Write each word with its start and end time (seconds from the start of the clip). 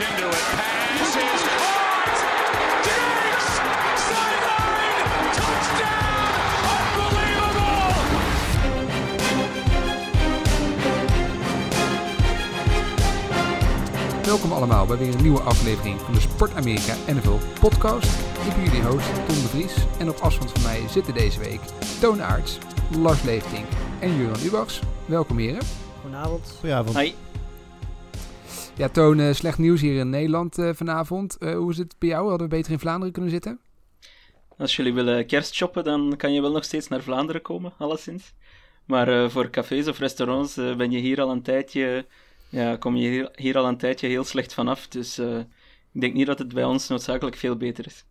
into 0.00 0.28
it. 0.28 0.44
Pass 0.56 1.16
is 1.16 1.42
caught. 1.60 2.18
Diggs! 2.86 3.46
Sideline! 4.08 5.06
Touchdown! 5.36 6.32
Unbelievable! 7.04 7.94
Welkom 14.24 14.52
allemaal 14.52 14.86
bij 14.86 14.96
weer 14.98 15.14
een 15.14 15.22
nieuwe 15.22 15.40
aflevering 15.40 16.00
van 16.00 16.14
de 16.14 16.20
Sport 16.20 16.54
Amerika 16.54 16.94
NFL 17.06 17.38
podcast. 17.60 18.18
Ik 18.46 18.54
ben 18.54 18.64
jullie 18.64 18.82
host 18.82 19.14
Tom 19.14 19.36
de 19.42 19.48
Vries 19.48 19.74
en 19.98 20.08
op 20.08 20.16
afstand 20.16 20.50
van 20.50 20.62
mij 20.62 20.82
zitten 20.88 21.14
deze 21.14 21.38
week 21.38 21.60
Toon 22.00 22.22
Aarts, 22.22 22.58
Lars 22.98 23.22
Leeftink 23.22 23.66
en 23.98 24.16
Juran 24.16 24.40
Ubachs. 24.44 24.80
Welkom 25.04 25.38
heren. 25.38 25.62
Goedenavond. 26.00 26.54
Goedenavond. 26.60 26.94
Hoi. 26.94 27.14
Ja 28.80 28.88
Toon, 28.88 29.20
eh, 29.20 29.32
slecht 29.32 29.58
nieuws 29.58 29.80
hier 29.80 29.98
in 29.98 30.10
Nederland 30.10 30.58
eh, 30.58 30.70
vanavond. 30.74 31.38
Eh, 31.38 31.54
hoe 31.54 31.70
is 31.70 31.78
het 31.78 31.94
bij 31.98 32.08
jou? 32.08 32.28
Hadden 32.28 32.48
we 32.48 32.56
beter 32.56 32.72
in 32.72 32.78
Vlaanderen 32.78 33.12
kunnen 33.12 33.30
zitten? 33.30 33.60
Als 34.58 34.76
jullie 34.76 34.94
willen 34.94 35.26
kerstshoppen, 35.26 35.84
dan 35.84 36.14
kan 36.16 36.32
je 36.32 36.40
wel 36.40 36.52
nog 36.52 36.64
steeds 36.64 36.88
naar 36.88 37.02
Vlaanderen 37.02 37.42
komen, 37.42 37.72
alleszins. 37.78 38.34
Maar 38.84 39.30
voor 39.30 39.50
cafés 39.50 39.88
of 39.88 39.98
restaurants 39.98 40.54
ben 40.54 40.90
je 40.90 40.98
hier 40.98 41.20
al 41.20 41.30
een 41.30 41.42
tijdje, 41.42 42.06
ja, 42.48 42.76
kom 42.76 42.96
je 42.96 43.08
hier, 43.08 43.30
hier 43.34 43.58
al 43.58 43.66
een 43.66 43.76
tijdje 43.76 44.08
heel 44.08 44.24
slecht 44.24 44.54
vanaf. 44.54 44.88
Dus 44.88 45.18
ik 45.92 46.00
denk 46.00 46.14
niet 46.14 46.26
dat 46.26 46.38
het 46.38 46.54
bij 46.54 46.64
ons 46.64 46.88
noodzakelijk 46.88 47.36
veel 47.36 47.56
beter 47.56 47.86
is. 47.86 48.04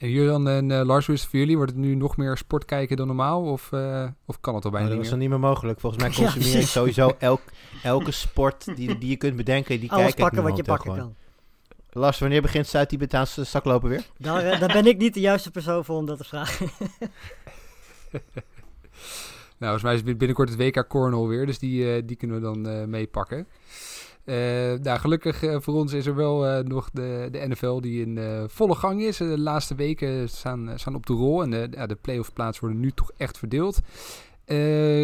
En 0.00 0.10
Juran 0.10 0.48
en 0.48 0.70
eh, 0.70 0.84
Lars, 0.84 1.06
hoe 1.06 1.14
is 1.14 1.20
het 1.20 1.30
voor 1.30 1.38
jullie? 1.38 1.56
Wordt 1.56 1.72
het 1.72 1.80
nu 1.80 1.94
nog 1.94 2.16
meer 2.16 2.36
sport 2.36 2.64
kijken 2.64 2.96
dan 2.96 3.06
normaal? 3.06 3.42
Of, 3.42 3.72
eh, 3.72 4.06
of 4.26 4.40
kan 4.40 4.54
het 4.54 4.64
al 4.64 4.70
bijna 4.70 4.86
Nou, 4.86 4.88
dat 4.88 4.88
niet 4.88 4.96
was 4.96 5.00
meer? 5.00 5.10
dan 5.10 5.18
niet 5.18 5.28
meer 5.28 5.38
mogelijk. 5.50 5.80
Volgens 5.80 6.02
mij 6.02 6.10
Ja, 6.14 6.16
consumeer 6.16 6.46
ik 6.46 6.52
precies. 6.52 6.72
sowieso 6.72 7.14
elk, 7.18 7.40
elke 7.82 8.10
sport 8.10 8.76
die, 8.76 8.98
die 8.98 9.10
je 9.10 9.16
kunt 9.16 9.36
bedenken. 9.36 9.80
Die 9.80 9.90
Alles 9.92 10.02
kijk 10.02 10.14
ik 10.16 10.24
pakken 10.24 10.42
wat 10.42 10.56
je 10.56 10.62
pakken 10.62 10.90
gewoon. 10.92 11.14
kan. 11.92 12.02
Lars, 12.02 12.18
wanneer 12.18 12.42
begint 12.42 12.66
Zuid-Tibetaanse 12.66 13.44
zaklopen 13.44 13.88
weer? 13.88 14.06
Daar, 14.18 14.44
eh, 14.44 14.60
daar 14.60 14.72
ben 14.72 14.86
ik 14.86 14.98
niet 14.98 15.14
de 15.14 15.20
juiste 15.20 15.50
persoon 15.50 15.84
voor 15.84 15.96
om 15.96 16.06
dat 16.06 16.18
te 16.18 16.24
vragen. 16.24 16.68
Nou, 19.58 19.72
volgens 19.78 19.82
mij 19.82 19.94
is 19.94 20.00
het 20.00 20.18
binnenkort 20.18 20.48
het 20.48 20.58
WK 20.58 20.88
Cornhole 20.88 21.28
weer, 21.28 21.46
dus 21.46 21.58
die, 21.58 21.94
eh, 21.94 22.02
die 22.06 22.16
kunnen 22.16 22.36
we 22.36 22.42
dan 22.42 22.68
eh, 22.68 22.84
meepakken. 22.84 23.46
Eh, 24.24 24.34
nou, 24.82 24.98
gelukkig 24.98 25.42
eh, 25.42 25.56
voor 25.60 25.74
ons 25.74 25.92
is 25.92 26.06
er 26.06 26.14
wel 26.14 26.46
eh, 26.46 26.64
nog 26.64 26.90
de, 26.90 27.28
de 27.30 27.48
NFL 27.48 27.80
die 27.80 28.06
in 28.06 28.18
volle 28.48 28.74
gang 28.74 29.02
is. 29.02 29.16
De 29.16 29.38
laatste 29.38 29.74
weken 29.74 30.28
staan, 30.28 30.72
staan 30.74 30.94
op 30.94 31.06
de 31.06 31.12
rol 31.12 31.42
en 31.42 31.50
de, 31.50 31.68
ja, 31.70 31.86
de 31.86 31.94
playoff 31.94 32.32
plaatsen 32.32 32.64
worden 32.64 32.82
nu 32.82 32.90
toch 32.90 33.10
echt 33.16 33.38
verdeeld. 33.38 33.80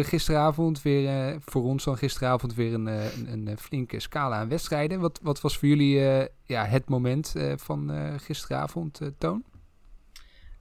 Gisteravond 0.01 0.81
weer, 0.81 1.37
voor 1.39 1.63
ons 1.63 1.83
dan 1.83 1.97
gisteravond 1.97 2.55
weer 2.55 2.73
een, 2.73 2.87
een, 3.27 3.57
flinke 3.57 3.99
scala 3.99 4.35
aan 4.35 4.49
wedstrijden. 4.49 4.99
Wat, 4.99 5.19
wat 5.23 5.41
was 5.41 5.57
voor 5.57 5.67
jullie 5.67 5.99
ja, 6.45 6.65
het 6.65 6.89
moment 6.89 7.33
van 7.55 7.91
gisteravond, 8.19 8.99
Toon? 9.17 9.43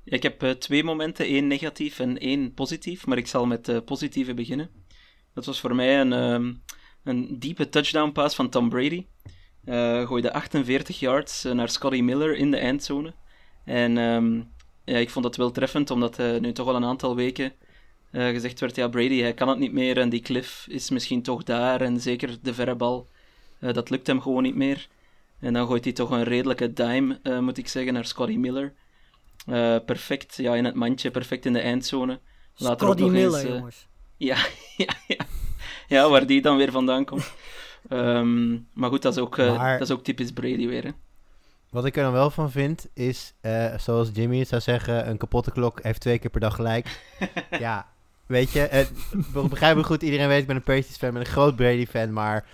Ik 0.05 0.23
heb 0.23 0.41
twee 0.41 0.84
momenten, 0.84 1.27
één 1.27 1.47
negatief 1.47 1.99
en 1.99 2.19
één 2.19 2.55
positief, 2.55 3.07
maar 3.07 3.19
ik 3.19 3.27
zal 3.27 3.47
met 3.47 3.65
de 3.65 3.83
positieve 3.83 4.34
beginnen. 4.34 4.71
Dat 5.34 5.45
was 5.45 5.61
voor 5.61 5.75
mij 5.75 6.01
een, 6.01 6.12
ehm, 6.12 6.53
een 7.07 7.39
diepe 7.39 7.69
touchdown 7.69 8.12
pass 8.12 8.35
van 8.35 8.49
Tom 8.49 8.69
Brady. 8.69 9.07
Eh 9.65 10.07
gooide 10.07 10.33
48 10.33 10.99
yards 10.99 11.45
eh, 11.45 11.53
naar 11.53 11.69
Scotty 11.69 12.01
Miller 12.01 12.37
in 12.37 12.51
de 12.51 12.57
eindzone. 12.57 13.15
En 13.65 13.99
ehm, 13.99 14.43
ja, 14.85 14.99
ik 14.99 15.11
vond 15.11 15.25
dat 15.25 15.37
wel 15.37 15.51
treffend, 15.51 15.91
omdat 15.91 16.19
eh, 16.19 16.37
nu 16.37 16.53
toch 16.53 16.69
al 16.69 16.75
een 16.75 16.84
aantal 16.84 17.17
weken 17.17 17.53
gezegd 18.12 18.61
werd, 18.61 18.77
ja, 18.77 18.89
Brady, 18.89 19.21
hij 19.21 19.34
kan 19.34 19.49
het 19.49 19.59
niet 19.59 19.73
meer 19.73 19.99
en 19.99 20.09
die 20.09 20.21
cliff 20.21 20.67
is 20.69 20.91
misschien 20.91 21.23
toch 21.23 21.43
daar. 21.43 21.81
En 21.81 22.01
zeker 22.01 22.37
de 22.43 22.55
verre 22.55 22.75
bal, 22.75 23.09
dat 23.61 23.91
lukt 23.91 24.07
hem 24.07 24.21
gewoon 24.21 24.43
niet 24.43 24.55
meer. 24.55 24.89
En 25.41 25.53
dan 25.53 25.67
gooit 25.67 25.84
hij 25.84 25.93
toch 25.93 26.11
een 26.11 26.23
redelijke 26.23 26.73
dime, 26.73 27.41
moet 27.41 27.59
ik 27.59 27.69
zeggen, 27.69 27.93
naar 27.93 28.05
Scotty 28.05 28.37
Miller. 28.37 28.75
Perfect 29.84 30.37
ja, 30.37 30.55
in 30.55 30.65
het 30.65 30.75
mandje, 30.75 31.11
perfect 31.11 31.47
in 31.47 31.53
de 31.53 31.61
eindzone. 31.61 32.21
Later 32.56 32.87
Scotty 32.87 33.03
eens, 33.03 33.12
Miller, 33.12 33.49
jongens. 33.49 33.87
Ja, 34.16 34.37
ja, 34.77 34.95
ja. 35.06 35.27
Ja, 35.86 36.08
waar 36.08 36.26
die 36.26 36.42
dan 36.42 36.56
weer 36.56 36.70
vandaan 36.70 37.04
komt. 37.04 37.32
Ehm, 37.88 38.52
maar 38.72 38.91
goed, 38.91 39.02
dat 39.02 39.12
is, 39.16 39.22
ook, 39.22 39.38
eh, 39.38 39.56
Maar- 39.56 39.78
dat 39.78 39.88
is 39.88 39.94
ook 39.94 40.04
typisch 40.04 40.32
Brady 40.32 40.66
weer. 40.66 40.84
Hè. 40.84 40.91
Wat 41.70 41.84
ik 41.84 41.97
er 41.97 42.02
dan 42.02 42.12
wel 42.12 42.30
van 42.30 42.50
vind, 42.50 42.86
is, 42.94 43.34
eh, 43.41 43.78
zoals 43.78 44.10
Jimmy 44.12 44.44
zou 44.44 44.60
zeggen, 44.60 45.08
een 45.08 45.16
kapotte 45.16 45.50
klok 45.50 45.82
heeft 45.82 46.00
twee 46.00 46.19
keer 46.19 46.30
per 46.30 46.41
dag 46.41 46.54
gelijk. 46.54 47.00
ja, 47.58 47.86
weet 48.26 48.50
je, 48.52 48.62
eh, 48.62 48.86
we 49.32 49.48
begrijpen 49.48 49.84
goed, 49.84 50.02
iedereen 50.02 50.28
weet, 50.28 50.41
ik 50.41 50.47
ben 50.47 50.56
een 50.56 50.62
Patriots 50.62 50.97
fan, 50.97 51.08
ik 51.08 51.14
ben 51.14 51.22
een 51.24 51.30
groot 51.32 51.56
Brady 51.56 51.86
fan, 51.86 52.12
maar 52.12 52.44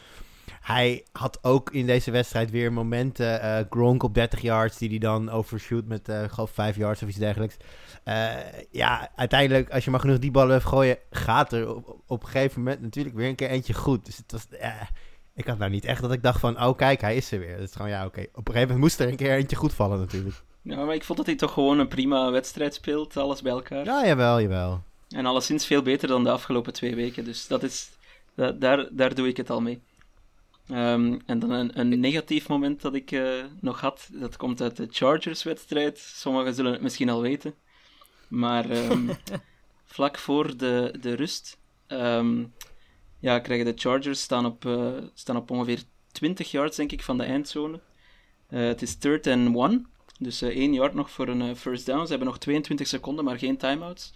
hij 0.61 1.05
had 1.13 1.39
ook 1.43 1.71
in 1.71 1.87
deze 1.87 2.11
wedstrijd 2.11 2.51
weer 2.51 2.73
momenten, 2.73 3.41
eh, 3.43 3.65
Gronk 3.71 4.03
op 4.03 4.15
30 4.15 4.41
yards, 4.41 4.79
die 4.79 4.89
hij 4.89 4.99
dan 4.99 5.31
overshoot 5.31 5.85
met, 5.85 6.09
ik 6.09 6.31
geloof 6.31 6.51
5 6.51 6.77
yards 6.77 7.03
of 7.03 7.09
iets 7.09 7.19
dergelijks. 7.19 7.57
Eh, 8.05 8.31
ja, 8.71 9.11
uiteindelijk, 9.17 9.71
als 9.71 9.85
je 9.85 9.91
maar 9.91 10.01
genoeg 10.01 10.19
die 10.19 10.31
ballen 10.31 10.53
heeft 10.53 10.67
gooien, 10.67 10.99
gaat 11.11 11.53
er 11.53 11.75
op, 11.75 11.97
op 12.07 12.23
een 12.23 12.29
gegeven 12.29 12.63
moment 12.63 12.81
natuurlijk 12.81 13.17
weer 13.17 13.29
een 13.29 13.35
keer 13.35 13.49
eentje 13.49 13.75
goed. 13.75 14.05
Dus 14.05 14.17
het 14.17 14.33
was, 14.33 14.47
ik 15.35 15.47
had 15.47 15.59
nou 15.59 15.71
niet 15.71 15.85
echt 15.85 16.03
dat 16.03 16.13
ik 16.13 16.23
dacht 16.23 16.41
van, 16.41 16.63
oh 16.63 16.77
kijk, 16.77 17.01
hij 17.01 17.17
is 17.17 17.33
er 17.33 17.39
weer. 17.39 17.59
Is 17.59 17.73
gewoon, 17.73 17.91
ja, 17.91 18.05
oké. 18.07 18.21
Op 18.21 18.49
een 18.49 18.53
gegeven 18.55 18.61
moment 18.61 18.79
moest 18.79 19.01
er 19.01 19.09
een 19.09 19.17
keer 19.17 19.33
eentje 19.37 19.57
goed 19.57 19.75
vallen 19.75 19.99
natuurlijk. 19.99 20.43
Ja, 20.63 20.85
maar 20.85 20.95
ik 20.95 21.05
vond 21.05 21.19
dat 21.19 21.27
hij 21.27 21.37
toch 21.37 21.53
gewoon 21.53 21.79
een 21.79 21.89
prima 21.89 22.31
wedstrijd 22.31 22.75
speelt, 22.75 23.17
alles 23.17 23.43
bij 23.43 23.53
elkaar. 23.53 23.85
Ja, 23.85 24.07
jawel, 24.07 24.41
jawel. 24.41 24.83
En 25.09 25.27
alleszins 25.27 25.67
veel 25.67 25.83
beter 25.83 26.09
dan 26.09 26.25
de 26.25 26.31
afgelopen 26.31 26.73
twee 26.73 26.95
weken. 26.95 27.25
Dus 27.25 27.47
dat 27.47 27.63
is, 27.63 27.91
da- 28.35 28.53
daar, 28.53 28.89
daar 28.91 29.15
doe 29.15 29.29
ik 29.29 29.37
het 29.37 29.51
al 29.51 29.61
mee. 29.61 29.83
Ehm, 30.69 31.19
en 31.27 31.39
dan 31.39 31.51
een, 31.51 31.79
een 31.79 32.01
negatief 32.01 32.49
moment 32.49 32.81
dat 32.81 32.95
ik 32.95 33.11
eh, 33.11 33.45
nog 33.61 33.81
had, 33.81 34.09
dat 34.13 34.37
komt 34.37 34.63
uit 34.63 34.77
de 34.77 34.89
Chargers-wedstrijd. 34.91 35.99
Sommigen 35.99 36.55
zullen 36.55 36.73
het 36.73 36.83
misschien 36.83 37.09
al 37.09 37.21
weten. 37.21 37.55
Maar 38.29 38.71
ehm, 38.71 39.09
vlak 39.85 40.19
voor 40.19 40.57
de, 40.57 40.95
de 41.01 41.15
rust 41.15 41.59
ehm, 41.87 42.45
ja, 43.19 43.39
krijgen 43.39 43.67
de 43.67 43.81
Chargers 43.81 44.21
staan 44.21 44.47
op, 44.47 44.67
eh, 44.67 44.93
staan 45.15 45.37
op 45.37 45.51
ongeveer 45.51 45.83
20 46.13 46.51
yards, 46.51 46.77
denk 46.77 46.93
ik, 46.93 47.03
van 47.03 47.19
de 47.19 47.25
eindzone. 47.25 47.81
Eh, 48.49 48.61
het 48.61 48.83
is 48.83 48.97
third 48.97 49.27
and 49.27 49.57
one, 49.57 49.83
dus 50.19 50.43
één 50.43 50.75
yard 50.75 50.95
nog 50.95 51.11
voor 51.11 51.29
een 51.29 51.57
first 51.57 51.87
down. 51.87 52.03
Ze 52.03 52.09
hebben 52.09 52.29
nog 52.29 52.39
22 52.39 52.87
seconden, 52.87 53.25
maar 53.25 53.39
geen 53.39 53.57
timeouts. 53.57 54.13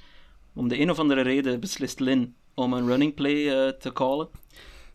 Om 0.54 0.68
de 0.68 0.80
een 0.80 0.90
of 0.90 0.98
andere 0.98 1.20
reden 1.20 1.60
beslist 1.60 2.00
Lin 2.00 2.36
om 2.54 2.72
een 2.72 2.86
running 2.86 3.14
play 3.14 3.72
te 3.72 3.92
callen. 3.92 4.28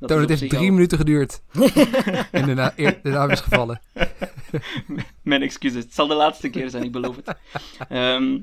Dat 0.01 0.09
Toon, 0.09 0.19
het 0.19 0.29
heeft 0.29 0.49
drie 0.49 0.67
al- 0.67 0.73
minuten 0.73 0.97
geduurd. 0.97 1.41
en 2.31 2.45
daarna, 2.45 2.73
eer, 2.75 2.99
daarna 3.03 3.27
is 3.33 3.39
gevallen. 3.39 3.81
Mijn 5.23 5.41
excuses. 5.41 5.83
Het 5.83 5.93
zal 5.93 6.07
de 6.07 6.13
laatste 6.13 6.49
keer 6.49 6.69
zijn, 6.69 6.83
ik 6.83 6.91
beloof 6.91 7.15
het. 7.15 7.37
Ehm, 7.89 8.39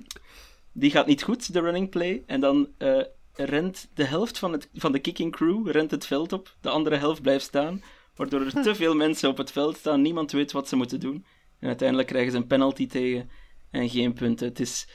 die 0.73 0.91
gaat 0.91 1.07
niet 1.07 1.23
goed, 1.23 1.53
de 1.53 1.61
running 1.61 1.91
play. 1.91 2.23
En 2.27 2.41
dan 2.41 2.69
eh, 2.79 3.01
rent 3.33 3.89
de 3.95 4.05
helft 4.05 4.39
van, 4.39 4.53
het, 4.53 4.69
van 4.75 4.93
de 4.93 4.99
kicking 4.99 5.33
crew 5.33 5.71
rent 5.71 5.91
het 5.91 6.07
veld 6.07 6.33
op. 6.33 6.57
De 6.61 6.69
andere 6.69 6.97
helft 6.97 7.23
blijft 7.23 7.45
staan. 7.45 7.83
Waardoor 8.17 8.41
er 8.41 8.63
te 8.63 8.75
veel 8.75 8.95
mensen 8.95 9.29
op 9.29 9.37
het 9.37 9.53
veld 9.53 9.77
staan. 9.77 10.03
Niemand 10.03 10.33
weet 10.33 10.53
wat 10.53 10.69
ze 10.69 10.77
moeten 10.77 11.01
doen. 11.01 11.25
En 11.61 11.69
uiteindelijk 11.69 12.09
krijgen 12.09 12.33
ze 12.33 12.37
een 12.37 12.47
penalty 12.47 12.87
tegen. 12.87 13.31
En 13.71 13.89
geen 13.89 14.13
punten. 14.13 14.49
Het 14.49 14.61
is... 14.61 14.89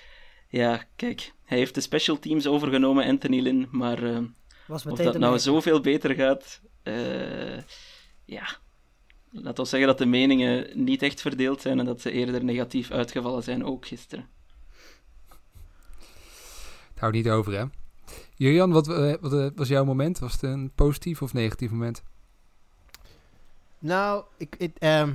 Ja, 0.50 0.84
kijk. 0.95 1.34
Hij 1.45 1.57
heeft 1.57 1.75
de 1.75 1.81
special 1.81 2.19
teams 2.19 2.47
overgenomen, 2.47 3.06
Anthony 3.06 3.40
Lynn. 3.40 3.68
Maar 3.72 4.03
eh, 4.03 4.18
Was 4.68 4.85
of 4.85 4.91
meteen 4.91 5.06
dat 5.06 5.18
nou 5.18 5.40
zoveel 5.40 5.81
beter 5.81 6.16
gaat, 6.16 6.62
eh, 6.84 7.57
ja. 8.25 8.47
Laat 9.31 9.59
ons 9.59 9.69
zeggen 9.69 9.88
dat 9.88 9.97
de 9.97 10.06
meningen 10.06 10.84
niet 10.84 11.01
echt 11.01 11.22
verdeeld 11.22 11.62
zijn 11.62 11.79
en 11.79 11.85
dat 11.85 12.01
ze 12.01 12.12
eerder 12.12 12.44
negatief 12.44 12.91
uitgevallen 12.91 13.44
zijn, 13.44 13.66
ook 13.66 13.85
gisteren. 13.88 14.29
Het 16.90 17.00
houdt 17.00 17.16
niet 17.16 17.29
over, 17.29 17.53
hè? 17.53 17.66
Julian, 18.35 18.72
wat, 18.72 18.88
eh, 18.88 19.13
wat 19.22 19.34
eh, 19.34 19.47
was 19.56 19.68
jouw 19.68 19.85
moment? 19.85 20.19
Was 20.19 20.31
het 20.31 20.41
een 20.41 20.72
positief 20.75 21.22
of 21.22 21.34
negatief 21.34 21.72
moment? 21.72 22.03
Nou, 23.80 24.24
ik, 24.38 24.56
ik, 24.57 24.75
ehm, 24.77 25.13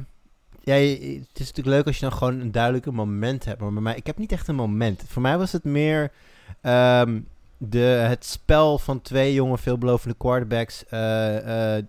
ja, 0.61 0.75
het 0.75 1.39
is 1.39 1.47
natuurlijk 1.47 1.67
leuk 1.67 1.87
als 1.87 1.99
je 1.99 2.09
dan 2.09 2.19
gewoon 2.19 2.41
een 2.41 2.53
duidelijke 2.53 2.93
moment 2.93 3.45
hebt. 3.45 3.61
Maar 3.61 3.73
bij 3.73 3.83
mij, 3.83 3.97
ik 3.97 4.07
heb 4.07 4.19
niet 4.19 4.33
echt 4.33 4.49
een 4.49 4.55
moment. 4.55 5.05
Voor 5.07 5.23
mij 5.23 5.39
was 5.39 5.53
het 5.53 5.65
meer 5.65 6.13
ehm, 6.61 7.21
de, 7.59 7.79
het 7.79 8.25
spel 8.25 8.79
van 8.79 9.03
twee 9.03 9.35
jonge, 9.35 9.59
veelbelovende 9.59 10.17
quarterbacks. 10.19 10.87
eh, 10.87 11.77
eh, 11.77 11.85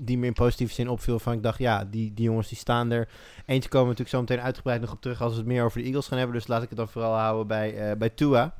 die 0.00 0.18
me 0.18 0.26
in 0.26 0.32
positieve 0.32 0.74
zin 0.74 0.88
opviel. 0.88 1.18
Van 1.18 1.32
ik 1.32 1.42
dacht, 1.42 1.58
ja, 1.58 1.84
die, 1.84 2.14
die 2.14 2.24
jongens 2.24 2.48
die 2.48 2.58
staan 2.58 2.90
er. 2.90 3.08
Eentje 3.46 3.68
komen 3.68 3.94
we 3.94 3.98
natuurlijk 3.98 4.16
zo 4.16 4.20
meteen 4.20 4.44
uitgebreid 4.46 4.80
nog 4.80 4.92
op 4.92 5.00
terug 5.00 5.22
als 5.22 5.32
we 5.32 5.38
het 5.38 5.46
meer 5.46 5.64
over 5.64 5.78
de 5.78 5.84
Eagles 5.84 6.08
gaan 6.08 6.18
hebben. 6.18 6.36
Dus 6.36 6.46
laat 6.46 6.62
ik 6.62 6.68
het 6.68 6.78
dan 6.78 6.88
vooral 6.88 7.14
houden 7.14 7.46
bij, 7.46 7.90
eh, 7.90 7.96
bij 7.96 8.08
Tua. 8.08 8.54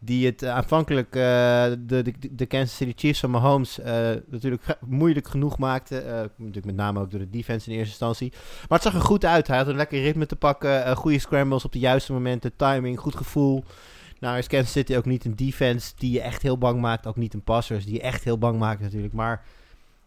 Die 0.00 0.26
het 0.26 0.44
aanvankelijk 0.44 1.12
de, 1.12 1.78
de, 1.86 2.12
de 2.30 2.46
Kansas 2.46 2.76
City 2.76 2.92
Chiefs 2.96 3.20
van 3.20 3.30
Mahomes 3.30 3.78
natuurlijk 4.26 4.78
moeilijk 4.86 5.28
genoeg 5.28 5.58
maakte. 5.58 6.30
Natuurlijk 6.36 6.66
met 6.66 6.76
name 6.76 7.00
ook 7.00 7.10
door 7.10 7.20
de 7.20 7.30
defense 7.30 7.70
in 7.70 7.76
eerste 7.76 7.90
instantie. 7.90 8.32
Maar 8.68 8.78
het 8.78 8.82
zag 8.82 8.94
er 8.94 9.00
goed 9.00 9.24
uit. 9.24 9.46
Hij 9.46 9.56
had 9.56 9.66
een 9.66 9.76
lekker 9.76 10.02
ritme 10.02 10.26
te 10.26 10.36
pakken. 10.36 10.96
goede 10.96 11.18
scrambles 11.18 11.64
op 11.64 11.72
de 11.72 11.78
juiste 11.78 12.12
momenten. 12.12 12.56
Timing, 12.56 12.98
goed 12.98 13.16
gevoel. 13.16 13.64
Nou 14.20 14.38
is 14.38 14.46
Kansas 14.46 14.72
City 14.72 14.96
ook 14.96 15.04
niet 15.04 15.24
een 15.24 15.36
defense 15.36 15.92
die 15.96 16.12
je 16.12 16.20
echt 16.20 16.42
heel 16.42 16.58
bang 16.58 16.80
maakt. 16.80 17.06
Ook 17.06 17.16
niet 17.16 17.34
een 17.34 17.42
passers 17.42 17.84
die 17.84 17.94
je 17.94 18.00
echt 18.00 18.24
heel 18.24 18.38
bang 18.38 18.58
maakt 18.58 18.80
natuurlijk. 18.80 19.12
Maar 19.12 19.44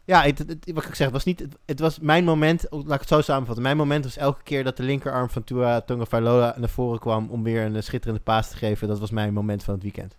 Ja, 0.06 0.22
het, 0.24 0.46
wat 0.74 0.86
ik 0.86 0.96
zeg, 0.96 1.10
was 1.10 1.24
niet, 1.24 1.46
het, 1.66 1.80
was 1.80 2.00
mijn 2.00 2.24
moment, 2.24 2.66
laat 2.70 2.94
ik 2.94 3.00
het 3.00 3.08
zo 3.08 3.22
samenvatten. 3.22 3.64
Mijn 3.64 3.78
moment 3.78 4.04
was 4.04 4.18
elke 4.18 4.44
keer 4.44 4.64
dat 4.64 4.78
de 4.78 4.84
linkerarm 4.84 5.30
van 5.30 5.44
Tua 5.44 5.82
Tonga 5.82 6.06
Vailoa 6.06 6.56
naar 6.58 6.70
voren 6.70 7.00
kwam 7.00 7.30
om 7.30 7.44
weer 7.44 7.62
een 7.62 7.84
schitterende 7.84 8.24
paas 8.24 8.50
te 8.50 8.58
geven. 8.58 8.88
Dat 8.88 9.00
was 9.00 9.12
mijn 9.12 9.34
moment 9.34 9.64
van 9.64 9.74
het 9.74 9.84
weekend. 9.84 10.16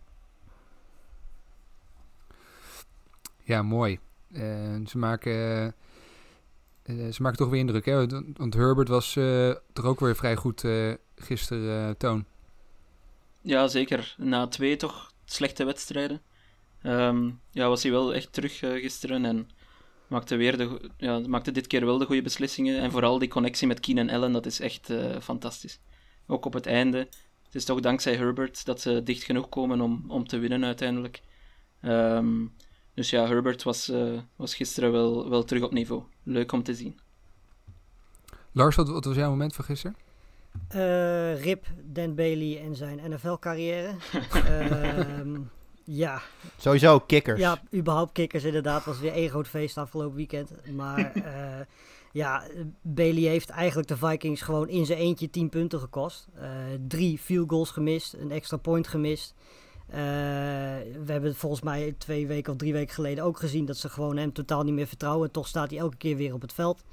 Ja, 3.43 3.63
mooi. 3.63 3.99
Eh, 4.33 4.43
ze, 4.87 4.99
maken, 4.99 5.33
eh, 5.33 7.07
eh, 7.07 7.13
ze 7.13 7.23
maken 7.23 7.39
toch 7.39 7.49
weer 7.49 7.61
indruk, 7.61 7.85
hè? 7.85 8.07
Want- 8.37 8.55
Herbert 8.55 8.89
was 8.89 9.17
eh, 9.17 9.51
toch 9.73 9.85
ook 9.85 10.01
weer 10.01 10.17
vrij 10.17 10.37
goed 10.37 10.65
gisteren, 11.17 11.97
Toon. 11.97 12.25
Ja, 13.43 13.69
zeker. 13.69 14.15
Na 14.19 14.47
twee 14.47 14.77
toch 14.77 15.13
slechte 15.25 15.65
wedstrijden. 15.65 16.23
ehm, 16.83 17.31
ja, 17.51 17.69
was 17.69 17.83
hij 17.83 17.93
wel 17.93 18.15
echt 18.15 18.33
terug 18.33 18.63
eh, 18.63 18.71
gisteren 18.71 19.25
en 19.25 19.49
maakte, 20.09 20.37
weer 20.37 20.57
de, 20.57 20.91
ja, 20.97 21.19
maakte 21.19 21.51
dit 21.51 21.67
keer 21.67 21.85
wel 21.85 21.99
de 21.99 22.05
goede 22.05 22.23
beslissingen. 22.23 22.81
En 22.81 22.91
vooral 22.91 23.19
die 23.19 23.29
connectie 23.29 23.67
met 23.67 23.81
Keenan 23.81 24.11
Allen, 24.11 24.33
dat 24.33 24.47
is 24.47 24.61
echt 24.61 24.91
eh, 24.91 25.21
fantastisch. 25.21 25.81
Ook 26.27 26.45
op 26.45 26.53
het 26.53 26.67
einde. 26.67 26.99
Het 27.43 27.55
is 27.55 27.65
toch 27.65 27.81
dankzij 27.81 28.17
Herbert 28.17 28.65
dat 28.65 28.81
ze 28.81 29.03
dicht 29.03 29.23
genoeg 29.23 29.49
komen 29.49 29.81
om, 29.81 30.05
om 30.09 30.27
te 30.29 30.39
winnen 30.39 30.65
uiteindelijk. 30.65 31.21
Ehm, 31.81 32.47
dus 32.95 33.11
ja, 33.11 33.27
Herbert 33.27 33.63
was, 33.63 33.89
eh, 33.89 34.19
was 34.37 34.55
gisteren 34.55 34.93
wel, 34.93 35.29
wel 35.29 35.45
terug 35.45 35.63
op 35.63 35.73
niveau. 35.73 36.03
Leuk 36.23 36.53
om 36.53 36.63
te 36.63 36.75
zien. 36.75 36.99
Lars, 38.53 38.77
wat, 38.77 38.89
wat 38.89 39.05
was 39.05 39.17
jouw 39.17 39.31
moment 39.31 39.55
van 39.55 39.65
gisteren? 39.65 39.97
Eh, 40.69 41.43
Rip, 41.43 41.67
Dan 41.83 42.15
Bailey 42.15 42.61
en 42.65 42.75
zijn 42.77 43.01
NFL-carrière. 43.11 43.95
Ehm, 44.47 45.39
ja, 45.85 46.23
Sowieso 46.57 46.99
kickers. 47.01 47.41
ja, 47.41 47.63
überhaupt 47.75 48.13
kickers 48.13 48.45
inderdaad. 48.45 48.85
was 48.85 49.01
weer 49.01 49.13
één 49.13 49.29
groot 49.29 49.49
feest 49.49 49.79
afgelopen 49.79 50.17
weekend. 50.17 50.51
Maar 50.75 51.13
eh, 51.15 51.67
ja, 52.13 52.43
Bailey 52.83 53.23
heeft 53.23 53.49
eigenlijk 53.49 53.89
de 53.89 53.97
Vikings 53.97 54.43
gewoon 54.43 54.69
in 54.69 54.87
zijn 54.87 54.99
eentje 54.99 55.31
10 55.31 55.49
punten 55.49 55.79
gekost. 55.81 56.29
Eh, 56.35 56.49
drie 56.89 57.19
field 57.19 57.51
goals 57.51 57.71
gemist, 57.71 58.13
een 58.15 58.31
extra 58.31 58.57
point 58.57 58.89
gemist. 58.89 59.35
Eh, 59.89 59.99
we 61.05 61.07
hebben 61.07 61.35
volgens 61.35 61.63
mij 61.63 61.95
twee 61.99 62.27
weken 62.27 62.53
of 62.53 62.59
drie 62.59 62.73
weken 62.73 62.95
geleden 62.95 63.25
ook 63.25 63.39
gezien 63.39 63.65
dat 63.65 63.77
ze 63.77 63.89
gewoon 63.89 64.17
hem 64.17 64.33
totaal 64.33 64.63
niet 64.63 64.75
meer 64.75 64.87
vertrouwen. 64.87 65.27
En 65.27 65.33
toch 65.33 65.47
staat 65.49 65.71
hij 65.71 65.79
elke 65.79 65.97
keer 65.97 66.17
weer 66.17 66.35
op 66.35 66.41
het 66.41 66.53
veld. 66.53 66.85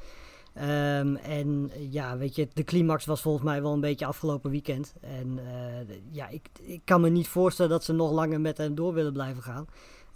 Ehm, 0.57 1.15
en 1.15 1.71
ja, 1.89 2.18
weet 2.18 2.36
je, 2.36 2.48
de 2.54 2.63
climax 2.63 3.06
was 3.06 3.21
volgens 3.21 3.44
mij 3.44 3.62
wel 3.62 3.74
een 3.74 3.80
beetje 3.80 4.06
afgelopen 4.06 4.51
weekend. 4.51 4.94
En 5.01 5.39
eh, 5.39 5.95
ja, 6.12 6.27
ik, 6.27 6.50
ik 6.62 6.81
kan 6.83 7.01
me 7.01 7.09
niet 7.09 7.27
voorstellen 7.27 7.71
dat 7.71 7.83
ze 7.83 7.94
nog 7.94 8.12
langer 8.12 8.42
met 8.42 8.57
hem 8.57 8.75
door 8.75 8.94
willen 8.94 9.13
blijven 9.13 9.44
gaan. 9.44 9.68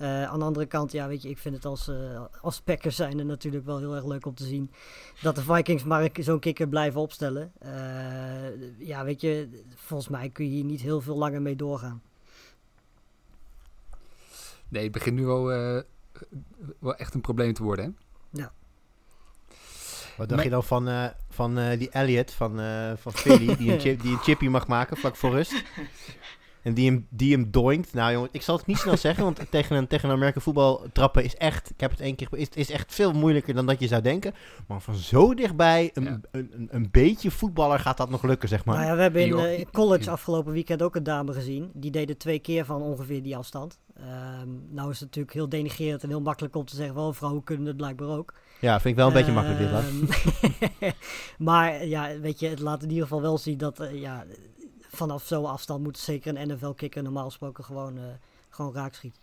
Eh, 0.02 0.24
aan 0.24 0.40
de 0.40 0.46
andere 0.46 0.66
kant, 0.66 0.92
ja, 0.92 1.08
weet 1.08 1.22
je, 1.22 1.30
ik 1.30 1.38
vind 1.38 1.56
het 1.56 1.66
als, 1.66 1.88
eh 1.88 2.24
als 2.42 2.62
Packers 2.62 2.96
zijnde 2.96 3.24
natuurlijk 3.24 3.66
wel 3.66 3.78
heel 3.78 3.96
erg 3.96 4.06
leuk 4.06 4.26
om 4.26 4.36
te 4.36 4.44
zien 4.44 4.72
dat 5.22 5.36
de 5.36 5.42
Vikings 5.42 5.84
maar 5.84 6.10
zo'n 6.20 6.40
kikker 6.40 6.68
blijven 6.68 7.02
opstellen. 7.02 7.52
Eh, 7.60 8.88
ja, 8.88 9.04
weet 9.04 9.22
je, 9.22 9.64
volgens 9.76 10.10
mij 10.10 10.30
kun 10.30 10.46
je 10.46 10.52
hier 10.52 10.64
niet 10.64 10.82
heel 10.82 11.02
veel 11.02 11.18
langer 11.18 11.42
mee 11.42 11.56
doorgaan. 11.56 12.02
Nee, 14.68 14.84
het 14.84 14.92
begint 14.92 15.16
nu 15.16 15.26
wel, 15.26 15.52
eh, 15.52 15.82
wel 16.80 16.96
echt 16.96 17.14
een 17.14 17.22
probleem 17.22 17.54
te 17.54 17.64
worden, 17.64 17.86
hè? 17.86 17.92
Wat 20.22 20.30
dacht 20.30 20.44
je 20.44 20.50
dan 20.50 20.64
van, 20.64 20.88
eh, 20.88 21.06
van 21.30 21.58
eh, 21.58 21.80
die 21.80 21.90
Elliot 21.90 22.32
van, 22.32 22.60
eh, 22.60 22.92
van 22.96 23.12
Philly, 23.12 23.56
die 23.56 23.74
een, 23.74 23.80
chip, 23.86 24.02
die 24.02 24.12
een 24.12 24.18
chippy 24.18 24.48
mag 24.48 24.68
maken 24.68 24.98
vlak 24.98 25.16
voor 25.16 25.32
rust? 25.32 25.64
En 26.62 26.74
die 26.74 26.90
hem, 26.90 27.08
die 27.10 27.34
hem 27.34 27.52
doinkt. 27.52 27.94
Nou 27.94 28.12
jongen, 28.14 28.30
ik 28.32 28.42
zal 28.42 28.58
het 28.58 28.66
niet 28.66 28.78
snel 28.78 28.98
zeggen, 28.98 29.24
want 29.24 29.40
tegen 29.50 29.76
een, 29.76 29.88
tegen 29.88 30.10
een 30.10 30.16
Amerika 30.16 30.40
voetbal 30.40 30.86
trappen 30.94 31.24
is 31.24 31.36
echt, 31.36 31.70
ik 31.70 31.80
heb 31.80 31.92
het 31.92 32.00
één 32.00 32.16
keer, 32.16 32.28
is, 32.32 32.48
is 32.50 32.70
echt 32.70 32.94
veel 32.94 33.14
moeilijker 33.14 33.54
dan 33.54 33.66
dat 33.66 33.80
je 33.80 33.88
zou 33.88 34.02
denken. 34.02 34.34
Maar 34.68 34.82
van 34.82 34.96
zo 34.96 35.34
dichtbij, 35.34 35.92
een, 35.94 36.04
Ja. 36.04 36.20
een, 36.32 36.52
een, 36.54 36.68
een 36.72 36.88
beetje 36.92 37.32
voetballer 37.32 37.80
gaat 37.80 37.98
dat 37.98 38.10
nog 38.10 38.24
lukken, 38.24 38.50
zeg 38.50 38.66
maar. 38.66 38.76
Nou 38.76 38.88
ja, 38.88 38.96
we 38.96 39.02
hebben 39.02 39.58
in, 39.58 39.68
college 39.72 40.10
afgelopen 40.10 40.54
weekend 40.54 40.82
ook 40.82 40.96
een 40.96 41.04
dame 41.04 41.34
gezien. 41.34 41.72
Die 41.74 41.92
deden 41.92 42.18
twee 42.18 42.40
keer 42.40 42.66
van 42.66 42.82
ongeveer 42.82 43.24
die 43.24 43.38
afstand. 43.38 43.80
Ehm, 43.96 44.50
nou 44.70 44.90
is 44.90 45.00
het 45.00 45.08
natuurlijk 45.08 45.34
heel 45.34 45.50
denigrerend 45.50 46.04
en 46.04 46.10
heel 46.10 46.22
makkelijk 46.22 46.56
om 46.56 46.66
te 46.66 46.76
zeggen, 46.76 46.96
wel 46.96 47.14
vrouwen 47.14 47.44
kunnen 47.44 47.68
het 47.68 47.78
blijkbaar 47.78 48.10
ook. 48.10 48.34
Ja, 48.62 48.80
vind 48.80 48.86
ik 48.86 48.96
wel 48.96 49.08
een 49.08 49.14
beetje 49.14 49.32
makkelijk 49.32 49.60
dit, 49.60 49.72
Lars. 49.72 49.86
Ehm, 49.88 50.92
maar 51.50 51.86
ja, 51.86 52.20
weet 52.20 52.40
je, 52.40 52.48
het 52.48 52.60
laat 52.60 52.84
in 52.84 52.90
ieder 52.90 53.04
geval 53.04 53.22
wel 53.22 53.38
zien 53.38 53.58
dat 53.58 53.80
eh, 53.80 54.00
ja, 54.02 54.26
vanaf 54.90 55.24
zo'n 55.26 55.46
afstand 55.46 55.84
moet 55.84 55.98
zeker 55.98 56.36
een 56.36 56.48
NFL-kicker 56.48 57.04
normaal 57.04 57.26
gesproken 57.26 57.64
gewoon, 57.64 57.98
eh 57.98 58.04
gewoon 58.50 58.74
raak 58.74 58.94
schieten. 58.94 59.22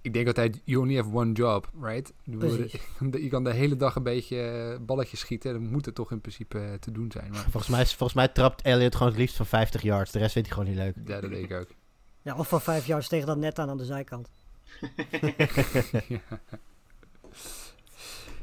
Ik 0.00 0.12
denk 0.12 0.26
altijd, 0.26 0.60
you 0.64 0.82
only 0.82 0.96
have 0.96 1.14
one 1.14 1.32
job, 1.32 1.70
right? 1.80 2.12
Ik 2.24 2.38
Precies. 2.38 2.72
Je 3.22 3.28
kan 3.28 3.44
de 3.44 3.52
hele 3.52 3.76
dag 3.76 3.96
een 3.96 4.02
beetje 4.02 4.40
eh, 4.40 4.84
balletjes 4.86 5.20
schieten. 5.20 5.52
Dan 5.52 5.70
moet 5.70 5.84
het 5.84 5.94
toch 5.94 6.10
in 6.10 6.20
principe 6.20 6.76
te 6.80 6.92
doen 6.92 7.10
zijn. 7.12 7.30
Maar 7.30 7.40
Volgens 7.40 7.68
mij, 7.68 7.86
volgens 7.86 8.12
mij 8.14 8.28
trapt 8.28 8.62
Elliot 8.62 8.94
gewoon 8.94 9.08
het 9.08 9.20
liefst 9.20 9.36
van 9.36 9.46
50 9.46 9.82
yards. 9.82 10.10
De 10.10 10.18
rest 10.18 10.32
vindt 10.32 10.48
hij 10.48 10.56
gewoon 10.56 10.74
niet 10.74 10.84
leuk. 10.84 11.08
ja, 11.08 11.20
dat 11.20 11.30
denk 11.30 11.50
ik 11.50 11.58
ook. 11.58 11.68
Ja, 12.22 12.36
of 12.36 12.48
van 12.48 12.60
vijf 12.60 12.86
jaar 12.86 13.06
tegen 13.06 13.26
dat 13.26 13.36
net 13.36 13.58
aan 13.58 13.68
aan 13.68 13.76
de 13.76 13.84
zijkant. 13.84 14.30
ja. 16.08 16.40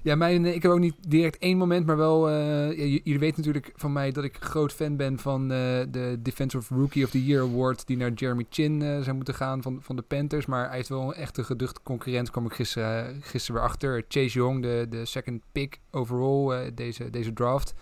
Ja, 0.04 0.16
mijn, 0.16 0.46
eh, 0.46 0.56
ik 0.56 0.62
heb 0.62 0.72
ook 0.72 0.80
niet 0.80 0.96
direct 1.08 1.38
één 1.38 1.58
moment, 1.58 1.86
maar 1.86 1.98
wel... 1.98 2.30
ja, 2.30 2.66
j- 2.72 3.02
jullie 3.04 3.20
weten 3.20 3.38
natuurlijk 3.38 3.72
van 3.76 3.94
mij 3.94 4.12
dat 4.12 4.24
ik 4.24 4.38
groot 4.40 4.74
fan 4.74 4.96
ben 4.96 5.20
van 5.20 5.42
eh, 5.42 5.58
de 5.90 6.18
Defensive 6.20 6.74
Rookie 6.76 7.04
of 7.04 7.10
the 7.10 7.26
Year 7.26 7.44
Award... 7.44 7.88
die 7.88 7.98
naar 7.98 8.12
Jeremy 8.12 8.46
Chin 8.50 8.82
eh, 8.82 9.00
zou 9.02 9.16
moeten 9.16 9.34
gaan 9.34 9.62
van, 9.62 9.80
van 9.82 9.96
de 9.96 10.02
Panthers. 10.02 10.46
Maar 10.46 10.68
hij 10.68 10.76
heeft 10.76 10.90
wel 10.90 11.02
een 11.02 11.14
echte 11.14 11.44
geduchte 11.44 11.80
concurrent, 11.84 12.32
kwam 12.32 12.46
ik 12.46 12.54
gisteren, 12.54 13.22
gisteren 13.22 13.62
weer 13.62 13.70
achter. 13.70 14.04
Chase 14.08 14.38
Young, 14.38 14.62
de, 14.62 14.86
de 14.90 15.06
second 15.06 15.42
pick 15.52 15.80
overall 15.92 16.72
deze, 16.74 17.10
deze 17.10 17.34
draft. 17.34 17.74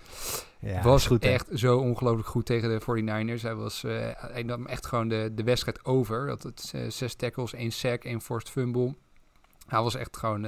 Ja, 0.60 0.82
was 0.82 1.08
goed, 1.08 1.24
echt 1.26 1.48
zo 1.54 1.78
ongelooflijk 1.78 2.28
goed 2.28 2.46
tegen 2.46 2.70
de 2.70 2.82
49ers. 2.82 3.42
Hij, 3.42 3.56
was, 3.56 3.84
eh, 3.84 3.92
hij 4.14 4.44
nam 4.44 4.66
echt 4.66 4.86
gewoon 4.86 5.08
de, 5.08 5.32
de 5.34 5.44
wedstrijd 5.44 5.86
over. 5.86 6.28
Dat 6.28 6.44
het 6.44 6.74
zes 6.88 7.16
tackles, 7.16 7.54
één 7.54 7.72
sack, 7.72 8.04
één 8.04 8.22
forced 8.22 8.50
fumble. 8.50 8.96
Hij 9.68 9.82
was 9.82 9.96
echt 9.96 10.18
gewoon 10.18 10.46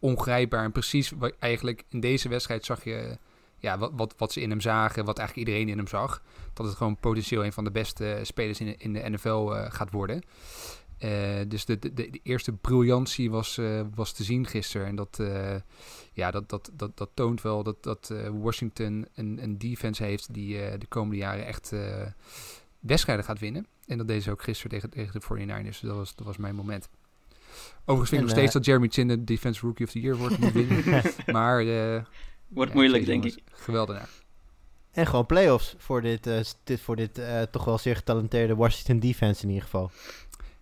ongrijpbaar. 0.00 0.64
En 0.64 0.72
precies 0.72 1.10
wat 1.10 1.32
eigenlijk 1.38 1.84
in 1.88 2.00
deze 2.00 2.28
wedstrijd 2.28 2.64
zag 2.64 2.84
je 2.84 3.18
ja, 3.58 3.78
wat, 3.78 3.92
wat, 3.94 4.14
wat 4.16 4.32
ze 4.32 4.40
in 4.40 4.50
hem 4.50 4.60
zagen. 4.60 5.04
Wat 5.04 5.18
eigenlijk 5.18 5.48
iedereen 5.48 5.68
in 5.70 5.76
hem 5.78 5.86
zag. 5.86 6.22
Dat 6.54 6.66
het 6.66 6.76
gewoon 6.76 6.96
potentieel 6.96 7.44
een 7.44 7.52
van 7.52 7.64
de 7.64 7.70
beste 7.70 8.12
eh, 8.12 8.24
spelers 8.24 8.60
in, 8.60 8.66
de- 8.66 8.76
in 8.76 8.92
de 8.92 9.08
NFL 9.10 9.28
eh, 9.52 9.72
gaat 9.72 9.90
worden. 9.90 10.22
Eh, 10.98 11.10
dus 11.48 11.64
de, 11.64 11.78
de, 11.78 11.92
de 11.92 12.20
eerste 12.22 12.52
briljantie 12.52 13.30
was, 13.30 13.60
was 13.94 14.12
te 14.12 14.24
zien 14.24 14.46
gisteren. 14.46 14.86
En 14.86 14.96
dat, 14.96 15.20
ja, 16.12 16.30
dat, 16.30 16.48
dat, 16.48 16.70
dat, 16.72 16.96
dat 16.96 17.10
toont 17.14 17.42
wel 17.42 17.62
dat, 17.62 17.82
dat 17.82 18.12
Washington 18.32 19.06
een, 19.14 19.38
een 19.42 19.58
defense 19.58 20.02
heeft 20.02 20.34
die 20.34 20.78
de 20.78 20.86
komende 20.86 21.16
jaren 21.16 21.46
echt 21.46 21.72
wedstrijden 22.80 23.24
gaat 23.24 23.38
winnen. 23.38 23.66
En 23.86 23.98
dat 23.98 24.06
deden 24.08 24.22
ze 24.22 24.30
ook 24.30 24.42
gisteren 24.42 24.70
tegen, 24.70 24.90
tegen 24.90 25.20
de 25.20 25.46
49ers. 25.62 25.64
Dus 25.66 25.80
dat 25.80 25.96
was, 25.96 26.14
dat 26.14 26.26
was 26.26 26.36
mijn 26.36 26.54
moment. 26.54 26.88
Overigens 27.80 28.08
vind 28.08 28.20
ik 28.20 28.26
nog 28.26 28.36
steeds 28.36 28.52
dat 28.52 28.64
Jeremy 28.64 28.88
Chin 28.88 29.08
de 29.08 29.24
Defense 29.24 29.60
Rookie 29.60 29.86
of 29.86 29.92
the 29.92 30.00
Year 30.00 30.16
wordt 30.16 30.38
moet 30.38 30.52
winnen. 30.52 31.02
maar 31.26 31.60
eh, 31.60 32.02
Wordt 32.48 32.70
ja, 32.70 32.76
moeilijk, 32.76 33.06
denk 33.06 33.24
ik. 33.24 33.38
Geweldenaar. 33.52 34.08
En 34.90 35.06
gewoon 35.06 35.26
playoffs 35.26 35.74
voor 35.78 36.02
dit, 36.02 36.26
eh, 36.26 36.40
dit, 36.64 36.80
voor 36.80 36.96
dit 36.96 37.18
eh, 37.18 37.42
toch 37.42 37.64
wel 37.64 37.78
zeer 37.78 37.96
getalenteerde 37.96 38.54
Washington 38.54 38.98
defense 38.98 39.42
in 39.42 39.48
ieder 39.48 39.64
geval. 39.64 39.90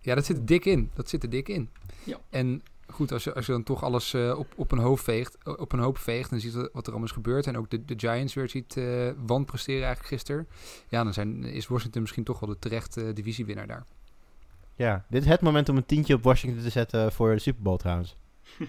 Ja, 0.01 0.15
dat 0.15 0.25
zit 0.25 0.37
er 0.37 0.45
dik 0.45 0.65
in. 0.65 0.91
Dat 0.93 1.09
zit 1.09 1.23
er 1.23 1.29
dik 1.29 1.49
in. 1.49 1.69
Ja. 2.03 2.19
En 2.29 2.61
goed, 2.87 3.11
als 3.11 3.23
je, 3.23 3.33
als 3.33 3.45
je 3.45 3.51
dan 3.51 3.63
toch 3.63 3.83
alles 3.83 4.13
eh, 4.13 4.39
op, 4.39 4.53
op, 4.55 4.71
een 4.71 4.79
hoop 4.79 4.99
veegt, 4.99 5.37
op 5.43 5.71
een 5.71 5.79
hoop 5.79 5.97
veegt 5.97 6.31
en 6.31 6.39
ziet 6.39 6.53
wat 6.53 6.69
wat 6.73 6.85
er 6.85 6.91
allemaal 6.91 7.07
is 7.07 7.13
gebeurd. 7.13 7.47
En 7.47 7.57
ook 7.57 7.69
de, 7.69 7.85
de 7.85 7.93
Giants 7.97 8.33
weer 8.33 8.49
ziet 8.49 8.77
eh 8.77 9.09
wanpresteren 9.25 9.85
eigenlijk 9.85 10.13
gisteren. 10.13 10.47
Ja, 10.89 11.03
dan 11.03 11.13
zijn, 11.13 11.43
is 11.43 11.67
Washington 11.67 12.01
misschien 12.01 12.23
toch 12.23 12.39
wel 12.39 12.49
de 12.49 12.59
terechte 12.59 13.13
divisiewinnaar 13.13 13.67
daar. 13.67 13.85
Ja, 14.77 15.05
dit 15.09 15.21
is 15.23 15.27
het 15.29 15.41
moment 15.41 15.69
om 15.69 15.77
een 15.77 15.85
tientje 15.85 16.13
op 16.13 16.23
Washington 16.23 16.63
te 16.63 16.69
zetten 16.69 17.11
voor 17.11 17.33
de 17.33 17.39
Super 17.39 17.61
Bowl 17.63 17.77
trouwens. 17.77 18.15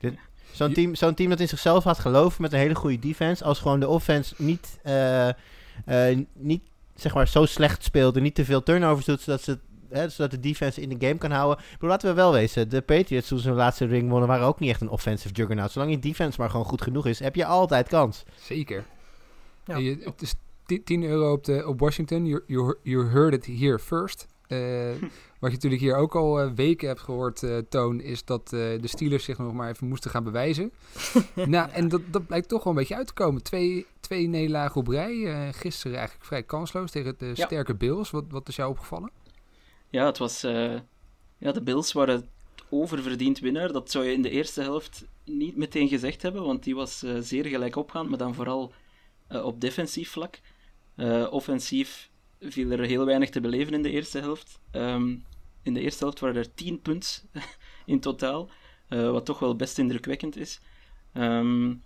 Dit- 0.00 0.14
Zo'n 0.52 0.72
team, 0.72 0.94
zo'n 0.94 1.14
team 1.14 1.30
dat 1.30 1.40
in 1.40 1.48
zichzelf 1.48 1.82
gaat 1.84 1.98
geloven 1.98 2.42
met 2.42 2.52
een 2.52 2.58
hele 2.58 2.74
goede 2.74 2.98
defense. 2.98 3.44
Als 3.44 3.58
gewoon 3.58 3.80
de 3.80 3.88
offense 3.88 4.34
niet, 4.38 4.78
eh, 4.82 5.28
eh, 5.28 6.18
niet 6.32 6.62
zeg 6.94 7.14
maar, 7.14 7.28
zo 7.28 7.44
slecht 7.46 7.84
speelt 7.84 8.16
en 8.16 8.22
niet 8.22 8.34
te 8.34 8.44
veel 8.44 8.62
turnovers 8.62 9.06
doet, 9.06 9.20
zodat, 9.20 9.42
ze, 9.42 9.58
hè, 9.88 10.08
zodat 10.08 10.30
de 10.30 10.40
defense 10.40 10.80
in 10.80 10.88
de 10.98 11.06
game 11.06 11.18
kan 11.18 11.30
houden. 11.30 11.64
Ik 11.64 11.70
bedoel, 11.72 11.88
laten 11.88 12.08
we 12.08 12.14
wel 12.14 12.32
wezen, 12.32 12.68
de 12.68 12.80
Patriots 12.80 13.28
toen 13.28 13.38
ze 13.38 13.48
hun 13.48 13.56
laatste 13.56 13.84
ring 13.84 14.10
wonnen 14.10 14.28
waren 14.28 14.46
ook 14.46 14.60
niet 14.60 14.70
echt 14.70 14.80
een 14.80 14.88
offensive 14.88 15.34
juggernaut. 15.34 15.70
Zolang 15.70 15.90
je 15.90 15.98
defense 15.98 16.40
maar 16.40 16.50
gewoon 16.50 16.66
goed 16.66 16.82
genoeg 16.82 17.06
is, 17.06 17.18
heb 17.18 17.34
je 17.34 17.44
altijd 17.44 17.88
kans. 17.88 18.22
Zeker. 18.40 18.84
Ja. 19.64 19.76
Je- 19.76 20.02
het 20.04 20.22
is 20.22 20.34
ti- 20.66 20.82
10 20.84 21.02
euro 21.02 21.32
op, 21.32 21.44
de, 21.44 21.66
op 21.66 21.80
Washington. 21.80 22.26
You, 22.26 22.42
you, 22.46 22.76
you 22.82 23.06
heard 23.08 23.32
it 23.34 23.46
here 23.60 23.78
first. 23.78 24.26
Eh, 24.52 25.08
wat 25.38 25.50
je 25.50 25.56
natuurlijk 25.56 25.82
hier 25.82 25.96
ook 25.96 26.14
al 26.14 26.40
eh, 26.40 26.50
weken 26.54 26.88
hebt 26.88 27.00
gehoord, 27.00 27.42
eh, 27.42 27.58
Toon, 27.68 28.00
is 28.00 28.24
dat 28.24 28.42
eh, 28.44 28.58
de 28.58 28.80
Steelers 28.88 29.24
zich 29.24 29.38
nog 29.38 29.52
maar 29.52 29.70
even 29.70 29.88
moesten 29.88 30.10
gaan 30.10 30.24
bewijzen. 30.24 30.72
nou, 31.46 31.70
en 31.70 31.88
dat, 31.88 32.00
dat 32.10 32.26
blijkt 32.26 32.48
toch 32.48 32.64
wel 32.64 32.72
een 32.72 32.78
beetje 32.78 32.96
uit 32.96 33.06
te 33.06 33.12
komen. 33.12 33.42
Twee, 33.42 33.86
twee 34.00 34.26
nederlagen 34.28 34.80
op 34.80 34.88
rij. 34.88 35.24
eh, 35.26 35.48
gisteren 35.52 35.96
eigenlijk 35.96 36.26
vrij 36.26 36.42
kansloos 36.42 36.90
tegen 36.90 37.14
de 37.18 37.26
Ja. 37.34 37.44
sterke 37.46 37.74
Bills. 37.74 38.10
Wat, 38.10 38.24
wat 38.28 38.48
is 38.48 38.56
jou 38.56 38.70
opgevallen? 38.70 39.10
Ja, 39.90 40.06
het 40.06 40.18
was... 40.18 40.42
eh, 40.42 40.74
ja, 41.38 41.52
de 41.52 41.62
Bills 41.62 41.92
waren 41.92 42.28
oververdiend 42.70 43.38
winnaar. 43.38 43.72
Dat 43.72 43.90
zou 43.90 44.04
je 44.04 44.12
in 44.12 44.22
de 44.22 44.30
eerste 44.30 44.60
helft 44.62 45.04
niet 45.24 45.56
meteen 45.56 45.88
gezegd 45.88 46.22
hebben, 46.22 46.42
want 46.44 46.62
die 46.62 46.74
was 46.74 47.02
uh, 47.02 47.16
zeer 47.20 47.44
gelijk 47.46 47.76
opgaand, 47.76 48.08
maar 48.08 48.18
dan 48.18 48.34
vooral 48.34 48.72
uh, 49.32 49.44
op 49.44 49.60
defensief 49.60 50.10
vlak. 50.10 50.40
Uh, 50.96 51.26
offensief 51.32 52.10
viel 52.42 52.70
er 52.70 52.80
heel 52.80 53.04
weinig 53.04 53.30
te 53.30 53.40
beleven 53.40 53.74
in 53.74 53.82
de 53.82 53.90
eerste 53.90 54.18
helft. 54.18 54.60
Um, 54.72 55.24
in 55.62 55.74
de 55.74 55.80
eerste 55.80 56.04
helft 56.04 56.20
waren 56.20 56.36
er 56.36 56.54
10 56.54 56.80
punten 56.80 57.22
in 57.86 58.00
totaal, 58.00 58.50
wat 58.88 59.24
toch 59.24 59.38
wel 59.38 59.56
best 59.56 59.78
indrukwekkend 59.78 60.36
is. 60.36 60.60
Um, 61.14 61.82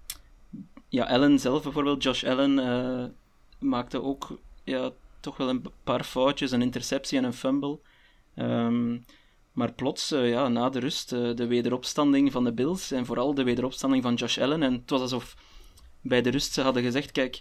ja, 0.88 1.04
Allen 1.04 1.38
zelf 1.38 1.62
bijvoorbeeld, 1.62 2.02
Josh 2.02 2.24
Allen, 2.24 3.14
maakte 3.58 4.02
ook 4.02 4.40
ja, 4.64 4.90
toch 5.20 5.36
wel 5.36 5.48
een 5.48 5.64
paar 5.84 6.04
foutjes, 6.04 6.50
een 6.50 6.62
interceptie 6.62 7.18
en 7.18 7.24
een 7.24 7.32
fumble. 7.32 7.78
Um, 8.36 9.04
maar 9.52 9.72
plots, 9.72 10.12
uh, 10.12 10.30
ja, 10.30 10.48
na 10.48 10.68
de 10.68 10.78
rust, 10.78 11.08
de 11.10 11.46
wederopstanding 11.46 12.32
van 12.32 12.44
de 12.44 12.52
Bills 12.52 12.90
en 12.90 13.06
vooral 13.06 13.34
de 13.34 13.44
wederopstanding 13.44 14.02
van 14.02 14.14
Josh 14.14 14.38
Allen. 14.38 14.62
En 14.62 14.72
het 14.72 14.90
was 14.90 15.00
alsof 15.00 15.36
bij 16.00 16.22
de 16.22 16.30
rust 16.30 16.52
ze 16.52 16.60
hadden 16.60 16.82
gezegd: 16.82 17.12
kijk, 17.12 17.40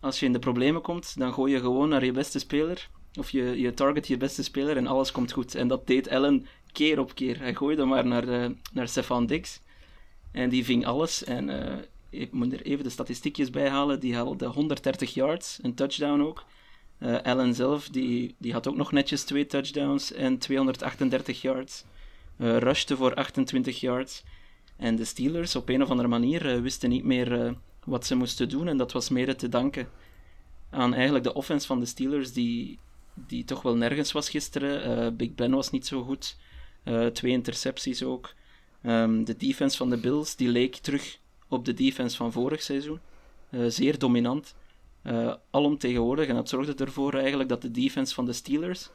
als 0.00 0.20
je 0.20 0.26
in 0.26 0.32
de 0.32 0.38
problemen 0.38 0.82
komt, 0.82 1.18
dan 1.18 1.32
gooi 1.32 1.52
je 1.52 1.60
gewoon 1.60 1.88
naar 1.88 2.04
je 2.04 2.12
beste 2.12 2.38
speler. 2.38 2.88
Of 3.18 3.30
je, 3.30 3.60
je 3.60 3.74
target 3.74 4.06
je 4.06 4.16
beste 4.16 4.42
speler 4.42 4.76
en 4.76 4.86
alles 4.86 5.12
komt 5.12 5.32
goed. 5.32 5.54
En 5.54 5.68
dat 5.68 5.86
deed 5.86 6.08
Allen 6.08 6.46
keer 6.72 6.98
op 6.98 7.14
keer. 7.14 7.38
Hij 7.38 7.54
gooide 7.54 7.84
maar 7.84 8.06
naar, 8.06 8.28
uh, 8.28 8.46
naar 8.72 8.88
Stefan 8.88 9.26
Diggs. 9.26 9.60
En 10.32 10.48
die 10.48 10.64
ving 10.64 10.86
alles. 10.86 11.24
En 11.24 11.48
ik 12.12 12.32
moet 12.32 12.52
er 12.52 12.62
even 12.62 12.84
de 12.84 12.90
statistiekjes 12.90 13.50
bij 13.50 13.68
halen. 13.68 14.00
Die 14.00 14.14
haalde 14.14 14.46
130 14.46 15.14
yards, 15.14 15.58
een 15.62 15.74
touchdown 15.74 16.20
ook. 16.20 16.44
Uh, 16.98 17.20
Allen 17.22 17.54
zelf, 17.54 17.88
die, 17.88 18.34
die 18.38 18.52
had 18.52 18.66
ook 18.66 18.76
nog 18.76 18.92
netjes 18.92 19.24
twee 19.24 19.46
touchdowns 19.46 20.12
en 20.12 20.38
238 20.38 21.42
yards. 21.42 21.84
Uh, 22.38 22.56
rushte 22.56 22.96
voor 22.96 23.14
28 23.14 23.80
yards. 23.80 24.24
En 24.76 24.96
de 24.96 25.04
Steelers, 25.04 25.56
op 25.56 25.68
een 25.68 25.82
of 25.82 25.90
andere 25.90 26.08
manier, 26.08 26.62
wisten 26.62 26.88
niet 26.88 27.04
meer 27.04 27.56
wat 27.84 28.06
ze 28.06 28.14
moesten 28.14 28.48
doen. 28.48 28.68
En 28.68 28.76
dat 28.76 28.92
was 28.92 29.08
mede 29.08 29.34
te 29.34 29.48
danken 29.48 29.88
aan 30.70 30.94
eigenlijk 30.94 31.24
de 31.24 31.34
offense 31.34 31.66
van 31.66 31.80
de 31.80 31.86
Steelers, 31.86 32.32
die, 32.32 32.78
die 33.14 33.44
toch 33.44 33.62
wel 33.62 33.76
nergens 33.76 34.12
was 34.12 34.30
gisteren. 34.30 35.16
Big 35.16 35.34
Ben 35.34 35.50
was 35.50 35.70
niet 35.70 35.86
zo 35.86 36.02
goed. 36.02 36.36
twee 37.12 37.32
intercepties 37.32 38.02
ook. 38.02 38.34
Um, 38.82 39.24
de 39.24 39.36
defense 39.36 39.76
van 39.76 39.90
de 39.90 39.96
Bills, 39.96 40.36
die 40.36 40.48
leek 40.48 40.76
terug 40.76 41.18
op 41.48 41.64
de 41.64 41.74
defense 41.74 42.16
van 42.16 42.32
vorig 42.32 42.62
seizoen. 42.62 43.00
zeer 43.68 43.98
dominant 43.98 44.54
alomtegenwoordig. 45.50 46.28
En 46.28 46.34
dat 46.34 46.48
zorgde 46.48 46.84
ervoor 46.84 47.14
eigenlijk 47.14 47.48
dat 47.48 47.62
de 47.62 47.70
defense 47.70 48.14
van 48.14 48.24
de 48.24 48.32
Steelers, 48.32 48.90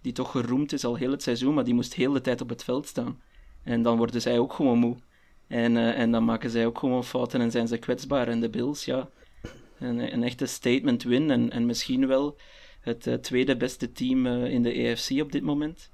die 0.00 0.12
toch 0.12 0.30
geroemd 0.30 0.72
is 0.72 0.84
al 0.84 0.96
heel 0.96 1.10
het 1.10 1.22
seizoen, 1.22 1.54
maar 1.54 1.64
die 1.64 1.74
moest 1.74 1.94
heel 1.94 2.12
de 2.12 2.20
tijd 2.20 2.40
op 2.40 2.48
het 2.48 2.64
veld 2.64 2.86
staan. 2.86 3.20
En 3.62 3.82
dan 3.82 3.96
worden 3.96 4.20
zij 4.20 4.38
ook 4.38 4.52
gewoon 4.52 4.78
moe. 4.78 4.96
En, 5.50 5.76
uh, 5.76 5.98
en 5.98 6.10
dan 6.10 6.24
maken 6.24 6.50
zij 6.50 6.66
ook 6.66 6.78
gewoon 6.78 7.04
fouten 7.04 7.40
en 7.40 7.50
zijn 7.50 7.68
ze 7.68 7.78
kwetsbaar. 7.78 8.28
En 8.28 8.40
de 8.40 8.48
Bills, 8.48 8.84
ja, 8.84 9.08
een, 9.78 10.12
een 10.12 10.22
echte 10.22 10.46
statement 10.46 11.02
win. 11.02 11.30
En, 11.30 11.50
en 11.50 11.66
misschien 11.66 12.06
wel 12.06 12.36
het 12.80 13.06
uh, 13.06 13.14
tweede 13.14 13.56
beste 13.56 13.92
team 13.92 14.26
in 14.26 14.62
de 14.62 14.72
EFC 14.72 15.10
op 15.20 15.32
dit 15.32 15.42
moment. 15.42 15.90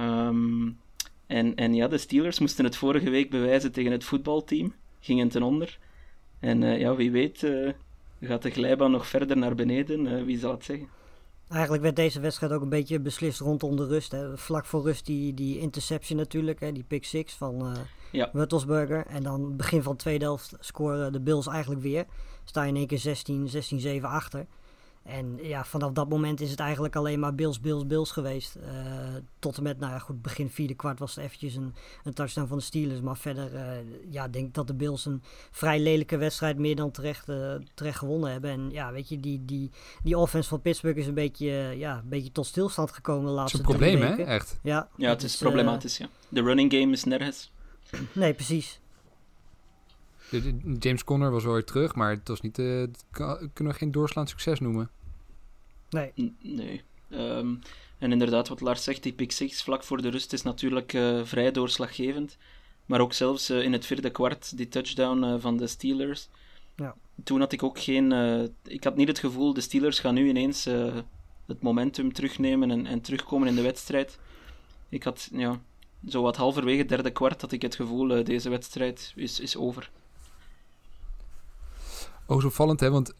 Um, 0.00 0.78
en, 1.26 1.54
en 1.54 1.74
ja, 1.74 1.88
de 1.88 1.98
Steelers 1.98 2.38
moesten 2.38 2.64
het 2.64 2.76
vorige 2.76 3.10
week 3.10 3.30
bewijzen 3.30 3.72
tegen 3.72 3.92
het 3.92 4.04
voetbalteam. 4.04 4.74
Gingen 5.00 5.28
ten 5.28 5.42
onder. 5.42 5.78
En 6.40 6.78
ja, 6.78 6.94
wie 6.94 7.10
weet 7.10 7.46
Gaat 8.20 8.42
de 8.42 8.50
glijbaan 8.50 8.90
nog 8.90 9.06
verder 9.06 9.36
naar 9.36 9.54
beneden? 9.54 10.24
Wie 10.24 10.38
zal 10.38 10.50
het 10.50 10.64
zeggen? 10.64 10.88
Eigenlijk 11.48 11.82
werd 11.82 11.96
deze 11.96 12.20
wedstrijd 12.20 12.52
ook 12.52 12.62
een 12.62 12.68
beetje 12.68 13.00
beslist 13.00 13.40
rondom 13.40 13.76
de 13.76 13.86
rust. 13.86 14.12
Hè. 14.12 14.38
Vlak 14.38 14.64
voor 14.64 14.82
rust 14.82 15.06
die, 15.06 15.34
die 15.34 15.58
interception 15.58 16.18
natuurlijk, 16.18 16.60
hè, 16.60 16.72
die 16.72 16.84
pick 16.84 17.04
six 17.04 17.34
van 17.34 17.66
uh, 17.66 17.72
ja. 18.12 18.30
En 19.06 19.22
dan 19.22 19.56
begin 19.56 19.82
van 19.82 19.92
de 19.92 19.98
tweede 19.98 20.24
helft 20.24 20.54
scoren 20.60 21.12
de 21.12 21.20
Bills 21.20 21.46
eigenlijk 21.46 21.82
weer. 21.82 22.04
Sta 22.44 22.62
je 22.62 22.68
in 22.68 22.76
één 22.76 22.86
keer 22.86 22.98
16, 22.98 23.48
16, 23.48 23.80
7 23.80 24.08
achter. 24.08 24.46
En 25.06 25.38
ja, 25.42 25.64
vanaf 25.64 25.92
dat 25.92 26.08
moment 26.08 26.40
is 26.40 26.50
het 26.50 26.60
eigenlijk 26.60 26.96
alleen 26.96 27.20
maar 27.20 27.34
Bills, 27.34 27.60
Bills, 27.60 27.86
Bills 27.86 28.10
geweest. 28.10 28.56
Uh, 28.56 28.62
tot 29.38 29.56
en 29.56 29.62
met, 29.62 29.78
nou 29.78 29.92
ja, 29.92 29.98
goed, 29.98 30.22
begin 30.22 30.50
vierde 30.50 30.74
kwart 30.74 30.98
was 30.98 31.14
het 31.14 31.24
eventjes 31.24 31.54
een, 31.54 31.74
een 32.04 32.12
touchdown 32.12 32.48
van 32.48 32.58
de 32.58 32.62
Steelers. 32.62 33.00
Maar 33.00 33.16
verder, 33.16 33.54
uh, 33.54 33.62
ja, 34.10 34.28
denk 34.28 34.54
dat 34.54 34.66
de 34.66 34.74
Bills 34.74 35.04
een 35.04 35.22
vrij 35.50 35.80
lelijke 35.80 36.16
wedstrijd 36.16 36.58
meer 36.58 36.76
dan 36.76 36.90
terecht, 36.90 37.28
uh, 37.28 37.54
terecht 37.74 37.98
gewonnen 37.98 38.30
hebben. 38.30 38.50
En 38.50 38.70
ja, 38.70 38.92
weet 38.92 39.08
je, 39.08 39.20
die, 39.20 39.44
die, 39.44 39.70
die 40.02 40.18
offense 40.18 40.48
van 40.48 40.60
Pittsburgh 40.60 40.98
is 40.98 41.06
een 41.06 41.14
beetje, 41.14 41.46
ja, 41.76 41.96
een 41.96 42.08
beetje 42.08 42.32
tot 42.32 42.46
stilstand 42.46 42.92
gekomen 42.92 43.26
de 43.26 43.32
laatste 43.32 43.56
Het 43.56 43.66
is 43.66 43.72
een 43.72 43.78
probleem, 43.78 44.16
hè? 44.16 44.22
Echt. 44.24 44.58
Ja, 44.62 44.88
ja 44.96 45.08
het 45.08 45.22
is, 45.22 45.32
is 45.32 45.38
problematisch, 45.38 45.98
ja. 45.98 46.08
De 46.28 46.42
running 46.42 46.72
game 46.72 46.92
is 46.92 47.04
nergens. 47.04 47.52
Nee, 48.12 48.34
precies. 48.34 48.80
James 50.78 51.04
Conner 51.04 51.30
was 51.30 51.44
wel 51.44 51.52
weer 51.52 51.64
terug, 51.64 51.94
maar 51.94 52.10
het 52.10 52.28
was 52.28 52.40
niet, 52.40 52.58
uh, 52.58 52.82
kunnen 53.52 53.72
we 53.72 53.74
geen 53.74 53.92
doorslaand 53.92 54.28
succes 54.28 54.60
noemen. 54.60 54.90
Nee. 55.90 56.34
nee. 56.42 56.82
Um, 57.10 57.60
en 57.98 58.12
inderdaad, 58.12 58.48
wat 58.48 58.60
Lars 58.60 58.84
zegt, 58.84 59.02
die 59.02 59.12
pick 59.12 59.32
6 59.32 59.62
vlak 59.62 59.82
voor 59.82 60.02
de 60.02 60.08
rust 60.08 60.32
is 60.32 60.42
natuurlijk 60.42 60.92
uh, 60.92 61.24
vrij 61.24 61.50
doorslaggevend. 61.50 62.36
Maar 62.86 63.00
ook 63.00 63.12
zelfs 63.12 63.50
uh, 63.50 63.62
in 63.62 63.72
het 63.72 63.86
vierde 63.86 64.10
kwart, 64.10 64.56
die 64.56 64.68
touchdown 64.68 65.24
uh, 65.24 65.34
van 65.38 65.56
de 65.56 65.66
Steelers. 65.66 66.28
Ja. 66.76 66.94
Toen 67.24 67.40
had 67.40 67.52
ik 67.52 67.62
ook 67.62 67.78
geen. 67.78 68.12
ik 68.64 68.84
had 68.84 68.96
niet 68.96 69.08
het 69.08 69.18
gevoel, 69.18 69.54
de 69.54 69.60
Steelers 69.60 69.98
gaan 69.98 70.14
nu 70.14 70.28
ineens 70.28 70.64
het 71.46 71.62
momentum 71.62 72.12
terugnemen 72.12 72.70
en, 72.70 72.86
en, 72.86 73.00
terugkomen 73.00 73.48
in 73.48 73.54
de 73.54 73.62
wedstrijd. 73.62 74.18
Ik 74.88 75.02
had, 75.02 75.28
ja, 75.32 75.60
zo 76.08 76.22
wat 76.22 76.36
halverwege 76.36 76.78
het 76.78 76.88
derde 76.88 77.10
kwart 77.10 77.40
had 77.40 77.52
ik 77.52 77.62
het 77.62 77.74
gevoel, 77.74 78.24
deze 78.24 78.48
wedstrijd 78.48 79.12
is, 79.14 79.40
is 79.40 79.56
over. 79.56 79.90
Oh, 82.26 82.40
zo 82.40 82.50
vallend, 82.50 82.80
hè? 82.80 82.90
Want 82.90 83.14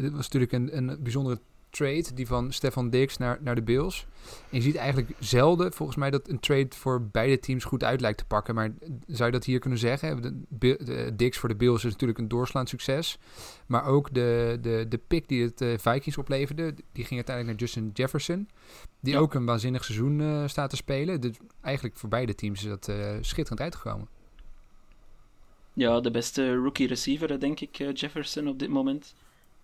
dit 0.00 0.12
was 0.12 0.30
natuurlijk 0.30 0.52
een, 0.52 0.76
een 0.76 1.02
bijzondere 1.02 1.38
trade, 1.76 2.14
die 2.14 2.26
van 2.26 2.52
Stefan 2.52 2.90
Dix 2.90 3.16
naar, 3.16 3.38
naar 3.40 3.54
de 3.54 3.62
Bills. 3.62 4.06
En 4.50 4.56
je 4.56 4.60
ziet 4.60 4.76
eigenlijk 4.76 5.10
zelden, 5.18 5.72
volgens 5.72 5.98
mij, 5.98 6.10
dat 6.10 6.28
een 6.28 6.40
trade 6.40 6.68
voor 6.70 7.02
beide 7.02 7.38
teams 7.38 7.64
goed 7.64 7.84
uit 7.84 8.00
lijkt 8.00 8.18
te 8.18 8.24
pakken. 8.24 8.54
Maar 8.54 8.72
zou 9.06 9.24
je 9.24 9.32
dat 9.36 9.44
hier 9.44 9.58
kunnen 9.58 9.78
zeggen? 9.78 10.22
De, 10.48 10.76
de, 10.84 11.12
Dix 11.16 11.38
voor 11.38 11.48
de 11.48 11.56
Bills 11.56 11.84
is 11.84 11.92
natuurlijk 11.92 12.18
een 12.18 12.28
doorslaand 12.28 12.68
succes. 12.68 13.18
Maar 13.66 13.84
ook 13.84 14.14
de, 14.14 14.58
de, 14.60 14.86
de 14.88 14.98
pick 14.98 15.28
die 15.28 15.42
het 15.42 15.60
uh, 15.60 15.78
Vikings 15.78 16.18
opleverde, 16.18 16.74
die 16.92 17.04
ging 17.04 17.14
uiteindelijk 17.14 17.58
naar 17.58 17.68
Justin 17.68 17.90
Jefferson. 17.92 18.48
Die 19.00 19.12
ja. 19.12 19.18
ook 19.18 19.34
een 19.34 19.46
waanzinnig 19.46 19.84
seizoen 19.84 20.20
uh, 20.20 20.42
staat 20.46 20.70
te 20.70 20.76
spelen. 20.76 21.20
Dus 21.20 21.36
eigenlijk 21.60 21.96
voor 21.96 22.08
beide 22.08 22.34
teams 22.34 22.62
is 22.62 22.68
dat 22.68 22.88
uh, 22.88 22.96
schitterend 23.20 23.60
uitgekomen. 23.60 24.08
Ja, 25.76 26.00
de 26.00 26.10
beste 26.10 26.54
rookie 26.54 26.86
receiver, 26.86 27.40
denk 27.40 27.60
ik, 27.60 27.76
Jefferson 27.76 28.48
op 28.48 28.58
dit 28.58 28.68
moment. 28.68 29.14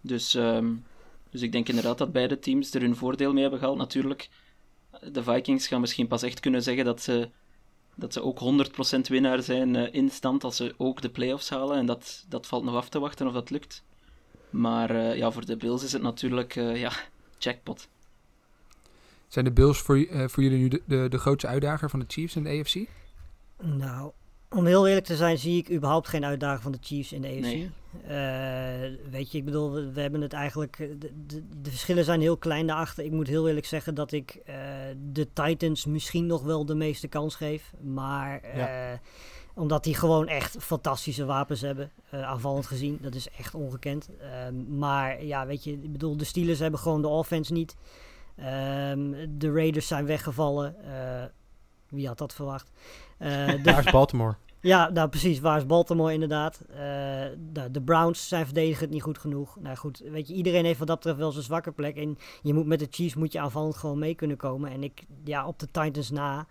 Dus 0.00 0.35
um, 0.35 0.85
dus 1.33 1.42
ik 1.42 1.52
denk 1.52 1.69
inderdaad 1.69 1.99
dat 1.99 2.12
beide 2.12 2.38
teams 2.38 2.75
er 2.75 2.81
hun 2.81 2.97
voordeel 2.97 3.33
mee 3.33 3.42
hebben 3.42 3.59
gehaald. 3.61 3.78
Natuurlijk, 3.78 4.28
de 5.12 5.23
Vikings 5.23 5.66
gaan 5.66 5.81
misschien 5.81 6.07
pas 6.07 6.23
echt 6.23 6.40
kunnen 6.40 6.62
zeggen 6.62 6.85
dat 6.85 7.02
ze, 7.02 7.28
dat 7.95 8.12
ze 8.12 8.23
ook 8.23 8.38
100% 8.97 9.00
winnaar 9.09 9.42
zijn 9.42 9.75
uh, 9.75 9.95
in 9.95 10.11
stand 10.11 10.45
als 10.45 10.57
ze 10.57 10.75
ook 10.76 11.00
de 11.00 11.11
playoffs 11.11 11.50
halen. 11.50 11.76
En 11.76 11.87
dat, 11.87 12.25
dat 12.28 12.47
valt 12.47 12.64
nog 12.64 12.75
af 12.75 12.88
te 12.88 12.99
wachten 12.99 13.26
of 13.26 13.33
dat 13.33 13.50
lukt. 13.50 13.85
Maar 14.50 14.90
uh, 14.90 15.16
ja, 15.16 15.31
voor 15.31 15.47
de 15.47 15.57
Bills 15.57 15.83
is 15.83 15.92
het 15.92 16.02
natuurlijk 16.02 16.57
uh, 16.57 16.81
ja, 16.81 16.92
jackpot. 17.38 17.88
Zijn 19.28 19.45
de 19.45 19.52
Bills 19.52 19.78
voor, 19.78 20.07
voor 20.11 20.42
jullie 20.42 20.59
nu 20.59 20.69
de, 20.69 20.83
de, 20.85 21.09
de 21.09 21.19
grootste 21.19 21.49
uitdager 21.49 21.90
van 21.90 21.99
de 21.99 22.07
Chiefs 22.09 22.37
in 22.37 22.42
de 22.42 22.50
AFC? 22.50 22.88
Nou, 23.61 24.12
om 24.54 24.66
heel 24.66 24.87
eerlijk 24.87 25.06
te 25.06 25.16
zijn, 25.16 25.38
zie 25.38 25.59
ik 25.59 25.71
überhaupt 25.71 26.09
geen 26.09 26.25
uitdaging 26.25 26.62
van 26.62 26.73
de 26.73 26.78
Chiefs 26.80 27.12
in 27.12 27.23
de 27.23 27.28
AFC. 27.28 27.40
Nee. 27.40 27.71
Uh, 28.04 29.11
weet 29.11 29.32
je, 29.32 29.38
ik 29.38 29.44
bedoel, 29.44 29.73
we, 29.73 29.92
we, 29.92 30.00
hebben 30.00 30.21
het 30.21 30.32
eigenlijk. 30.32 30.76
De, 30.76 30.99
de, 31.26 31.42
de, 31.62 31.71
verschillen 31.71 32.04
zijn 32.04 32.21
heel 32.21 32.37
klein 32.37 32.66
daarachter. 32.66 33.04
Ik 33.04 33.11
moet 33.11 33.26
heel 33.26 33.49
eerlijk 33.49 33.66
zeggen 33.66 33.94
dat 33.94 34.12
ik 34.12 34.40
uh, 34.49 34.54
de 35.12 35.32
Titans 35.32 35.85
misschien 35.87 36.26
nog 36.26 36.42
wel 36.42 36.64
de 36.64 36.75
meeste 36.75 37.09
kans 37.09 37.35
geef. 37.35 37.73
Maar 37.80 38.56
ja. 38.56 38.92
uh, 38.92 38.99
omdat 39.54 39.85
die 39.85 39.94
gewoon 39.94 40.28
echt 40.28 40.56
fantastische 40.59 41.25
wapens 41.25 41.61
hebben, 41.61 41.90
aanvallend 42.11 42.66
gezien. 42.66 42.99
Dat 43.00 43.14
is 43.14 43.28
echt 43.38 43.54
ongekend. 43.54 44.09
Ehm, 44.21 44.78
maar 44.78 45.25
ja, 45.25 45.47
weet 45.47 45.64
je, 45.64 45.73
ik 45.73 45.92
bedoel, 45.92 46.16
de 46.16 46.25
Steelers 46.25 46.59
hebben 46.59 46.80
gewoon 46.80 47.02
de 47.02 47.09
offense 47.09 47.52
niet. 47.52 47.76
Um, 48.38 49.38
de 49.38 49.52
Raiders 49.52 49.87
zijn 49.87 50.06
weggevallen. 50.06 50.76
wie 51.88 52.06
had 52.06 52.18
dat 52.18 52.35
verwacht? 52.35 52.71
De, 53.23 53.61
Waar 53.62 53.87
is 53.87 53.93
Baltimore? 53.93 54.37
Ja, 54.62 54.91
nou 54.91 55.09
precies. 55.09 55.41
Waar 55.41 55.57
is 55.57 55.67
Baltimore 55.67 56.12
inderdaad? 56.12 56.61
Uh, 56.71 56.76
de, 57.52 57.71
de, 57.71 57.83
Browns 57.83 58.29
zijn 58.29 58.45
verdedigend 58.45 58.91
niet 58.91 59.02
goed 59.02 59.19
genoeg. 59.19 59.57
Nou 59.61 59.76
goed, 59.76 59.99
weet 59.99 60.29
je, 60.29 60.35
iedereen 60.35 60.64
heeft 60.64 60.79
wat 60.79 60.88
dat 60.88 60.97
betreft 60.97 61.19
wel 61.19 61.33
zijn 61.33 61.45
zwakke 61.45 61.73
plek. 61.73 61.97
En 61.97 62.19
je 62.43 62.55
moet 62.55 62.67
met 62.67 62.79
de 62.79 62.87
Chiefs 62.91 63.14
moet 63.14 63.33
je 63.33 63.41
aanvallend 63.41 63.76
gewoon 63.76 63.99
mee 63.99 64.14
kunnen 64.14 64.37
komen. 64.37 64.71
En 64.71 64.83
ik, 64.83 65.05
ja, 65.25 65.47
op 65.47 65.59
de 65.59 65.71
Titans 65.71 66.11
na 66.11 66.47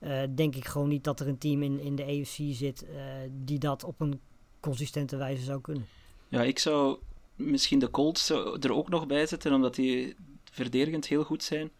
uh, 0.00 0.22
denk 0.34 0.54
ik 0.56 0.64
gewoon 0.64 0.88
niet 0.88 1.04
dat 1.04 1.20
er 1.20 1.28
een 1.28 1.38
team 1.38 1.62
in, 1.62 1.80
in 1.80 1.96
de 1.96 2.04
AFC 2.04 2.36
zit 2.54 2.84
uh, 2.84 3.02
die 3.30 3.58
dat 3.58 3.84
op 3.84 4.00
een 4.00 4.20
consistente 4.60 5.16
wijze 5.16 5.42
zou 5.42 5.60
kunnen. 5.60 5.86
Ja, 6.28 6.42
ik 6.42 6.58
zou 6.58 6.98
misschien 7.34 7.78
de 7.78 7.90
Colts 7.90 8.30
er 8.60 8.72
ook 8.72 8.88
nog 8.88 9.06
bij 9.06 9.26
zetten, 9.26 9.52
omdat 9.52 9.74
die 9.74 10.16
verdedigend 10.50 11.06
heel 11.06 11.24
goed 11.24 11.42
zijn. 11.42 11.70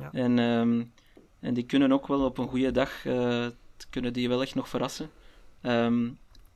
Ja. 0.00 0.12
En, 0.12 0.38
um, 0.38 0.92
en 1.40 1.54
die 1.54 1.64
kunnen 1.64 1.92
ook 1.92 2.06
wel 2.06 2.24
op 2.24 2.38
een 2.38 2.48
goede 2.48 2.70
dag 2.70 3.04
kunnen 3.90 4.12
die 4.12 4.28
wel 4.28 4.42
echt 4.42 4.54
nog 4.54 4.68
verrassen. 4.68 5.10
Ehm, 5.60 6.08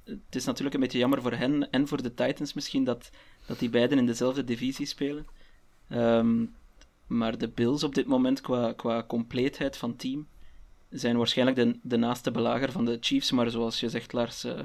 het 0.05 0.19
is 0.37 0.45
natuurlijk 0.45 0.75
een 0.75 0.81
beetje 0.81 0.99
jammer 0.99 1.23
voor 1.23 1.33
hen 1.33 1.71
en 1.71 1.89
voor 1.89 2.03
de 2.03 2.15
Titans 2.15 2.53
misschien 2.53 2.85
dat, 2.85 3.11
dat 3.47 3.59
die 3.59 3.71
beiden 3.71 3.99
in 3.99 4.07
dezelfde 4.07 4.45
divisie 4.45 4.87
spelen. 4.87 5.27
Ehm, 5.89 6.45
maar 7.07 7.39
de 7.39 7.49
Bills 7.49 7.83
op 7.85 7.95
dit 7.95 8.07
moment, 8.07 8.41
qua, 8.41 8.73
qua 8.73 9.05
compleetheid 9.07 9.77
van 9.77 9.97
team, 9.97 10.27
zijn 10.91 11.17
waarschijnlijk 11.17 11.57
de, 11.57 11.79
de 11.83 11.97
naaste 11.97 12.31
belager 12.31 12.73
van 12.73 12.85
de 12.85 12.99
Chiefs. 13.01 13.31
Maar 13.31 13.51
zoals 13.51 13.81
je 13.81 13.89
zegt, 13.89 14.13
Lars, 14.13 14.45
eh, 14.45 14.61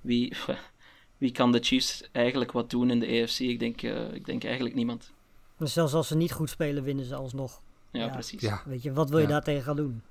wie, 0.00 0.32
wie 1.18 1.30
kan 1.32 1.52
de 1.52 1.60
Chiefs 1.60 2.08
eigenlijk 2.12 2.52
wat 2.52 2.70
doen 2.70 2.90
in 2.90 3.00
de 3.00 3.22
AFC? 3.22 3.38
Ik 3.38 3.58
denk, 3.58 3.82
uh, 3.82 4.12
ik 4.12 4.24
denk 4.26 4.44
eigenlijk 4.44 4.74
niemand. 4.74 5.12
Dus 5.58 5.72
zelfs 5.72 5.92
als 5.94 6.08
ze 6.08 6.16
niet 6.16 6.32
goed 6.32 6.50
spelen, 6.50 6.82
winnen 6.82 7.04
ze 7.04 7.14
alsnog. 7.14 7.60
Ja, 7.90 8.00
ja 8.00 8.08
precies. 8.08 8.40
Ja. 8.40 8.62
Weet 8.66 8.82
je, 8.82 8.92
wat 8.92 9.10
wil 9.10 9.18
je 9.18 9.24
Ja. 9.24 9.30
daartegen 9.30 9.62
gaan 9.62 9.76
doen? 9.76 10.02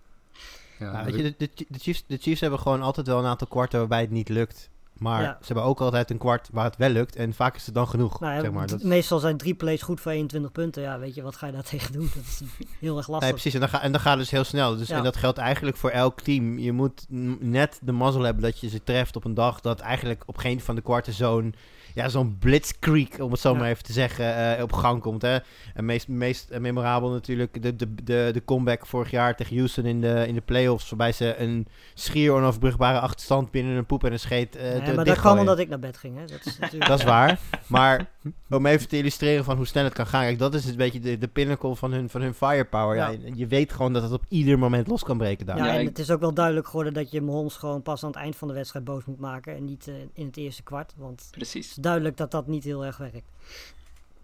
Ja, 0.79 0.91
Ja, 0.91 1.03
weet 1.03 1.15
je, 1.15 1.34
de, 1.38 1.79
Chiefs, 1.79 2.03
de 2.08 2.17
Chiefs 2.17 2.41
hebben 2.41 2.60
gewoon 2.60 2.82
altijd 2.82 3.08
wel 3.08 3.20
een 3.20 3.25
aantal 3.25 3.48
kwarten 3.48 3.79
waarbij 3.79 4.01
het 4.01 4.12
niet 4.12 4.29
lukt. 4.29 4.70
Maar 4.98 5.22
Ja. 5.22 5.38
ze 5.39 5.46
hebben 5.46 5.63
ook 5.63 5.79
altijd 5.79 6.10
een 6.10 6.17
kwart 6.17 6.50
waar 6.51 6.63
het 6.65 6.77
wel 6.77 6.89
lukt. 6.89 7.15
En 7.15 7.34
vaak 7.34 7.55
is 7.55 7.65
het 7.65 7.75
dan 7.75 7.88
genoeg. 7.88 8.20
Nou 8.20 8.34
ja, 8.34 8.41
zeg 8.41 8.51
maar. 8.51 8.67
Dat, 8.67 8.84
Meestal 8.84 9.20
zijn 9.20 9.38
drie 9.38 9.53
plays 9.53 9.82
goed 9.82 10.00
voor 10.00 10.12
21 10.12 10.51
punten. 10.51 10.82
Ja, 10.82 11.00
weet 11.00 11.15
je, 11.15 11.22
wat 11.22 11.36
ga 11.36 11.46
je 11.46 11.51
daar 11.51 11.63
tegen 11.74 11.94
doen? 11.94 12.10
Dat 12.15 12.24
is 12.25 12.41
heel 12.79 12.98
erg 12.98 13.08
nee, 13.08 13.15
lastig. 13.15 13.29
precies. 13.29 13.53
En 13.53 13.60
dan, 13.60 13.70
ga, 13.70 13.82
en 13.82 13.91
dan 13.91 14.01
gaat 14.01 14.12
het 14.12 14.20
dus 14.22 14.32
heel 14.32 14.44
snel. 14.44 14.77
Dus, 14.77 14.88
Ja. 14.88 14.98
En 14.98 15.03
dat 15.03 15.15
geldt 15.17 15.38
eigenlijk 15.38 15.77
voor 15.77 15.89
elk 15.89 16.22
team. 16.22 16.58
Je 16.60 16.72
moet 16.72 17.05
net 17.39 17.79
de 17.82 17.91
mazzel 17.91 18.22
hebben 18.22 18.44
dat 18.44 18.60
je 18.60 18.70
ze 18.70 18.84
treft 18.84 19.15
op 19.15 19.25
een 19.25 19.34
dag 19.34 19.62
dat 19.62 19.79
eigenlijk 19.79 20.24
op 20.25 20.38
geen 20.38 20.62
van 20.62 20.75
de 20.75 20.82
kwarten 20.82 21.13
zo'n 21.13 21.55
ja, 21.96 22.10
zo'n 22.10 22.38
blitzkrieg, 22.40 23.20
om 23.20 23.32
het 23.32 23.40
zo 23.40 23.52
Ja. 23.52 23.58
maar 23.60 23.70
even 23.70 23.84
te 23.84 23.94
zeggen, 23.94 24.56
eh, 24.58 24.64
op 24.64 24.72
gang 24.74 25.02
komt. 25.02 25.22
Hè. 25.22 25.38
En 25.74 25.86
meest, 25.86 26.08
meest 26.08 26.50
eh, 26.50 26.60
memorabel 26.60 27.10
natuurlijk 27.10 27.62
de, 27.64 27.75
de, 27.75 27.96
de, 28.04 28.30
de 28.34 28.42
comeback 28.46 28.86
vorig 28.86 29.12
jaar 29.12 29.36
tegen 29.36 29.56
Houston 29.58 29.86
in 29.86 30.02
de, 30.02 30.24
in 30.28 30.34
de 30.36 30.42
playoffs. 30.42 30.90
Waarbij 30.90 31.12
ze 31.12 31.36
een 31.38 31.68
schier 31.94 32.32
onafbrugbare 32.32 33.00
achterstand 33.00 33.52
binnen 33.52 33.75
een 33.78 33.86
poep 33.86 34.04
en 34.04 34.12
een 34.12 34.20
scheet 34.20 34.56
eh 34.56 34.62
Nee, 34.64 34.74
de- 34.80 34.86
maar 34.86 34.96
dat 34.96 35.06
dichtgooien. 35.06 35.40
omdat 35.40 35.60
ik 35.60 35.70
naar 35.70 35.80
bed 35.80 35.98
ging. 35.98 36.18
Hè. 36.18 36.25
Dat 36.25 36.46
is 36.46 36.58
natuurlijk... 36.60 36.90
Dat 36.90 37.00
is 37.00 37.06
waar. 37.06 37.40
Maar 37.68 38.10
om 38.50 38.66
even 38.66 38.88
te 38.88 38.98
illustreren 38.98 39.44
van 39.44 39.58
hoe 39.58 39.66
snel 39.68 39.84
het 39.84 39.94
kan 39.94 40.08
gaan. 40.08 40.22
Kijk, 40.22 40.40
dat 40.40 40.54
is 40.54 40.66
een 40.66 40.75
beetje 40.75 41.00
de, 41.00 41.18
de 41.18 41.28
pinnacle 41.28 41.75
van 41.75 41.92
hun, 41.92 42.10
van 42.10 42.22
hun 42.22 42.34
firepower. 42.34 42.96
Ja. 42.96 43.10
Ja. 43.10 43.18
je 43.36 43.48
weet 43.48 43.74
gewoon 43.74 43.94
dat 43.94 44.04
het 44.04 44.12
op 44.12 44.24
ieder 44.30 44.60
moment 44.60 44.88
los 44.88 45.04
kan 45.04 45.18
breken 45.18 45.46
daar. 45.46 45.58
Ja, 45.58 45.78
en 45.78 45.86
het 45.86 46.00
is 46.00 46.12
ook 46.12 46.20
wel 46.20 46.34
duidelijk 46.34 46.66
geworden 46.68 46.94
dat 46.94 47.12
je 47.12 47.22
Mahomes 47.22 47.56
gewoon 47.56 47.82
pas 47.82 48.04
aan 48.04 48.10
het 48.10 48.20
eind 48.20 48.36
van 48.36 48.48
de 48.48 48.54
wedstrijd 48.54 48.86
boos 48.86 49.06
moet 49.06 49.20
maken. 49.20 49.56
En 49.56 49.66
niet 49.66 49.92
in 50.14 50.25
het 50.25 50.38
eerste 50.38 50.64
kwart. 50.64 50.94
Want 50.98 51.28
Precies. 51.32 51.74
Duidelijk 51.86 52.18
dat 52.18 52.32
dat 52.32 52.48
niet 52.48 52.63
heel 52.63 52.86
erg 52.86 52.98
werkt. 52.98 53.32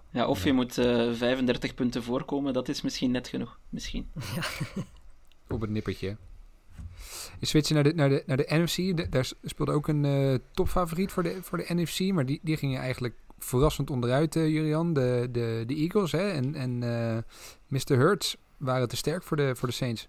Ja, 0.09 0.27
of 0.27 0.43
je 0.43 0.53
moet 0.53 0.77
eh 0.77 1.13
35 1.13 1.73
punten 1.73 2.03
voorkomen, 2.03 2.53
dat 2.53 2.69
is 2.69 2.81
misschien 2.81 3.11
net 3.11 3.27
genoeg. 3.27 3.59
Misschien. 3.69 4.11
op 5.55 5.61
het 5.61 5.69
nippertje. 5.69 6.17
Je 7.39 7.45
switchen 7.45 7.75
naar 7.75 7.83
de, 7.83 7.93
naar 7.93 8.09
de, 8.09 8.23
naar 8.25 8.37
de 8.37 8.45
NFC. 8.49 8.75
De- 8.75 9.09
daar 9.09 9.31
speelde 9.43 9.71
ook 9.71 9.87
een 9.87 10.05
eh, 10.05 10.35
topfavoriet 10.51 11.11
voor 11.11 11.23
de, 11.23 11.37
voor 11.41 11.57
de 11.57 11.73
NFC. 11.73 11.99
Maar 11.99 12.25
die, 12.25 12.39
die 12.43 12.57
gingen 12.57 12.79
eigenlijk 12.81 13.15
verrassend 13.39 13.89
onderuit, 13.89 14.35
eh 14.35 14.47
Jurian. 14.47 14.93
De, 14.93 15.27
de, 15.31 15.63
de 15.67 15.75
Eagles 15.75 16.11
hè? 16.11 16.29
en, 16.29 16.55
en 16.55 16.83
eh, 16.83 17.17
Mr. 17.67 17.97
Hurts 17.97 18.37
waren 18.57 18.87
te 18.87 18.95
sterk 18.95 19.23
voor 19.23 19.37
de, 19.37 19.55
voor 19.55 19.67
de 19.67 19.73
Saints. 19.73 20.07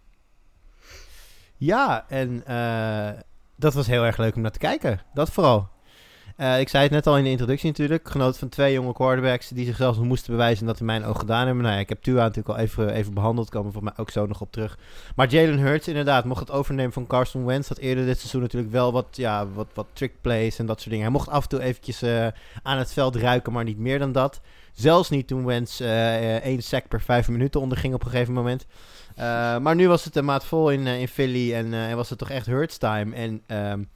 Ja, 1.57 2.09
en 2.09 2.47
eh, 2.47 3.21
dat 3.57 3.75
was 3.75 3.87
heel 3.87 4.05
erg 4.05 4.17
leuk 4.17 4.35
om 4.35 4.43
naar 4.43 4.51
te 4.51 4.59
kijken. 4.59 5.03
Dat 5.15 5.31
vooral. 5.31 5.71
Eh, 6.37 6.61
ik 6.61 6.69
zei 6.69 6.83
het 6.83 6.93
net 6.93 7.07
al 7.07 7.19
in 7.19 7.25
de 7.25 7.31
introductie 7.31 7.69
natuurlijk. 7.69 8.09
Genoten 8.09 8.39
van 8.39 8.49
twee 8.49 8.73
jonge 8.73 8.93
quarterbacks 8.93 9.49
die 9.49 9.67
zichzelf 9.67 9.97
nog 9.97 10.05
moesten 10.05 10.31
bewijzen 10.31 10.61
en 10.61 10.67
dat 10.67 10.81
in 10.81 10.87
mijn 10.87 11.05
ogen 11.05 11.21
gedaan 11.21 11.47
hebben. 11.47 11.63
Nou 11.63 11.75
ja, 11.75 11.81
ik 11.81 11.89
heb 11.89 12.03
Tua 12.03 12.23
natuurlijk 12.23 12.49
al 12.49 12.57
even, 12.57 12.93
even 12.93 13.15
behandeld. 13.15 13.51
Komen 13.51 13.73
voor 13.73 13.83
mij 13.85 13.93
ook 13.97 14.11
zo 14.11 14.27
nog 14.27 14.41
op 14.41 14.53
terug. 14.53 14.79
Maar 15.17 15.29
Jalen 15.29 15.59
Hurts 15.59 15.89
inderdaad 15.89 16.25
mocht 16.25 16.41
het 16.41 16.51
overnemen 16.51 16.93
van 16.93 17.07
Carson 17.07 17.45
Wentz. 17.45 17.69
Dat 17.69 17.79
eerder 17.79 18.05
dit 18.05 18.19
seizoen 18.19 18.41
natuurlijk 18.41 18.73
wel 18.73 18.93
wat, 18.93 19.07
ja, 19.11 19.49
wat, 19.49 19.69
wat 19.75 19.87
trick 19.93 20.13
plays 20.21 20.59
en 20.59 20.67
dat 20.67 20.79
soort 20.79 20.91
dingen. 20.91 21.05
Hij 21.05 21.15
mocht 21.15 21.29
af 21.29 21.43
en 21.43 21.49
toe 21.49 21.63
eventjes 21.63 22.03
eh, 22.03 22.27
aan 22.63 22.79
het 22.79 22.93
veld 22.93 23.17
ruiken, 23.17 23.53
maar 23.53 23.65
niet 23.65 23.79
meer 23.79 23.99
dan 23.99 24.13
dat. 24.13 24.41
Zelfs 24.73 25.11
niet 25.11 25.27
toen 25.27 25.45
Wentz 25.45 25.81
eh, 25.81 26.37
één 26.37 26.63
sack 26.63 26.89
per 26.89 27.01
vijf 27.01 27.29
minuten 27.29 27.61
onderging 27.61 27.95
op 27.95 28.05
een 28.05 28.11
gegeven 28.11 28.35
moment. 28.35 28.67
Maar 29.63 29.75
nu 29.75 29.89
was 29.89 30.05
het 30.05 30.17
een 30.17 30.25
maat 30.25 30.45
vol 30.45 30.71
in, 30.71 30.87
in 30.87 31.09
Philly 31.09 31.55
en 31.55 31.97
was 31.97 32.11
het 32.11 32.19
toch 32.19 32.31
echt 32.31 32.47
Hurts 32.47 32.79
time. 32.79 33.15
En 33.15 33.43
um, 33.73 33.89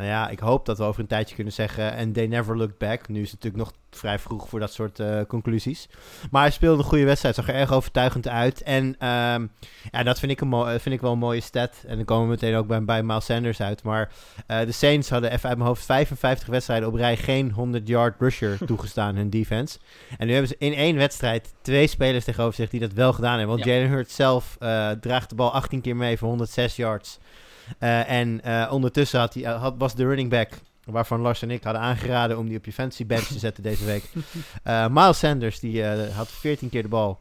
nou 0.00 0.12
ja, 0.12 0.28
ik 0.28 0.38
hoop 0.38 0.66
dat 0.66 0.78
we 0.78 0.84
over 0.84 1.00
een 1.00 1.06
tijdje 1.06 1.34
kunnen 1.34 1.52
zeggen 1.52 1.92
en 1.92 2.12
they 2.12 2.26
never 2.26 2.56
looked 2.56 2.78
back. 2.78 3.08
Nu 3.08 3.22
is 3.22 3.30
het 3.30 3.42
natuurlijk 3.42 3.64
nog 3.64 3.72
vrij 3.90 4.18
vroeg 4.18 4.48
voor 4.48 4.60
dat 4.60 4.72
soort 4.72 4.98
uh, 4.98 5.20
conclusies. 5.28 5.88
Maar 6.30 6.42
hij 6.42 6.50
speelde 6.50 6.82
een 6.82 6.88
goede 6.88 7.04
wedstrijd, 7.04 7.34
zag 7.34 7.48
er 7.48 7.54
erg 7.54 7.72
overtuigend 7.72 8.28
uit. 8.28 8.62
En 8.62 8.84
um, 8.84 9.50
ja, 9.90 10.02
dat 10.02 10.18
vind 10.18 10.32
ik, 10.32 10.40
een 10.40 10.80
vind 10.80 10.94
ik 10.94 11.00
wel 11.00 11.12
een 11.12 11.18
mooie 11.18 11.40
stat. 11.40 11.84
En 11.86 11.96
dan 11.96 12.04
komen 12.04 12.24
we 12.24 12.30
meteen 12.30 12.54
ook 12.54 12.66
bij, 12.66 12.84
bij 12.84 13.02
Miles 13.02 13.24
Sanders 13.24 13.60
uit. 13.60 13.82
Maar 13.82 14.12
uh, 14.48 14.60
de 14.60 14.72
Saints 14.72 15.10
hadden 15.10 15.32
even 15.32 15.48
uit 15.48 15.58
mijn 15.58 15.68
hoofd 15.68 15.84
55 15.84 16.48
wedstrijden 16.48 16.88
op 16.88 16.94
rij 16.94 17.16
geen 17.16 17.52
100-yard 17.52 18.20
rusher 18.20 18.58
toegestaan, 18.66 19.16
hun 19.16 19.30
defense. 19.30 19.78
En 20.18 20.26
nu 20.26 20.32
hebben 20.32 20.50
ze 20.50 20.56
in 20.58 20.74
één 20.74 20.96
wedstrijd 20.96 21.54
twee 21.62 21.86
spelers 21.86 22.24
tegenover 22.24 22.54
zich 22.54 22.70
die 22.70 22.80
dat 22.80 22.92
wel 22.92 23.12
gedaan 23.12 23.38
hebben. 23.38 23.56
Want 23.56 23.64
ja. 23.68 23.74
Jalen 23.74 23.90
Hurts 23.90 24.14
zelf 24.14 24.56
uh, 24.60 24.90
draagt 24.90 25.28
de 25.28 25.34
bal 25.34 25.52
18 25.52 25.80
keer 25.80 25.96
mee 25.96 26.18
voor 26.18 26.28
106 26.28 26.76
yards. 26.76 27.18
Uh, 27.78 28.10
en 28.10 28.40
uh, 28.44 28.68
ondertussen 28.72 29.20
had 29.20 29.34
hij, 29.34 29.42
had, 29.42 29.74
was 29.78 29.94
de 29.94 30.06
running 30.06 30.30
back, 30.30 30.48
waarvan 30.84 31.20
Lars 31.20 31.42
en 31.42 31.50
ik 31.50 31.64
hadden 31.64 31.82
aangeraden 31.82 32.38
om 32.38 32.48
die 32.48 32.56
op 32.56 32.64
je 32.64 32.72
fantasy 32.72 33.06
bench 33.06 33.26
te 33.26 33.38
zetten 33.38 33.62
deze 33.62 33.84
week. 33.84 34.04
Uh, 34.64 34.86
Miles 34.96 35.18
Sanders, 35.18 35.60
die 35.60 35.84
had 35.84 36.28
14 36.28 36.68
keer 36.68 36.82
de 36.82 36.88
bal. 36.88 37.20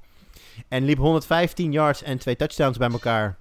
En 0.67 0.83
liep 0.83 0.97
115 0.97 1.71
yards 1.71 2.03
en 2.03 2.17
twee 2.17 2.35
touchdowns 2.35 2.77
bij 2.77 2.89
elkaar. 2.89 3.38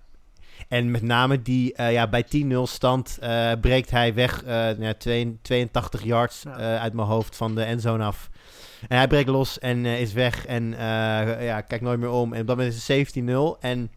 En 0.69 0.91
met 0.91 1.03
name 1.03 1.43
die, 1.43 1.75
uh, 1.77 1.93
ja, 1.93 2.09
bij 2.09 2.25
10-0 2.25 2.47
stand 2.63 3.19
breekt 3.61 3.91
hij 3.91 4.15
weg 4.15 4.43
ja, 4.79 4.95
82 5.43 6.03
yards 6.03 6.47
uit 6.57 6.93
mijn 6.93 7.09
hoofd 7.09 7.37
van 7.37 7.55
de 7.55 7.63
endzone 7.63 8.05
af. 8.05 8.31
En 8.89 8.97
hij 8.97 9.07
breekt 9.07 9.29
los 9.29 9.59
en 9.59 9.87
is 9.87 10.13
weg 10.13 10.47
en 10.47 10.75
ja, 11.41 11.61
kijkt 11.61 11.85
nooit 11.85 11.99
meer 11.99 12.11
om. 12.11 12.33
En 12.33 12.41
op 12.41 12.47
dat 12.47 12.57
moment 12.57 12.75
is 12.75 12.89
het 12.89 13.19
17-0 13.19 13.61
en... 13.61 13.91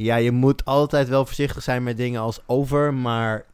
Ja, 0.00 0.16
je 0.16 0.32
moet 0.32 0.64
altijd 0.64 1.08
wel 1.08 1.24
voorzichtig 1.24 1.62
zijn 1.62 1.82
met 1.82 1.96
dingen 1.96 2.20
als 2.20 2.40
over. 2.46 2.94
Maar 2.94 3.44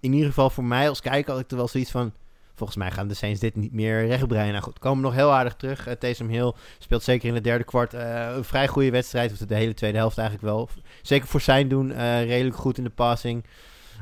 in 0.00 0.12
ieder 0.12 0.28
geval 0.28 0.50
voor 0.50 0.64
mij 0.64 0.88
als 0.88 1.00
kijker 1.00 1.32
had 1.32 1.40
ik 1.40 1.50
er 1.50 1.56
wel 1.56 1.68
zoiets 1.68 1.90
van... 1.90 2.12
Volgens 2.54 2.78
mij 2.78 2.90
gaan 2.90 3.08
de 3.08 3.14
Saints 3.14 3.40
dit 3.40 3.56
niet 3.56 3.72
meer 3.72 4.06
rechtbreien. 4.06 4.52
Nou 4.52 4.62
goed, 4.62 4.78
komen 4.78 5.02
nog 5.02 5.14
heel 5.14 5.32
aardig 5.32 5.54
terug. 5.54 5.88
Uh, 5.88 5.94
Taysom 5.94 6.28
Hill 6.28 6.52
speelt 6.78 7.02
zeker 7.02 7.28
in 7.28 7.34
het 7.34 7.44
derde 7.44 7.64
kwart 7.64 7.94
uh, 7.94 8.32
een 8.36 8.44
vrij 8.44 8.68
goede 8.68 8.90
wedstrijd. 8.90 9.32
Of 9.32 9.38
de 9.38 9.54
hele 9.54 9.74
tweede 9.74 9.98
helft 9.98 10.18
eigenlijk 10.18 10.48
wel. 10.48 10.68
Zeker 11.02 11.28
voor 11.28 11.40
zijn 11.40 11.68
doen 11.68 11.90
uh, 11.90 12.24
redelijk 12.24 12.56
goed 12.56 12.78
in 12.78 12.84
de 12.84 12.90
passing. 12.90 13.44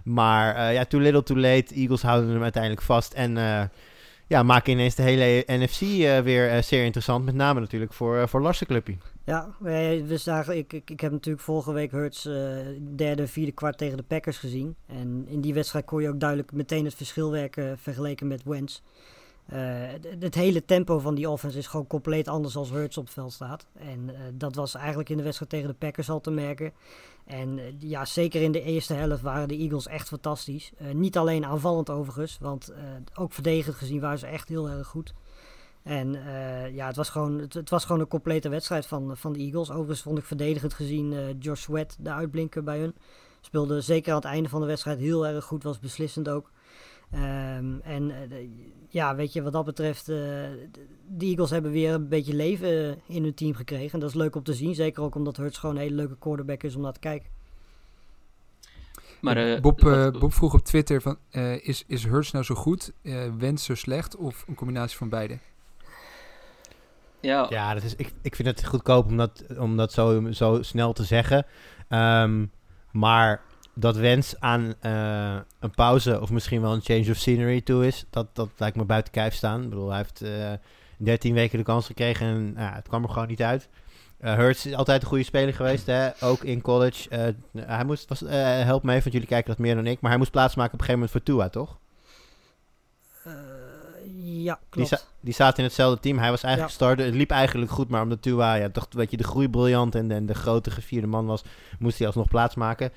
Maar 0.04 0.72
ja, 0.72 0.84
too 0.84 1.00
little 1.00 1.22
too 1.22 1.36
late. 1.36 1.74
Eagles 1.74 2.02
houden 2.02 2.30
hem 2.30 2.42
uiteindelijk 2.42 2.82
vast. 2.82 3.12
En 3.12 3.34
ja, 4.26 4.42
maken 4.42 4.72
ineens 4.72 4.94
de 4.94 5.02
hele 5.02 5.44
NFC 5.46 5.80
weer 6.24 6.62
zeer 6.62 6.84
interessant. 6.84 7.24
Met 7.24 7.34
name 7.34 7.60
natuurlijk 7.60 7.92
voor, 7.92 8.28
voor 8.28 8.42
Larsen. 8.42 8.66
Ja, 9.24 9.54
zagen, 10.08 10.56
ik, 10.56 10.72
ik, 10.72 10.90
ik 10.90 11.00
heb 11.00 11.12
natuurlijk 11.12 11.44
vorige 11.44 11.72
week 11.72 11.90
Hurts 11.90 12.26
uh, 12.26 12.58
derde, 12.96 13.26
vierde 13.26 13.52
kwart 13.52 13.78
tegen 13.78 13.96
de 13.96 14.02
Packers 14.02 14.38
gezien. 14.38 14.76
En 14.86 15.24
in 15.28 15.40
die 15.40 15.54
wedstrijd 15.54 15.84
kon 15.84 16.02
je 16.02 16.08
ook 16.08 16.20
duidelijk 16.20 16.52
meteen 16.52 16.84
het 16.84 16.94
verschil 16.94 17.30
werken 17.30 17.78
vergeleken 17.78 18.26
met 18.26 18.42
Wentz. 18.44 18.80
Uh, 19.52 19.58
het, 20.18 20.34
hele 20.34 20.64
tempo 20.64 20.98
van 20.98 21.14
die 21.14 21.30
offense 21.30 21.58
is 21.58 21.66
gewoon 21.66 21.86
compleet 21.86 22.28
anders 22.28 22.56
als 22.56 22.70
Hurts 22.70 22.98
op 22.98 23.04
het 23.04 23.12
veld 23.12 23.32
staat. 23.32 23.66
En 23.74 24.08
uh, 24.08 24.14
dat 24.34 24.54
was 24.54 24.74
eigenlijk 24.74 25.08
in 25.08 25.16
de 25.16 25.22
wedstrijd 25.22 25.50
tegen 25.50 25.68
de 25.68 25.74
Packers 25.74 26.10
al 26.10 26.20
te 26.20 26.30
merken. 26.30 26.72
En 27.24 27.60
ja, 27.78 28.04
zeker 28.04 28.42
in 28.42 28.52
de 28.52 28.62
eerste 28.62 28.94
helft 28.94 29.22
waren 29.22 29.48
de 29.48 29.56
Eagles 29.56 29.86
echt 29.86 30.08
fantastisch. 30.08 30.72
niet 30.92 31.16
alleen 31.16 31.44
aanvallend 31.44 31.90
overigens, 31.90 32.38
want 32.40 32.72
ook 33.14 33.32
verdedigend 33.32 33.76
gezien 33.76 34.00
waren 34.00 34.18
ze 34.18 34.26
echt 34.26 34.48
heel 34.48 34.68
erg 34.68 34.86
goed. 34.86 35.14
En 35.84 36.14
uh, 36.14 36.74
ja, 36.74 36.86
het 36.86 36.96
was, 36.96 37.08
gewoon, 37.08 37.38
het, 37.38 37.54
het, 37.54 37.70
was 37.70 37.84
gewoon 37.84 38.00
een 38.00 38.08
complete 38.08 38.48
wedstrijd 38.48 38.86
van, 38.86 39.16
van 39.16 39.32
de 39.32 39.38
Eagles. 39.38 39.70
Overigens 39.70 40.02
vond 40.02 40.18
ik 40.18 40.24
verdedigend 40.24 40.74
gezien 40.74 41.12
uh, 41.12 41.20
Josh 41.38 41.62
Sweat 41.62 41.96
de 42.00 42.12
uitblinker 42.12 42.62
bij 42.62 42.78
hun. 42.78 42.94
Speelde 43.40 43.80
zeker 43.80 44.10
aan 44.10 44.18
het 44.18 44.26
einde 44.26 44.48
van 44.48 44.60
de 44.60 44.66
wedstrijd 44.66 44.98
heel 44.98 45.26
erg 45.26 45.44
goed, 45.44 45.62
was 45.62 45.78
beslissend 45.78 46.28
ook. 46.28 46.50
Um, 47.14 47.80
en 47.80 48.10
uh, 48.10 48.16
de, 48.28 48.50
ja, 48.88 49.14
weet 49.14 49.32
je, 49.32 49.42
wat 49.42 49.52
dat 49.52 49.64
betreft, 49.64 50.06
de 50.06 50.68
Eagles 51.18 51.50
hebben 51.50 51.70
weer 51.70 51.94
een 51.94 52.08
beetje 52.08 52.34
leven 52.34 53.00
in 53.06 53.22
hun 53.22 53.34
team 53.34 53.54
gekregen. 53.54 53.92
En 53.92 54.00
dat 54.00 54.08
is 54.08 54.14
leuk 54.14 54.36
om 54.36 54.42
te 54.42 54.54
zien, 54.54 54.74
zeker 54.74 55.02
ook 55.02 55.14
omdat 55.14 55.36
Hurts 55.36 55.58
gewoon 55.58 55.74
een 55.74 55.82
hele 55.82 55.94
leuke 55.94 56.18
quarterback 56.18 56.62
is 56.62 56.76
om 56.76 56.82
naar 56.82 56.92
te 56.92 57.00
kijken. 57.00 57.30
Maar, 59.20 59.48
uh, 59.48 59.60
Bob, 59.60 59.82
uh, 59.82 60.10
Bob, 60.10 60.32
vroeg 60.32 60.54
op 60.54 60.60
Twitter: 60.60 61.02
van, 61.02 61.18
uh, 61.32 61.66
is, 61.68 61.84
is 61.86 62.04
Hurts 62.04 62.30
nou 62.30 62.44
zo 62.44 62.54
goed, 62.54 62.92
Wens 63.38 63.64
zo 63.64 63.74
slecht 63.74 64.16
of 64.16 64.44
een 64.48 64.54
combinatie 64.54 64.96
van 64.96 65.08
beide? 65.08 65.38
Ja, 67.24 67.46
ja 67.48 67.74
dat 67.74 67.82
is, 67.82 67.96
ik, 67.96 68.12
ik 68.22 68.34
vind 68.34 68.48
het 68.48 68.66
goedkoop 68.66 69.06
om 69.06 69.16
dat, 69.16 69.44
om 69.58 69.76
dat 69.76 69.92
zo, 69.92 70.30
zo 70.30 70.62
snel 70.62 70.92
te 70.92 71.04
zeggen. 71.04 71.46
Um, 71.88 72.50
maar 72.92 73.40
dat 73.74 73.96
Wens 73.96 74.40
aan 74.40 74.74
uh, 74.82 75.36
een 75.60 75.70
pauze 75.70 76.20
of 76.20 76.30
misschien 76.30 76.60
wel 76.60 76.72
een 76.72 76.82
change 76.82 77.10
of 77.10 77.16
scenery 77.16 77.60
toe 77.60 77.86
is, 77.86 78.04
dat, 78.10 78.26
dat 78.32 78.48
lijkt 78.56 78.76
me 78.76 78.84
buiten 78.84 79.12
kijf 79.12 79.34
staan. 79.34 79.62
Ik 79.62 79.68
bedoel, 79.68 79.88
hij 79.88 79.96
heeft 79.96 80.22
uh, 80.22 80.52
13 80.98 81.34
weken 81.34 81.58
de 81.58 81.64
kans 81.64 81.86
gekregen 81.86 82.26
en 82.26 82.54
uh, 82.56 82.74
het 82.74 82.88
kwam 82.88 83.02
er 83.02 83.08
gewoon 83.08 83.28
niet 83.28 83.42
uit. 83.42 83.68
Uh, 84.20 84.34
Hurts 84.34 84.66
is 84.66 84.74
altijd 84.74 85.02
een 85.02 85.08
goede 85.08 85.24
speler 85.24 85.54
geweest, 85.54 85.86
hè? 85.86 86.08
ook 86.20 86.44
in 86.44 86.60
college. 86.60 87.34
Hij 87.52 87.84
moest, 87.84 88.08
was, 88.08 88.20
help 88.64 88.82
me 88.82 88.92
want 88.92 89.12
jullie 89.12 89.26
kijken 89.28 89.48
dat 89.48 89.58
meer 89.58 89.74
dan 89.74 89.86
ik. 89.86 90.00
Maar 90.00 90.10
hij 90.10 90.18
moest 90.18 90.30
plaatsmaken 90.30 90.72
op 90.72 90.80
een 90.80 90.86
gegeven 90.86 91.08
moment 91.08 91.24
voor 91.24 91.34
Tua, 91.34 91.48
toch? 91.48 91.78
Ja, 94.44 94.60
klopt. 94.68 94.88
Die, 94.88 94.98
die 95.20 95.34
zaten 95.34 95.58
in 95.58 95.64
hetzelfde 95.64 96.00
team. 96.00 96.18
Hij 96.18 96.30
was 96.30 96.42
eigenlijk 96.42 96.72
ja. 96.74 96.78
starter. 96.78 97.04
Het 97.04 97.14
liep 97.14 97.30
eigenlijk 97.30 97.70
goed, 97.70 97.88
maar 97.88 98.02
omdat 98.02 98.22
Tua 98.22 98.54
ja, 98.54 98.70
toch 98.70 98.86
weet 98.90 99.10
je, 99.10 99.16
de 99.16 99.24
groei 99.24 99.48
briljant 99.48 99.94
en, 99.94 100.10
en 100.10 100.26
de 100.26 100.34
grote 100.34 100.70
gevierde 100.70 101.06
man 101.06 101.26
was, 101.26 101.42
moest 101.78 101.98
hij 101.98 102.06
alsnog 102.06 102.28
plaatsmaken. 102.28 102.92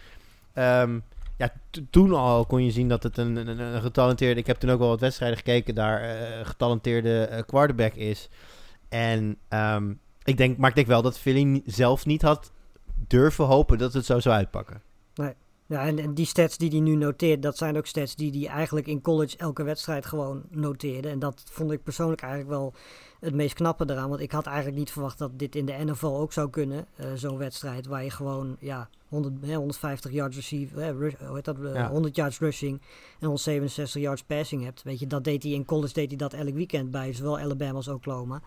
Um, 0.54 1.04
ja, 1.38 1.54
toen 1.90 2.14
al 2.14 2.46
kon 2.46 2.64
je 2.64 2.72
zien 2.72 2.88
dat 2.88 3.04
het 3.04 3.18
een, 3.18 3.36
een, 3.36 3.60
een, 3.60 3.82
getalenteerde... 3.82 4.40
Ik 4.40 4.48
heb 4.48 4.58
toen 4.58 4.70
ook 4.70 4.80
wel 4.80 4.88
wat 4.88 5.00
wedstrijden 5.00 5.38
gekeken 5.38 5.76
daar. 5.76 6.04
Uh, 6.04 6.46
getalenteerde 6.46 7.30
uh, 7.32 7.40
quarterback 7.46 7.94
is. 7.94 8.30
En 8.90 9.38
um, 9.50 10.00
ik 10.24 10.38
denk, 10.38 10.58
maar 10.58 10.70
ik 10.70 10.76
denk 10.76 10.88
wel 10.88 11.02
dat 11.02 11.20
Philly 11.20 11.62
zelf 11.66 12.06
niet 12.06 12.22
had 12.22 12.52
durven 13.08 13.46
hopen 13.46 13.78
dat 13.78 13.94
het 13.94 14.06
zo 14.06 14.20
zou 14.20 14.36
uitpakken. 14.36 14.82
Ja, 15.68 15.86
en, 15.86 16.00
en 16.00 16.14
die 16.14 16.26
stats 16.26 16.58
die 16.58 16.70
hij 16.70 16.80
nu 16.80 16.96
noteert, 16.96 17.42
dat 17.42 17.58
zijn 17.58 17.78
ook 17.78 17.86
stats 17.86 18.16
die 18.16 18.32
hij 18.32 18.56
eigenlijk 18.56 18.88
in 18.88 19.02
college 19.02 19.38
elke 19.38 19.64
wedstrijd 19.64 20.06
gewoon 20.06 20.44
noteerde. 20.50 21.10
En 21.10 21.20
dat 21.20 21.44
vond 21.52 21.72
ik 21.72 21.84
persoonlijk 21.84 22.22
eigenlijk 22.22 22.52
wel 22.52 22.74
het 23.20 23.34
meest 23.34 23.54
knappe 23.54 23.86
eraan. 23.90 24.10
Want 24.10 24.22
ik 24.22 24.32
had 24.32 24.46
eigenlijk 24.46 24.78
niet 24.78 24.92
verwacht 24.92 25.18
dat 25.18 25.40
dit 25.40 25.56
in 25.56 25.66
de 25.66 25.76
NFL 25.86 26.06
ook 26.06 26.34
zou 26.34 26.50
kunnen. 26.50 26.86
Uh, 27.00 27.06
Zo'n 27.16 27.38
wedstrijd 27.38 27.86
waar 27.86 28.04
je 28.04 28.10
gewoon 28.10 28.56
ja, 28.60 28.90
100, 29.08 29.34
hè, 29.42 29.56
150 29.56 30.12
yards 30.12 30.36
receive, 30.36 30.92
rush, 30.92 31.14
hoe 31.26 31.36
heet 31.36 31.46
dat, 31.46 31.58
uh, 31.60 31.74
ja. 31.74 31.90
100 31.90 32.16
yards 32.16 32.40
rushing 32.40 32.82
en 33.20 33.26
167 33.26 34.02
yards 34.02 34.24
passing 34.24 34.64
hebt. 34.64 34.84
Weet 34.84 35.00
je, 35.00 35.08
dat 35.08 35.24
deed 35.24 35.44
hij 35.44 35.52
in 35.52 35.66
college 35.66 35.94
deed 35.94 36.08
hij 36.08 36.18
dat 36.18 36.34
elk 36.34 36.54
weekend 36.54 36.92
bij 36.92 37.14
zowel 37.14 37.40
Alabama 37.40 37.74
als 37.74 37.88
Oklahoma. 37.88 38.42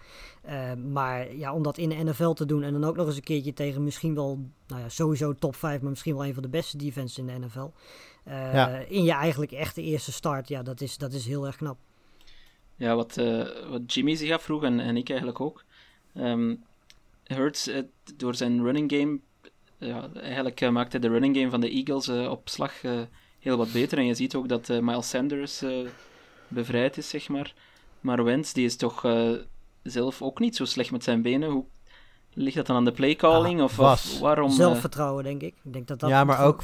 Uh, 0.49 0.75
maar 0.75 1.35
ja, 1.35 1.53
om 1.53 1.63
dat 1.63 1.79
in 1.79 1.89
de 1.89 2.05
NFL 2.05 2.31
te 2.31 2.47
doen 2.47 2.63
en 2.63 2.73
dan 2.73 2.85
ook 2.85 2.97
nog 2.97 3.07
eens 3.07 3.17
een 3.17 3.23
keertje 3.23 3.53
tegen 3.53 3.85
misschien 3.85 4.15
wel, 4.15 4.39
nou 4.67 4.81
ja, 4.81 4.89
sowieso 4.89 5.35
top 5.35 5.57
5, 5.57 5.81
maar 5.81 5.91
misschien 5.91 6.15
wel 6.15 6.27
een 6.27 6.35
van 6.35 6.43
de 6.43 6.49
beste 6.49 6.77
defenses 6.77 7.19
in 7.19 7.27
de 7.27 7.47
NFL. 7.47 7.71
Ja. 8.25 8.79
In 8.79 9.05
je 9.05 9.13
eigenlijk 9.13 9.53
echte 9.53 9.83
eerste 9.83 10.13
start, 10.13 10.49
ja, 10.49 10.63
dat 10.63 10.81
is, 10.81 10.99
dat 10.99 11.13
is 11.13 11.27
heel 11.27 11.47
erg 11.47 11.57
knap. 11.57 11.77
Ja, 12.81 12.95
wat, 12.95 13.19
uh, 13.19 13.47
wat 13.69 13.95
Jimmy 13.95 14.15
zich 14.15 14.33
afvroeg 14.33 14.63
en, 14.63 14.81
en 14.81 14.97
ik 14.97 15.09
eigenlijk 15.09 15.41
ook. 15.41 15.65
Um, 16.15 16.65
Hurts, 17.25 17.69
uh, 17.69 17.79
door 18.17 18.35
zijn 18.35 18.63
running 18.63 18.93
game, 18.93 19.19
ja, 19.79 20.09
eigenlijk 20.15 20.61
uh, 20.61 20.71
maakte 20.71 20.99
de 20.99 21.09
running 21.09 21.37
game 21.37 21.51
van 21.51 21.61
de 21.61 21.71
Eagles 21.71 22.09
op 22.09 22.49
slag 22.49 22.81
heel 23.39 23.57
wat 23.57 23.73
beter. 23.73 23.99
En 23.99 24.07
je 24.07 24.15
ziet 24.15 24.35
ook 24.35 24.49
dat 24.49 24.69
Miles 24.69 25.09
Sanders 25.09 25.63
bevrijd 26.49 26.97
is, 26.97 27.09
zeg 27.09 27.29
maar. 27.29 27.55
Maar 28.01 28.25
Wentz, 28.25 28.53
die 28.53 28.65
is 28.65 28.77
toch 28.77 29.01
zelf 29.83 30.23
ook 30.23 30.39
niet 30.39 30.57
zo 30.57 30.65
slecht 30.65 30.91
met 30.91 31.05
zijn 31.05 31.23
benen. 31.23 31.51
Hoe 31.51 31.65
ligt 32.33 32.57
dat 32.57 32.67
dan 32.67 32.77
aan 32.77 32.85
de 32.85 32.93
playcalling? 32.93 33.59
Ah, 33.59 33.65
of, 33.65 33.79
of, 33.79 34.19
waarom? 34.19 34.51
Zelfvertrouwen, 34.51 35.25
denk 35.25 35.43
ik. 35.43 35.55
ik 35.63 35.73
denk 35.73 35.87
dat 35.87 36.01
dat 36.01 36.11
ja, 36.11 36.25
maar 36.25 36.45
ook 36.45 36.63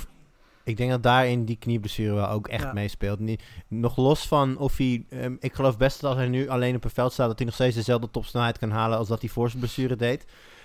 ik 0.67 0.77
denk 0.77 0.91
dat 0.91 1.03
daarin 1.03 1.45
die 1.45 1.57
knieblessure 1.57 2.15
wel 2.15 2.29
ook 2.29 2.49
echt 2.49 2.63
ja. 2.63 2.73
meespeelt. 2.73 3.19
Niet, 3.19 3.43
nog 3.69 3.97
los 3.97 4.27
van 4.27 4.59
of 4.59 4.77
hij... 4.77 5.05
Um, 5.11 5.37
ik 5.41 5.55
geloof 5.55 5.77
best 5.77 6.01
dat 6.01 6.11
als 6.11 6.19
hij 6.19 6.29
nu 6.29 6.49
alleen 6.49 6.77
op 6.77 6.85
een 6.85 6.91
veld 6.91 7.13
staat... 7.13 7.29
dat 7.29 7.37
hij 7.37 7.47
nog 7.47 7.55
steeds 7.55 7.77
dezelfde 7.77 8.11
topsnelheid 8.11 8.59
kan 8.59 8.71
halen... 8.71 8.99
als 8.99 9.09
dat 9.09 9.21
hij 9.21 9.31
voor 9.31 9.49
zijn 9.49 9.59
blessure 9.59 9.97
deed. 9.97 10.25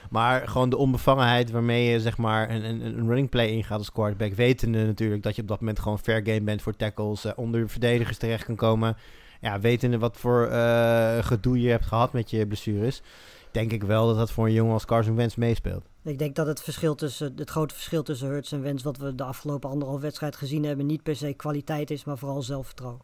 Maar 0.09 0.47
gewoon 0.47 0.69
de 0.69 0.77
onbevangenheid 0.77 1.51
waarmee 1.51 1.89
je 1.89 1.99
zeg 1.99 2.17
maar 2.17 2.49
een, 2.49 2.63
een, 2.63 2.81
een 2.85 3.07
running 3.07 3.29
play 3.29 3.47
ingaat 3.47 3.77
als 3.77 3.91
quarterback. 3.91 4.33
Wetende 4.33 4.85
natuurlijk 4.85 5.23
dat 5.23 5.35
je 5.35 5.41
op 5.41 5.47
dat 5.47 5.59
moment 5.59 5.79
gewoon 5.79 5.99
fair 5.99 6.21
game 6.25 6.41
bent 6.41 6.61
voor 6.61 6.75
tackles. 6.75 7.25
Uh, 7.25 7.31
onder 7.35 7.69
verdedigers 7.69 8.17
terecht 8.17 8.45
kan 8.45 8.55
komen. 8.55 8.97
Ja, 9.41 9.59
wetende 9.59 9.97
wat 9.97 10.17
voor 10.17 10.49
uh, 10.51 11.17
gedoe 11.21 11.61
je 11.61 11.69
hebt 11.69 11.85
gehad 11.85 12.13
met 12.13 12.29
je 12.29 12.47
blessures. 12.47 13.01
Denk 13.51 13.71
ik 13.71 13.83
wel 13.83 14.07
dat 14.07 14.17
dat 14.17 14.31
voor 14.31 14.45
een 14.45 14.53
jongen 14.53 14.73
als 14.73 14.85
Carson 14.85 15.15
Wentz 15.15 15.35
meespeelt. 15.35 15.90
Ik 16.03 16.19
denk 16.19 16.35
dat 16.35 16.47
het, 16.47 16.61
verschil 16.61 16.95
tussen, 16.95 17.33
het 17.35 17.49
grote 17.49 17.73
verschil 17.73 18.03
tussen 18.03 18.27
Hurts 18.27 18.51
en 18.51 18.61
Wens, 18.61 18.83
wat 18.83 18.97
we 18.97 19.15
de 19.15 19.23
afgelopen 19.23 19.69
anderhalf 19.69 20.01
wedstrijd 20.01 20.35
gezien 20.35 20.63
hebben, 20.63 20.85
niet 20.85 21.03
per 21.03 21.15
se 21.15 21.33
kwaliteit 21.33 21.91
is, 21.91 22.03
maar 22.03 22.17
vooral 22.17 22.41
zelfvertrouwen. 22.41 23.01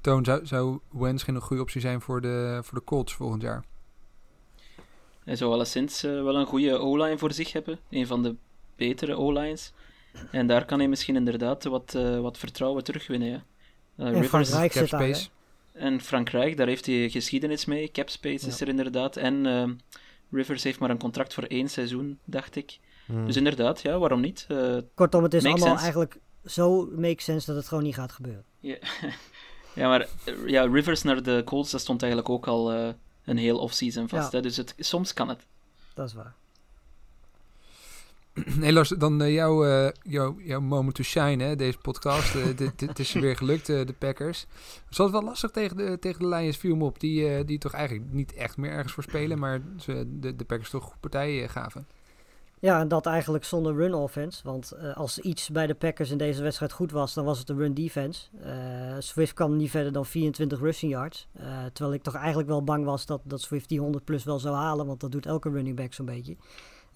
Toon, 0.00 0.24
zou, 0.24 0.46
zou 0.46 0.78
Wens 0.90 1.22
geen 1.22 1.40
goede 1.40 1.62
optie 1.62 1.80
zijn 1.80 2.00
voor 2.00 2.20
de, 2.20 2.60
voor 2.62 2.78
de 2.78 2.84
Colts 2.84 3.12
volgend 3.14 3.42
jaar? 3.42 3.64
Hij 5.24 5.36
zou 5.36 5.52
alleszins 5.52 6.04
uh, 6.04 6.22
wel 6.22 6.36
een 6.36 6.46
goede 6.46 6.78
O-line 6.78 7.18
voor 7.18 7.32
zich 7.32 7.52
hebben. 7.52 7.78
Een 7.90 8.06
van 8.06 8.22
de 8.22 8.34
betere 8.76 9.16
O-lines. 9.16 9.72
En 10.30 10.46
daar 10.46 10.64
kan 10.64 10.78
hij 10.78 10.88
misschien 10.88 11.16
inderdaad 11.16 11.64
wat, 11.64 11.94
uh, 11.96 12.20
wat 12.20 12.38
vertrouwen 12.38 12.84
terugwinnen. 12.84 13.28
Ja. 13.28 13.44
Uh, 13.96 14.06
en 14.06 14.12
Rivers, 14.12 14.48
Frankrijk 14.48 14.72
zit 14.72 14.90
daar, 14.90 15.28
En 15.72 16.00
Frankrijk, 16.00 16.56
daar 16.56 16.66
heeft 16.66 16.86
hij 16.86 17.10
geschiedenis 17.10 17.64
mee. 17.64 17.90
Capspace 17.90 18.46
ja. 18.46 18.52
is 18.52 18.60
er 18.60 18.68
inderdaad. 18.68 19.16
En 19.16 19.46
ehm, 19.46 19.72
Rivers 20.30 20.62
heeft 20.62 20.78
maar 20.78 20.90
een 20.90 20.98
contract 20.98 21.34
voor 21.34 21.42
één 21.42 21.68
seizoen, 21.68 22.18
dacht 22.24 22.56
ik. 22.56 22.78
Hmm. 23.06 23.26
Dus 23.26 23.36
inderdaad, 23.36 23.82
ja, 23.82 23.98
waarom 23.98 24.20
niet? 24.20 24.46
Uh, 24.50 24.76
Kortom, 24.94 25.22
het 25.22 25.34
is 25.34 25.44
allemaal 25.44 25.66
sense. 25.66 25.82
eigenlijk 25.82 26.18
zo 26.44 26.88
make 26.96 27.22
sense 27.22 27.46
dat 27.46 27.56
het 27.56 27.68
gewoon 27.68 27.84
niet 27.84 27.94
gaat 27.94 28.12
gebeuren. 28.12 28.44
Ja, 28.60 28.76
ja 29.74 29.88
maar 29.88 30.08
ja, 30.46 30.66
Rivers 30.66 31.02
naar 31.02 31.22
de 31.22 31.42
Colts, 31.44 31.70
dat 31.70 31.80
stond 31.80 32.02
eigenlijk 32.02 32.32
ook 32.32 32.46
al 32.46 32.74
uh, 32.74 32.88
een 33.24 33.36
heel 33.36 33.58
offseason 33.58 34.08
vast. 34.08 34.32
Ja. 34.32 34.36
Hè? 34.36 34.42
Dus 34.42 34.56
het, 34.56 34.74
soms 34.78 35.12
kan 35.12 35.28
het. 35.28 35.46
Dat 35.94 36.08
is 36.08 36.14
waar. 36.14 36.34
Nee, 38.60 38.84
dan 38.98 39.32
jouw, 39.32 39.66
uh, 39.66 39.88
jouw, 40.02 40.36
jouw 40.38 40.60
moment 40.60 40.94
to 40.94 41.02
shine, 41.02 41.44
hè, 41.44 41.56
deze 41.56 41.78
podcast. 41.78 42.32
Het 42.76 42.98
is 42.98 43.12
weer 43.12 43.36
gelukt, 43.36 43.66
de 43.66 43.94
Packers. 43.98 44.46
Het 44.88 44.96
was 44.96 45.10
wel 45.10 45.22
lastig 45.22 45.50
tegen 45.50 45.76
de, 45.76 45.98
tegen 45.98 46.20
de 46.20 46.28
Lions, 46.28 46.56
viel 46.56 46.80
op. 46.80 47.00
Die, 47.00 47.44
die 47.44 47.58
toch 47.58 47.72
eigenlijk 47.72 48.12
niet 48.12 48.34
echt 48.34 48.56
meer 48.56 48.70
ergens 48.70 48.92
voor 48.92 49.02
spelen, 49.02 49.38
maar 49.38 49.60
ze, 49.78 50.04
de, 50.20 50.36
de 50.36 50.44
Packers 50.44 50.70
toch 50.70 51.00
partijen 51.00 51.48
gaven. 51.48 51.86
Ja, 52.58 52.80
en 52.80 52.88
dat 52.88 53.06
eigenlijk 53.06 53.44
zonder 53.44 53.74
run 53.74 53.94
offense. 53.94 54.40
Want 54.44 54.72
als 54.94 55.18
iets 55.18 55.50
bij 55.50 55.66
de 55.66 55.74
Packers 55.74 56.10
in 56.10 56.18
deze 56.18 56.42
wedstrijd 56.42 56.72
goed 56.72 56.90
was, 56.90 57.14
dan 57.14 57.24
was 57.24 57.38
het 57.38 57.46
de 57.46 57.54
run 57.54 57.74
defense. 57.74 58.28
Swift 58.98 59.32
kwam 59.32 59.56
niet 59.56 59.70
verder 59.70 59.92
dan 59.92 60.06
24 60.06 60.60
rushing 60.60 60.92
yards. 60.92 61.28
Terwijl 61.72 61.94
ik 61.94 62.02
toch 62.02 62.14
eigenlijk 62.14 62.48
wel 62.48 62.64
bang 62.64 62.84
was 62.84 63.06
dat, 63.06 63.20
dat 63.24 63.40
Swift 63.40 63.68
die 63.68 63.80
100 63.80 64.04
plus 64.04 64.24
wel 64.24 64.38
zou 64.38 64.54
halen. 64.54 64.86
Want 64.86 65.00
dat 65.00 65.12
doet 65.12 65.26
elke 65.26 65.50
running 65.50 65.76
back 65.76 65.92
zo'n 65.92 66.06
beetje. 66.06 66.36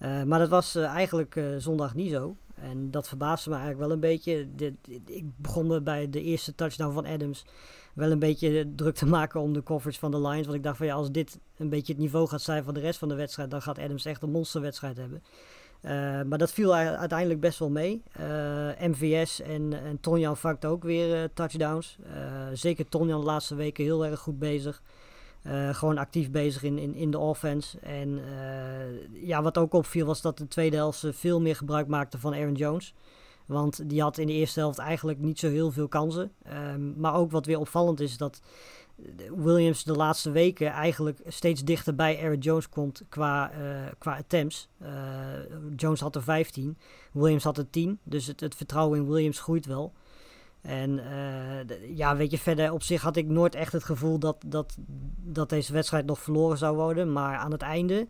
Uh, 0.03 0.23
maar 0.23 0.39
dat 0.39 0.49
was 0.49 0.75
uh, 0.75 0.85
eigenlijk 0.85 1.35
uh, 1.35 1.55
zondag 1.57 1.95
niet 1.95 2.11
zo. 2.11 2.35
En 2.55 2.91
dat 2.91 3.07
verbaasde 3.07 3.49
me 3.49 3.55
eigenlijk 3.55 3.85
wel 3.85 3.95
een 3.95 4.01
beetje. 4.01 4.47
Ik 5.05 5.25
begon 5.37 5.67
me 5.67 5.81
bij 5.81 6.09
de 6.09 6.21
eerste 6.21 6.55
touchdown 6.55 6.93
van 6.93 7.05
Adams 7.05 7.45
wel 7.93 8.11
een 8.11 8.19
beetje 8.19 8.75
druk 8.75 8.95
te 8.95 9.05
maken 9.05 9.41
om 9.41 9.53
de 9.53 9.63
coverage 9.63 9.99
van 9.99 10.11
de 10.11 10.21
Lions. 10.21 10.45
Want 10.45 10.57
ik 10.57 10.63
dacht 10.63 10.77
van 10.77 10.85
ja, 10.85 10.93
als 10.93 11.11
dit 11.11 11.39
een 11.57 11.69
beetje 11.69 11.93
het 11.93 12.01
niveau 12.01 12.27
gaat 12.27 12.41
zijn 12.41 12.63
van 12.63 12.73
de 12.73 12.79
rest 12.79 12.99
van 12.99 13.09
de 13.09 13.15
wedstrijd, 13.15 13.51
dan 13.51 13.61
gaat 13.61 13.79
Adams 13.79 14.05
echt 14.05 14.21
een 14.21 14.31
monsterwedstrijd 14.31 14.97
hebben. 14.97 15.23
maar 16.29 16.37
dat 16.37 16.51
viel 16.51 16.75
uiteindelijk 16.75 17.39
best 17.39 17.59
wel 17.59 17.69
mee. 17.69 18.03
MVS 18.79 19.41
en, 19.41 19.73
en 19.73 19.99
Tonjan 19.99 20.37
vangt 20.37 20.65
ook 20.65 20.83
weer 20.83 21.33
touchdowns. 21.33 21.97
zeker 22.53 22.89
Tonjan 22.89 23.19
de 23.19 23.25
laatste 23.25 23.55
weken 23.55 23.83
heel 23.83 24.05
erg 24.05 24.19
goed 24.19 24.39
bezig. 24.39 24.81
Uh, 25.47 25.73
gewoon 25.73 25.97
actief 25.97 26.31
bezig 26.31 26.63
in, 26.63 26.77
in, 26.77 26.95
in 26.95 27.11
de 27.11 27.17
offense. 27.17 27.79
En 27.79 28.09
uh, 28.09 29.27
ja, 29.27 29.41
wat 29.41 29.57
ook 29.57 29.73
opviel 29.73 30.05
was 30.05 30.21
dat 30.21 30.37
de 30.37 30.47
tweede 30.47 30.75
helft 30.75 31.03
veel 31.09 31.41
meer 31.41 31.55
gebruik 31.55 31.87
maakte 31.87 32.19
van 32.19 32.33
Aaron 32.33 32.53
Jones. 32.53 32.93
Want 33.45 33.89
die 33.89 34.01
had 34.01 34.17
in 34.17 34.27
de 34.27 34.33
eerste 34.33 34.59
helft 34.59 34.77
eigenlijk 34.77 35.19
niet 35.19 35.39
zo 35.39 35.49
heel 35.49 35.71
veel 35.71 35.87
kansen. 35.87 36.31
Um, 36.73 36.93
maar 36.97 37.15
ook 37.15 37.31
wat 37.31 37.45
weer 37.45 37.59
opvallend 37.59 37.99
is 37.99 38.17
dat 38.17 38.41
Williams 39.35 39.83
de 39.83 39.95
laatste 39.95 40.31
weken 40.31 40.67
eigenlijk 40.67 41.19
steeds 41.27 41.63
dichter 41.63 41.95
bij 41.95 42.23
Aaron 42.23 42.37
Jones 42.37 42.69
komt 42.69 43.03
qua, 43.09 43.51
uh, 43.51 43.57
qua 43.97 44.17
attempts. 44.17 44.69
Jones 45.75 45.99
had 45.99 46.15
er 46.15 46.23
15, 46.23 46.77
Williams 47.11 47.43
had 47.43 47.57
er 47.57 47.69
10. 47.69 47.99
Dus 48.03 48.27
het, 48.27 48.39
het 48.39 48.55
vertrouwen 48.55 48.99
in 48.99 49.07
Williams 49.07 49.39
groeit 49.39 49.65
wel. 49.65 49.93
En 50.61 50.99
uh, 50.99 51.97
ja, 51.97 52.15
weet 52.15 52.31
je, 52.31 52.37
verder 52.37 52.71
op 52.71 52.83
zich 52.83 53.01
had 53.01 53.15
ik 53.15 53.27
nooit 53.27 53.55
echt 53.55 53.73
het 53.73 53.83
gevoel 53.83 54.19
dat, 54.19 54.43
dat, 54.45 54.77
dat 55.17 55.49
deze 55.49 55.73
wedstrijd 55.73 56.05
nog 56.05 56.19
verloren 56.19 56.57
zou 56.57 56.75
worden. 56.75 57.13
Maar 57.13 57.37
aan 57.37 57.51
het 57.51 57.61
einde, 57.61 58.07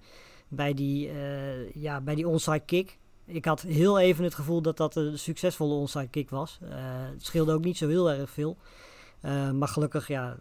bij 0.48 0.74
die, 0.74 1.12
uh, 1.12 1.74
ja, 1.74 2.02
bij 2.02 2.16
die 2.16 2.28
onside 2.28 2.60
kick, 2.60 2.98
ik 3.26 3.46
had 3.46 3.62
heel 3.62 4.00
even 4.00 4.24
het 4.24 4.36
gevoel 4.36 4.62
dat 4.62 4.78
dat 4.78 4.96
een 4.96 5.20
succesvolle 5.20 5.74
onside 5.74 6.08
kick 6.08 6.30
was. 6.30 6.60
Uh, 6.64 6.70
het 7.14 7.26
scheelde 7.26 7.54
ook 7.54 7.64
niet 7.64 7.78
zo 7.78 7.88
heel 7.88 8.12
erg 8.12 8.30
veel. 8.30 8.58
maar 9.54 9.68
gelukkig, 9.68 10.08
ja, 10.08 10.38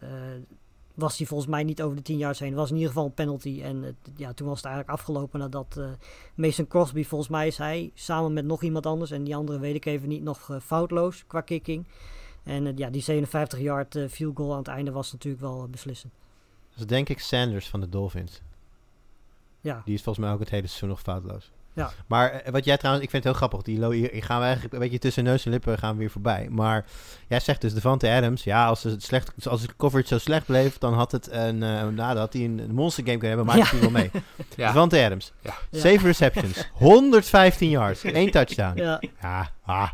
was 0.94 1.18
hij 1.18 1.26
volgens 1.26 1.50
mij 1.50 1.64
niet 1.64 1.82
over 1.82 1.96
de 1.96 2.02
10 2.02 2.18
yards 2.18 2.38
heen. 2.38 2.48
Het 2.48 2.58
was 2.58 2.68
in 2.68 2.74
ieder 2.74 2.88
geval 2.88 3.06
een 3.06 3.14
penalty. 3.14 3.60
En 3.62 3.82
het, 3.82 3.96
ja, 4.16 4.32
toen 4.32 4.46
was 4.46 4.56
het 4.56 4.66
eigenlijk 4.66 4.98
afgelopen 4.98 5.40
nadat 5.40 5.76
uh, 5.78 5.90
Mason 6.34 6.66
Crosby, 6.66 7.04
volgens 7.04 7.30
mij 7.30 7.46
is 7.46 7.58
hij 7.58 7.90
samen 7.94 8.32
met 8.32 8.44
nog 8.44 8.62
iemand 8.62 8.86
anders. 8.86 9.10
En 9.10 9.24
die 9.24 9.36
andere 9.36 9.58
weet 9.58 9.74
ik 9.74 9.84
even 9.84 10.08
niet, 10.08 10.22
nog 10.22 10.48
uh, 10.48 10.60
foutloos 10.60 11.26
qua 11.26 11.40
kicking. 11.40 11.86
En 12.42 12.66
uh, 12.66 12.76
ja, 12.76 12.90
die 12.90 13.02
57 13.02 13.58
yard 13.58 13.98
field 14.10 14.36
goal 14.36 14.52
aan 14.52 14.58
het 14.58 14.68
einde 14.68 14.90
was 14.90 15.12
natuurlijk 15.12 15.42
wel 15.42 15.68
beslissend. 15.68 16.12
Dat 16.70 16.78
is 16.78 16.86
denk 16.86 17.08
ik 17.08 17.18
Sanders 17.18 17.68
van 17.68 17.80
de 17.80 17.88
Dolphins. 17.88 18.42
Ja. 19.60 19.82
Die 19.84 19.94
is 19.94 20.02
volgens 20.02 20.24
mij 20.24 20.34
ook 20.34 20.40
het 20.40 20.50
hele 20.50 20.66
seizoen 20.66 20.88
nog 20.88 21.00
foutloos. 21.00 21.50
Ja. 21.74 21.90
Maar 22.06 22.30
eh, 22.30 22.52
wat 22.52 22.64
jij 22.64 22.76
trouwens, 22.76 23.04
ik 23.04 23.10
vind 23.10 23.24
het 23.24 23.32
heel 23.32 23.42
grappig. 23.46 23.62
Die 23.66 23.78
lo- 23.78 23.90
hier, 23.90 24.10
gaan 24.24 24.38
we 24.38 24.44
eigenlijk 24.44 24.74
een 24.74 24.80
beetje 24.80 24.98
tussen 24.98 25.24
neus 25.24 25.44
en 25.44 25.50
lippen 25.50 25.78
gaan 25.78 25.92
we 25.92 25.98
weer 25.98 26.10
voorbij. 26.10 26.46
Maar 26.50 26.84
jij 27.28 27.40
zegt 27.40 27.60
dus 27.60 27.74
Devante 27.74 28.08
Adams. 28.10 28.44
Ja, 28.44 28.66
als, 28.66 28.82
het 28.82 29.02
slecht, 29.02 29.32
als 29.48 29.60
de 29.60 29.68
coverage 29.76 30.08
zo 30.08 30.18
slecht 30.18 30.46
bleef, 30.46 30.78
dan 30.78 30.94
had 30.94 31.12
het 31.12 31.30
een, 31.30 31.62
eh 31.62 31.68
nou, 31.70 31.94
dan 31.96 32.16
had 32.16 32.32
hij 32.32 32.42
een 32.44 32.68
monster 32.74 33.04
game 33.04 33.18
kunnen 33.18 33.36
hebben. 33.36 33.46
Maar 33.46 33.56
Ja. 33.56 33.62
ik 33.62 33.68
zie 33.68 33.80
wel 33.80 33.90
mee. 33.90 34.10
Ja. 34.56 34.66
Devante 34.66 35.04
Adams. 35.04 35.32
Ja. 35.40 35.54
Ja. 35.70 35.78
7 35.80 36.06
receptions. 36.06 36.70
115 36.72 37.70
yards. 37.70 38.04
één 38.04 38.30
touchdown. 38.30 38.78
Ja, 38.78 39.00
Ja, 39.22 39.50
ah. 39.64 39.90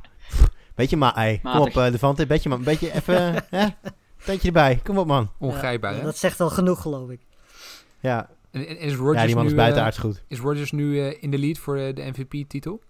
Beetje 0.75 0.97
maar, 0.97 1.15
hey, 1.15 1.41
kom 1.43 1.61
op 1.61 1.69
uh, 1.77 1.91
Devante, 1.91 2.27
beetje 2.27 2.49
maar, 2.49 2.59
een 2.59 2.65
beetje 2.65 2.93
even, 2.95 3.35
hè? 3.51 3.67
Tandje 4.25 4.47
erbij, 4.47 4.81
kom 4.85 4.99
op 4.99 5.07
man. 5.07 5.31
Ongrijpbaar, 5.39 5.93
ja, 5.93 5.99
hè? 5.99 6.05
dat 6.05 6.17
zegt 6.19 6.41
al 6.41 6.51
genoeg, 6.51 6.81
geloof 6.83 7.11
ik. 7.11 7.21
Ja, 8.01 8.29
En, 8.57 8.66
en 8.66 8.79
is 8.79 8.92
ja 8.92 8.99
Rodgers 8.99 9.27
die 9.27 9.35
man 9.35 9.45
nu, 9.45 9.51
is 9.51 9.57
eh, 9.57 9.62
buitenaards 9.62 9.99
goed. 9.99 10.23
is 10.29 10.40
Rodgers 10.40 10.73
nu 10.73 11.01
eh, 11.01 11.23
in 11.23 11.31
de 11.31 11.38
lead 11.38 11.59
voor 11.59 11.77
eh, 11.77 11.95
de 11.95 12.03
MVP-titel? 12.03 12.81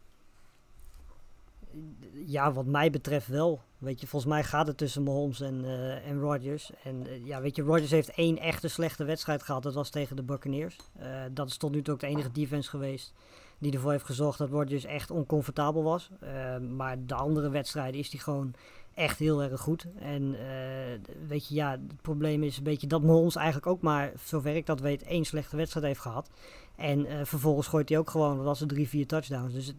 Ja, 2.27 2.53
wat 2.53 2.67
mij 2.67 2.91
betreft 2.91 3.27
wel. 3.27 3.61
Weet 3.79 4.01
je, 4.01 4.07
volgens 4.07 4.33
mij 4.33 4.45
gaat 4.45 4.67
het 4.67 4.77
tussen 4.77 5.03
Mahomes 5.03 5.41
en, 5.41 5.65
eh 5.65 6.09
en 6.09 6.21
Rodgers. 6.21 6.71
En 6.83 7.07
ja, 7.25 7.41
weet 7.41 7.57
je, 7.57 7.63
Rodgers 7.63 7.91
heeft 7.91 8.11
één 8.11 8.39
echte 8.39 8.69
slechte 8.69 9.05
wedstrijd 9.05 9.43
gehad. 9.43 9.63
Dat 9.63 9.75
was 9.75 9.91
tegen 9.91 10.17
de 10.17 10.23
Buccaneers. 10.23 10.77
Eh, 10.99 11.09
dat 11.33 11.49
is 11.49 11.57
tot 11.57 11.73
nu 11.73 11.83
toe 11.83 11.95
ook 11.95 12.01
de 12.01 12.07
enige 12.07 12.33
defense 12.33 12.71
geweest 12.71 13.15
die 13.59 13.73
ervoor 13.73 13.91
heeft 13.91 14.05
gezorgd 14.05 14.39
dat 14.39 14.51
Rodgers 14.51 14.85
echt 14.85 15.11
oncomfortabel 15.11 15.83
was. 15.83 16.11
Eh, 16.21 16.59
maar 16.59 16.97
de 17.07 17.15
andere 17.15 17.51
wedstrijden 17.51 18.01
is 18.01 18.11
hij 18.11 18.21
gewoon 18.21 18.55
echt 18.97 19.19
heel 19.19 19.43
erg 19.43 19.61
goed. 19.61 19.87
En 19.99 20.37
eh, 20.39 21.27
weet 21.29 21.49
je, 21.49 21.55
ja, 21.55 21.71
het 21.71 22.03
probleem 22.03 22.43
is 22.43 22.57
een 22.57 22.63
beetje 22.63 22.87
dat 22.87 23.03
Mahomes 23.03 23.37
eigenlijk 23.37 23.67
ook 23.67 23.81
maar, 23.81 24.13
zover 24.25 24.57
ik 24.57 24.67
dat 24.67 24.81
weet, 24.81 25.03
één 25.03 25.25
slechte 25.25 25.57
wedstrijd 25.57 25.87
heeft 25.87 26.01
gehad. 26.01 26.31
En 26.77 27.07
eh, 27.07 27.25
vervolgens 27.25 27.67
gooit 27.67 27.89
hij 27.89 27.99
ook 27.99 28.11
gewoon, 28.11 28.37
wat 28.37 28.45
was 28.45 28.61
het, 28.61 28.69
drie, 28.69 28.89
vier 28.89 29.07
touchdowns. 29.07 29.55
Dus 29.55 29.73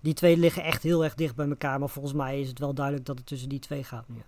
die 0.00 0.14
twee 0.14 0.36
liggen 0.36 0.64
echt 0.64 0.82
heel 0.82 1.04
erg 1.04 1.14
dicht 1.14 1.34
bij 1.34 1.48
elkaar. 1.48 1.78
Maar 1.78 1.88
volgens 1.88 2.14
mij 2.14 2.40
is 2.40 2.48
het 2.48 2.58
wel 2.58 2.74
duidelijk 2.74 3.06
dat 3.06 3.18
het 3.18 3.26
tussen 3.26 3.48
die 3.48 3.58
twee 3.58 3.84
gaat 3.84 4.08
nu. 4.08 4.22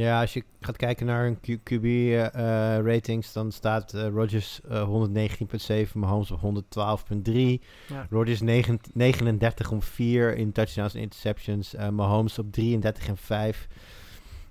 Als 0.00 0.32
je 0.32 0.44
gaat 0.60 0.76
kijken 0.76 1.06
naar 1.06 1.26
een 1.26 1.38
QB-ratings, 1.40 3.28
eh, 3.28 3.34
dan 3.34 3.52
staat 3.52 3.92
eh, 3.94 4.08
Rodgers 4.08 4.60
eh 4.68 4.82
119,7, 4.82 5.98
Mahomes 5.98 6.30
op 6.30 6.40
112,3. 6.40 7.60
Ja. 7.88 8.06
Rodgers 8.10 8.40
9 8.40 8.80
39 8.94 9.70
om 9.70 9.82
4 9.82 10.36
in 10.36 10.52
touchdowns 10.52 10.94
en 10.94 11.00
interceptions. 11.00 11.74
eh, 11.74 11.88
Mahomes 11.88 12.38
op 12.38 12.52
33 12.52 13.06
en 13.08 13.16
5. 13.16 13.68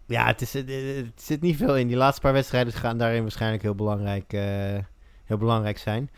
Ja, 0.06 0.26
het, 0.26 0.42
is, 0.42 0.54
het, 0.54 0.70
het 0.96 1.22
zit 1.22 1.42
niet 1.42 1.58
veel 1.58 1.78
in. 1.78 1.88
Die 1.88 1.98
laatste 1.98 2.22
paar 2.22 2.34
wedstrijden 2.34 2.74
gaan 2.74 2.98
daarin 2.98 3.22
waarschijnlijk 3.22 3.62
heel 3.64 3.76
belangrijk, 3.76 4.34
eh, 4.34 4.44
heel 5.26 5.38
belangrijk 5.38 5.78
zijn. 5.78 6.10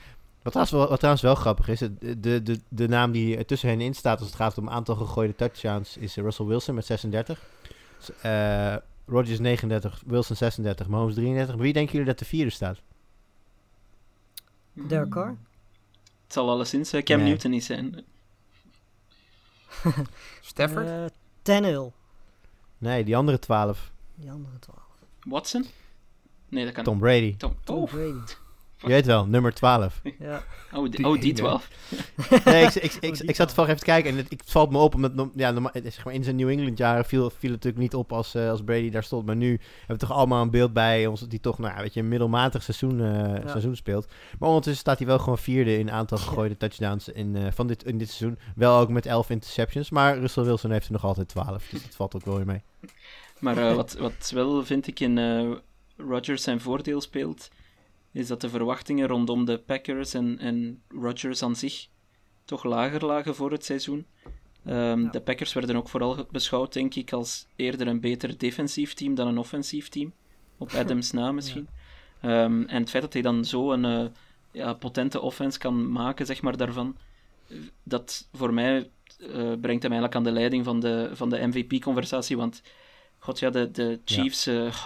Wat 0.41 0.51
trouwens, 0.53 0.71
wel, 0.71 0.87
wat 0.89 0.97
trouwens 0.97 1.23
wel 1.23 1.35
grappig 1.35 1.67
is, 1.67 1.79
de, 1.79 2.41
de, 2.43 2.59
de 2.69 2.87
naam 2.87 3.11
die 3.11 3.45
tussen 3.45 3.69
hen 3.69 3.81
in 3.81 3.93
staat 3.93 4.19
als 4.19 4.27
het 4.27 4.37
gaat 4.37 4.57
om 4.57 4.69
aantal 4.69 4.95
gegooide 4.95 5.35
touchdowns, 5.35 5.97
is 5.97 6.17
eh, 6.17 6.23
Russell 6.23 6.45
Wilson 6.45 6.75
met 6.75 6.85
36. 6.85 7.41
S- 7.99 8.11
eh, 8.21 8.75
Rodgers 9.05 9.39
39, 9.39 10.01
Wilson 10.05 10.35
36, 10.35 10.87
Mahomes 10.87 11.15
33. 11.15 11.55
Wie 11.55 11.73
denken 11.73 11.91
jullie 11.91 12.07
dat 12.07 12.19
de 12.19 12.25
vierde 12.25 12.49
staat? 12.51 12.81
Derek 14.73 15.09
Carr? 15.09 15.27
Het 16.23 16.33
zal 16.33 16.49
alleszins 16.49 16.93
eh, 16.93 17.03
Cam 17.03 17.17
Nee. 17.19 17.27
Newton 17.27 17.51
niet 17.51 17.63
zijn. 17.63 18.03
Stafford? 20.41 20.87
Eh 20.87 21.05
Tannehill. 21.41 21.91
Nee, 22.77 23.03
die 23.03 23.17
andere 23.17 23.39
12. 23.39 23.91
Die 24.15 24.31
andere 24.31 24.59
twaalf. 24.59 24.81
Watson? 25.23 25.65
Nee, 26.49 26.65
dat 26.65 26.73
kan 26.73 26.83
Tom 26.83 26.99
Brady. 26.99 27.35
Tom. 27.37 27.55
Tom 27.63 27.77
Oh, 27.77 27.89
Brady. 27.91 28.33
Je 28.83 28.89
weet 28.89 29.05
wel, 29.05 29.25
nummer 29.25 29.53
12. 29.53 30.01
Ja. 30.19 30.43
oh, 30.73 30.81
die, 30.81 30.89
Die 30.89 31.07
oh, 31.07 31.13
die 31.13 31.23
ene. 31.23 31.33
12. 31.33 31.69
Nee, 32.45 32.63
ik, 32.65 32.73
ik, 32.73 32.83
ik, 32.83 32.93
ik, 33.01 33.17
die 33.17 33.27
ik 33.27 33.35
zat 33.35 33.47
toevallig 33.47 33.69
even 33.69 33.83
te 33.83 33.91
kijken 33.91 34.11
en 34.11 34.17
het, 34.17 34.31
ik, 34.31 34.39
het 34.39 34.51
valt 34.51 34.71
me 34.71 34.77
op, 34.77 34.95
omdat 34.95 35.11
ja, 35.35 35.51
norma- 35.51 35.69
het 35.73 35.85
is 35.85 35.95
zeg 35.95 36.05
maar, 36.05 36.13
in 36.13 36.23
zijn 36.23 36.35
New 36.35 36.49
England 36.49 36.77
jaren 36.77 37.05
viel, 37.05 37.29
viel 37.29 37.51
het 37.51 37.63
natuurlijk 37.63 37.77
niet 37.77 37.93
op 37.93 38.13
als, 38.13 38.35
eh, 38.35 38.49
als 38.49 38.63
Brady 38.63 38.89
daar 38.89 39.03
stond. 39.03 39.25
Maar 39.25 39.35
nu 39.35 39.49
hebben 39.49 39.87
we 39.87 39.97
toch 40.07 40.11
allemaal 40.11 40.41
een 40.41 40.49
beeld 40.49 40.73
bij 40.73 41.07
ons 41.07 41.19
dat 41.19 41.29
hij 41.29 41.39
toch 41.39 41.57
nou, 41.57 41.75
ja, 41.75 41.81
weet 41.81 41.93
je, 41.93 41.99
een 41.99 42.07
middelmatig 42.07 42.63
seizoen, 42.63 43.01
eh, 43.01 43.49
seizoen 43.49 43.75
speelt. 43.75 44.07
Maar 44.39 44.49
ondertussen 44.49 44.81
staat 44.81 44.97
hij 44.97 45.07
wel 45.07 45.19
gewoon 45.19 45.37
vierde 45.37 45.77
in 45.77 45.91
aantal 45.91 46.17
gegooide 46.17 46.57
touchdowns 46.57 47.09
in, 47.09 47.35
eh, 47.35 47.51
van 47.51 47.67
dit, 47.67 47.83
in 47.83 47.97
dit 47.97 48.09
seizoen. 48.09 48.39
Wel 48.55 48.79
ook 48.79 48.89
met 48.89 49.05
11 49.05 49.29
interceptions, 49.29 49.89
maar 49.89 50.17
Russell 50.19 50.43
Wilson 50.43 50.71
heeft 50.71 50.85
er 50.85 50.91
nog 50.91 51.03
altijd 51.05 51.27
12. 51.27 51.67
Dus 51.71 51.83
dat 51.83 51.95
valt 51.95 52.15
ook 52.15 52.25
wel 52.25 52.35
weer 52.35 52.45
mee. 52.45 52.61
Maar 53.39 53.57
eh, 53.57 53.75
wat, 53.75 53.93
wat 53.93 54.31
wel, 54.33 54.65
vind 54.65 54.87
ik, 54.87 54.99
in 54.99 55.17
eh 55.17 55.51
Rodgers 55.97 56.43
zijn 56.43 56.61
voordeel 56.61 57.01
speelt, 57.01 57.49
is 58.13 58.27
dat 58.27 58.41
de 58.41 58.49
verwachtingen 58.49 59.07
rondom 59.07 59.45
de 59.45 59.57
Packers 59.57 60.13
en, 60.13 60.39
en 60.39 60.81
Rodgers 60.87 61.43
aan 61.43 61.55
zich 61.55 61.87
toch 62.45 62.63
lager 62.63 63.05
lagen 63.05 63.35
voor 63.35 63.51
het 63.51 63.65
seizoen. 63.65 64.05
Ehm, 64.65 65.01
Ja. 65.01 65.09
De 65.09 65.21
Packers 65.21 65.53
werden 65.53 65.75
ook 65.75 65.89
vooral 65.89 66.27
beschouwd, 66.31 66.73
denk 66.73 66.95
ik, 66.95 67.11
als 67.13 67.45
eerder 67.55 67.87
een 67.87 67.99
beter 67.99 68.37
defensief 68.37 68.93
team 68.93 69.15
dan 69.15 69.27
een 69.27 69.37
offensief 69.37 69.89
team. 69.89 70.13
Op 70.57 70.71
Adams 70.79 71.11
na 71.11 71.31
misschien. 71.31 71.67
Ehm, 72.21 72.63
en 72.63 72.79
het 72.79 72.89
feit 72.89 73.03
dat 73.03 73.13
hij 73.13 73.21
dan 73.21 73.45
zo 73.45 73.71
een 73.71 73.85
eh, 73.85 74.05
ja, 74.51 74.73
potente 74.73 75.21
offense 75.21 75.59
kan 75.59 75.91
maken, 75.91 76.25
zeg 76.25 76.41
maar, 76.41 76.57
daarvan, 76.57 76.97
dat 77.83 78.27
voor 78.33 78.53
mij 78.53 78.89
eh, 79.19 79.53
brengt 79.61 79.83
hem 79.83 79.91
eigenlijk 79.91 80.15
aan 80.15 80.23
de 80.23 80.31
leiding 80.31 80.65
van 80.65 80.79
de, 80.79 81.09
van 81.13 81.29
de 81.29 81.47
MVP-conversatie. 81.47 82.37
Want, 82.37 82.61
god 83.17 83.39
ja, 83.39 83.49
de, 83.49 83.71
de 83.71 83.99
Chiefs, 84.05 84.47
eh, 84.47 84.85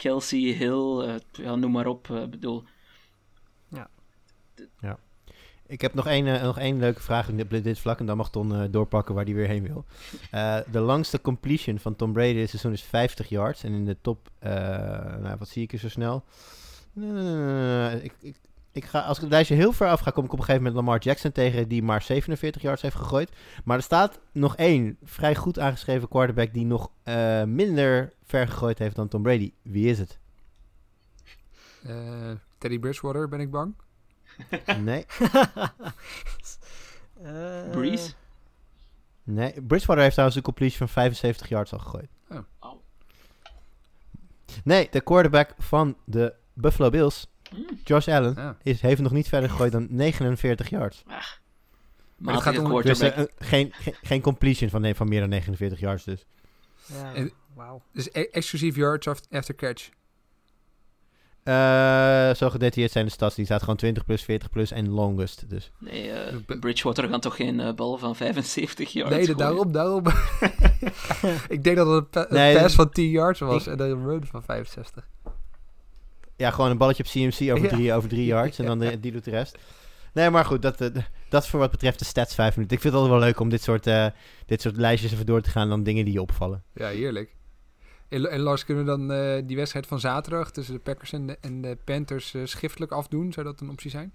Kelsey, 0.00 0.38
Hill, 0.38 1.00
eh, 1.00 1.14
ja, 1.32 1.54
noem 1.54 1.72
maar 1.72 1.86
op. 1.86 2.10
eh, 2.10 2.24
bedoel, 2.26 2.64
Ik 5.66 5.80
heb 5.80 5.94
nog 5.94 6.06
één, 6.06 6.26
eh, 6.26 6.42
nog 6.42 6.58
één 6.58 6.78
leuke 6.78 7.00
vraag 7.00 7.28
in 7.28 7.36
dit, 7.36 7.64
dit 7.64 7.78
vlak 7.78 7.98
en 8.00 8.06
dan 8.06 8.16
mag 8.16 8.30
Ton 8.30 8.54
eh, 8.54 8.64
doorpakken 8.70 9.14
waar 9.14 9.24
hij 9.24 9.34
weer 9.34 9.46
heen 9.46 9.62
wil. 9.62 9.84
Eh, 10.30 10.58
de 10.70 10.80
langste 10.80 11.20
completion 11.20 11.78
van 11.78 11.96
Tom 11.96 12.12
Brady 12.12 12.34
dit 12.34 12.48
seizoen 12.48 12.72
is 12.72 12.82
50 12.82 13.28
yards. 13.28 13.64
En 13.64 13.72
in 13.72 13.84
de 13.84 13.96
top, 14.00 14.30
eh, 14.38 14.50
nou, 15.20 15.36
wat 15.38 15.48
zie 15.48 15.62
ik 15.62 15.72
er 15.72 15.78
zo 15.78 15.88
snel? 15.88 16.24
Eh, 17.00 18.04
ik, 18.04 18.12
ik, 18.20 18.36
ik 18.72 18.84
ga, 18.84 19.00
als 19.00 19.16
ik 19.16 19.22
het 19.22 19.32
lijstje 19.32 19.54
heel 19.54 19.72
ver 19.72 19.88
af 19.88 20.00
ga, 20.00 20.10
kom 20.10 20.24
ik 20.24 20.32
op 20.32 20.38
een 20.38 20.44
gegeven 20.44 20.66
moment 20.66 20.84
Lamar 20.84 21.00
Jackson 21.02 21.32
tegen 21.32 21.68
die 21.68 21.82
maar 21.82 22.02
47 22.02 22.62
yards 22.62 22.82
heeft 22.82 22.96
gegooid. 22.96 23.30
Maar 23.64 23.76
er 23.76 23.82
staat 23.82 24.20
nog 24.32 24.56
één 24.56 24.96
vrij 25.02 25.34
goed 25.34 25.58
aangeschreven 25.58 26.08
quarterback 26.08 26.52
die 26.52 26.66
nog 26.66 26.90
eh, 27.02 27.42
minder 27.44 28.12
ver 28.24 28.48
gegooid 28.48 28.78
heeft 28.78 28.96
dan 28.96 29.08
Tom 29.08 29.22
Brady. 29.22 29.52
Wie 29.62 29.86
is 29.90 29.98
het? 29.98 30.18
Eh, 31.82 32.30
Teddy 32.58 32.78
Bridgewater, 32.78 33.28
ben 33.28 33.40
ik 33.40 33.50
bang. 33.50 33.74
Nee, 34.80 35.06
Eh, 37.22 37.70
Breeze? 37.70 38.12
nee. 39.22 39.62
Bridgewater 39.62 40.02
heeft 40.02 40.12
trouwens 40.12 40.36
een 40.38 40.44
completion 40.44 40.78
van 40.78 40.88
75 40.88 41.48
yards 41.48 41.72
al 41.72 41.78
gegooid. 41.78 42.10
Oh. 42.60 42.72
Nee, 44.64 44.88
de 44.90 45.00
quarterback 45.00 45.54
van 45.58 45.96
de 46.04 46.34
Buffalo 46.54 46.90
Bills, 46.90 47.29
Hmm. 47.50 47.66
Josh 47.84 48.08
Allen, 48.08 48.34
Ja. 48.36 48.56
is, 48.62 48.80
heeft 48.80 49.00
nog 49.00 49.12
niet 49.12 49.28
verder 49.28 49.50
gegooid 49.50 49.72
dan 49.72 49.86
49 49.90 50.70
yards. 50.70 51.02
Maar 52.16 52.34
het 52.34 52.42
gaat 52.42 52.58
om- 52.58 52.82
Dus 52.82 53.00
eh, 53.00 53.16
een- 53.16 53.30
geen, 53.38 53.72
geen, 53.72 53.94
geen 54.02 54.20
completion 54.20 54.70
van, 54.70 54.80
nee, 54.80 54.94
van 54.94 55.08
meer 55.08 55.20
dan 55.20 55.28
49 55.28 55.80
yards 55.80 56.04
dus. 56.04 56.26
Ja, 56.86 57.14
En- 57.14 57.32
wauw. 57.54 57.82
Dus 57.92 58.08
e- 58.12 58.28
exclusief 58.30 58.76
yards 58.76 59.08
af- 59.08 59.20
after 59.30 59.54
catch. 59.54 59.88
Eh, 61.42 62.34
zo 62.34 62.50
gedetailleerd 62.50 62.92
zijn 62.92 63.04
de 63.04 63.10
stats. 63.10 63.34
Die 63.34 63.44
staat 63.44 63.60
gewoon 63.60 63.76
20 63.76 64.04
plus, 64.04 64.22
40 64.22 64.50
plus 64.50 64.70
en 64.70 64.88
longest. 64.90 65.44
Dus. 65.50 65.70
Nee, 65.78 66.10
eh, 66.10 66.36
Bridgewater 66.60 67.08
gaat 67.08 67.22
toch 67.22 67.36
geen 67.36 67.74
bal 67.76 67.98
van 67.98 68.16
75 68.16 68.92
yards 68.92 69.10
nee, 69.10 69.20
gooien? 69.20 69.36
daarom, 69.38 69.72
daarom. 69.72 70.02
ik 71.48 71.64
denk 71.64 71.76
dat 71.76 71.86
het 71.86 71.96
een, 71.96 72.08
pa- 72.10 72.26
een 72.28 72.34
Nee, 72.36 72.58
pass 72.58 72.74
van 72.74 72.90
10 72.90 73.10
yards 73.10 73.40
was 73.40 73.66
ik- 73.66 73.72
en 73.72 73.78
dan 73.78 73.88
een 73.90 74.04
run 74.06 74.26
van 74.26 74.42
65. 74.42 75.08
Ja, 76.40 76.50
gewoon 76.50 76.70
een 76.70 76.78
balletje 76.78 77.02
op 77.02 77.08
CMC 77.10 77.52
over 77.52 77.68
drie, 77.68 77.92
over 77.92 78.08
drie 78.08 78.24
yards. 78.32 78.58
En 78.58 78.66
dan 78.66 78.78
de- 78.78 79.00
die 79.00 79.12
doet 79.12 79.24
de 79.24 79.30
rest. 79.30 79.58
Nee, 80.12 80.30
maar 80.30 80.44
goed, 80.44 80.62
dat, 80.62 80.80
eh, 80.80 80.88
dat 81.28 81.48
voor 81.48 81.60
wat 81.60 81.70
betreft 81.70 81.98
de 81.98 82.04
stats 82.04 82.34
5 82.34 82.54
minuten. 82.56 82.76
Ik 82.76 82.82
vind 82.82 82.94
het 82.94 83.02
altijd 83.02 83.20
wel 83.20 83.28
leuk 83.28 83.40
om 83.40 83.48
dit 83.48 83.62
soort, 83.62 83.86
eh, 83.86 84.06
dit 84.46 84.60
soort 84.60 84.76
lijstjes 84.76 85.12
even 85.12 85.26
door 85.26 85.40
te 85.40 85.50
gaan. 85.50 85.68
Dan 85.68 85.82
dingen 85.82 86.04
die 86.04 86.14
je 86.14 86.20
opvallen. 86.20 86.62
Ja, 86.74 86.88
heerlijk. 86.88 87.34
En, 88.08 88.30
en 88.30 88.40
Lars, 88.40 88.64
kunnen 88.64 88.84
we 88.84 88.90
dan 88.90 89.12
eh, 89.12 89.42
die 89.46 89.56
wedstrijd 89.56 89.86
van 89.86 90.00
zaterdag 90.00 90.50
tussen 90.50 90.74
de 90.74 90.80
Packers 90.80 91.12
en 91.12 91.26
de, 91.26 91.38
en 91.40 91.60
de 91.62 91.78
Panthers 91.84 92.34
eh, 92.34 92.42
schriftelijk 92.44 92.92
afdoen? 92.92 93.32
Zou 93.32 93.46
dat 93.46 93.60
een 93.60 93.70
optie 93.70 93.90
zijn? 93.90 94.12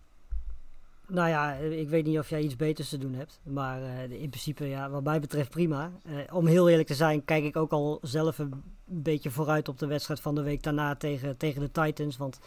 Nou 1.08 1.30
ja, 1.30 1.54
ik 1.54 1.90
weet 1.90 2.06
niet 2.06 2.20
of 2.20 2.30
jij 2.30 2.42
iets 2.42 2.56
beters 2.56 2.90
te 2.90 2.98
doen 2.98 3.14
hebt. 3.14 3.40
Maar 3.44 3.82
eh, 3.82 4.22
in 4.22 4.30
principe, 4.30 4.68
ja, 4.68 4.90
wat 4.90 5.04
mij 5.04 5.20
betreft 5.20 5.50
prima. 5.50 5.92
Eh, 6.04 6.36
om 6.36 6.48
heel 6.48 6.70
eerlijk 6.70 6.88
te 6.88 6.96
zijn, 6.96 7.26
kijk 7.26 7.44
ik 7.44 7.56
ook 7.56 7.72
al 7.72 8.00
zelf 8.02 8.38
een 8.38 8.64
beetje 8.86 9.32
vooruit 9.32 9.68
op 9.68 9.80
de 9.80 9.88
wedstrijd 9.88 10.20
van 10.20 10.36
de 10.36 10.42
week 10.42 10.64
daarna 10.64 10.96
tegen, 10.96 11.38
tegen 11.38 11.62
de 11.62 11.72
Titans. 11.72 12.18
Want 12.18 12.40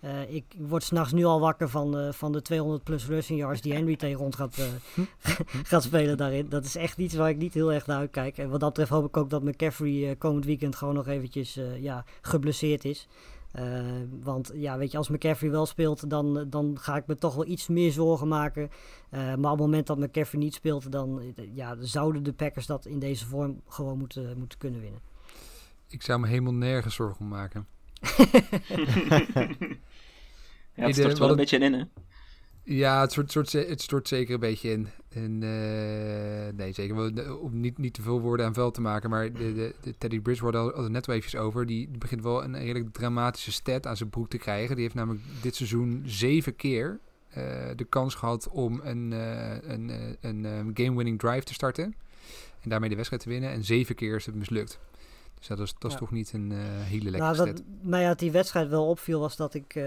eh, 0.00 0.34
ik 0.34 0.44
word 0.58 0.82
s'nachts 0.82 1.12
nu 1.12 1.24
al 1.24 1.40
wakker 1.40 1.68
van, 1.68 1.98
eh, 1.98 2.12
van 2.12 2.32
de 2.32 2.42
200 2.42 2.84
plus 2.84 3.06
rushing 3.06 3.38
yards 3.38 3.60
die 3.60 3.72
Henry 3.72 3.96
tegen 3.96 4.18
rond 4.18 4.36
gaat, 4.36 4.58
eh, 4.58 5.04
gaat 5.70 5.82
spelen 5.82 6.16
daarin. 6.16 6.48
Dat 6.48 6.64
is 6.64 6.76
echt 6.76 6.98
iets 6.98 7.14
waar 7.14 7.28
ik 7.28 7.36
niet 7.36 7.54
heel 7.54 7.72
erg 7.72 7.86
naar 7.86 7.98
uitkijk. 7.98 8.38
En 8.38 8.50
wat 8.50 8.60
dat 8.60 8.68
betreft 8.68 8.90
hoop 8.90 9.06
ik 9.06 9.16
ook 9.16 9.30
dat 9.30 9.42
McCaffrey 9.42 10.10
eh, 10.10 10.18
komend 10.18 10.44
weekend 10.44 10.76
gewoon 10.76 10.94
nog 10.94 11.08
eventjes 11.08 11.56
eh, 11.56 11.82
ja, 11.82 12.04
geblesseerd 12.20 12.84
is. 12.84 13.08
Eh, 13.54 13.84
want 14.22 14.50
ja, 14.54 14.78
weet 14.78 14.90
je, 14.90 14.96
als 14.96 15.08
McCaffrey 15.08 15.50
wel 15.50 15.66
speelt, 15.66 16.10
dan, 16.10 16.46
dan 16.50 16.78
ga 16.80 16.96
ik 16.96 17.06
me 17.06 17.16
toch 17.16 17.34
wel 17.34 17.46
iets 17.46 17.68
meer 17.68 17.92
zorgen 17.92 18.28
maken. 18.28 18.70
Eh, 19.10 19.20
maar 19.20 19.52
op 19.52 19.58
het 19.58 19.66
moment 19.66 19.86
dat 19.86 19.98
McCaffrey 19.98 20.40
niet 20.40 20.54
speelt, 20.54 20.92
dan 20.92 21.34
ja, 21.54 21.76
zouden 21.80 22.22
de 22.22 22.32
Packers 22.32 22.66
dat 22.66 22.86
in 22.86 22.98
deze 22.98 23.26
vorm 23.26 23.62
gewoon 23.68 23.98
moeten, 23.98 24.38
moeten 24.38 24.58
kunnen 24.58 24.80
winnen. 24.80 25.00
Ik 25.88 26.02
zou 26.02 26.20
me 26.20 26.26
helemaal 26.26 26.54
nergens 26.54 26.94
zorgen 26.94 27.20
om 27.20 27.28
maken. 27.28 27.66
Ja, 30.76 30.86
het 30.86 30.94
stort 30.96 31.18
wel 31.18 31.30
een 31.30 31.36
beetje 31.36 31.58
in, 31.58 31.72
hè. 31.72 31.82
Ja, 32.62 33.00
het 33.00 33.10
stort, 33.10 33.30
stort, 33.30 33.52
het 33.52 33.80
stort 33.80 34.08
zeker 34.08 34.34
een 34.34 34.40
beetje 34.40 34.70
in. 34.70 34.88
En, 35.14 35.42
eh, 35.42 36.56
nee, 36.56 36.72
zeker 36.72 36.96
om 37.40 37.60
niet, 37.60 37.78
niet 37.78 37.94
te 37.94 38.02
veel 38.02 38.20
woorden 38.20 38.46
aan 38.46 38.54
vuil 38.54 38.70
te 38.70 38.80
maken. 38.80 39.10
Maar 39.10 39.32
de, 39.32 39.74
de, 39.80 39.94
Teddy 39.98 40.20
Bridgewater 40.20 40.60
had 40.60 40.76
het 40.76 40.92
net 40.92 41.06
wel 41.06 41.16
eventjes 41.16 41.40
over. 41.40 41.66
Die, 41.66 41.88
begint 41.98 42.22
wel 42.22 42.44
een 42.44 42.58
redelijk 42.58 42.92
dramatische 42.92 43.52
stat 43.52 43.86
aan 43.86 43.96
zijn 43.96 44.10
broek 44.10 44.28
te 44.28 44.38
krijgen. 44.38 44.74
Die 44.74 44.84
heeft 44.84 44.94
namelijk 44.94 45.24
dit 45.42 45.54
seizoen 45.56 46.02
zeven 46.06 46.56
keer 46.56 46.98
eh, 47.28 47.42
de 47.76 47.84
kans 47.84 48.14
gehad 48.14 48.48
om 48.48 48.80
een, 48.84 49.12
eh, 49.12 49.70
een, 49.70 49.90
een 50.20 50.70
game-winning 50.74 51.18
drive 51.18 51.44
te 51.44 51.54
starten. 51.54 51.94
En 52.60 52.70
daarmee 52.70 52.88
de 52.88 52.96
wedstrijd 52.96 53.22
te 53.22 53.28
winnen. 53.28 53.50
En 53.50 53.64
zeven 53.64 53.94
keer 53.94 54.16
is 54.16 54.26
het 54.26 54.34
mislukt. 54.34 54.78
Dus 55.48 55.56
dat 55.56 55.66
is, 55.66 55.74
dat 55.78 55.84
is 55.84 55.92
Ja. 55.92 55.98
toch 55.98 56.10
niet 56.10 56.32
een 56.32 56.52
eh, 56.52 56.58
hele 56.58 57.10
lekkere 57.10 57.34
Nou, 57.34 57.36
wat 57.52 57.62
mij 57.82 58.06
uit 58.06 58.18
die 58.18 58.30
wedstrijd 58.30 58.68
wel 58.68 58.88
opviel 58.88 59.20
was 59.20 59.36
dat 59.36 59.54
ik 59.54 59.74
eh, 59.74 59.84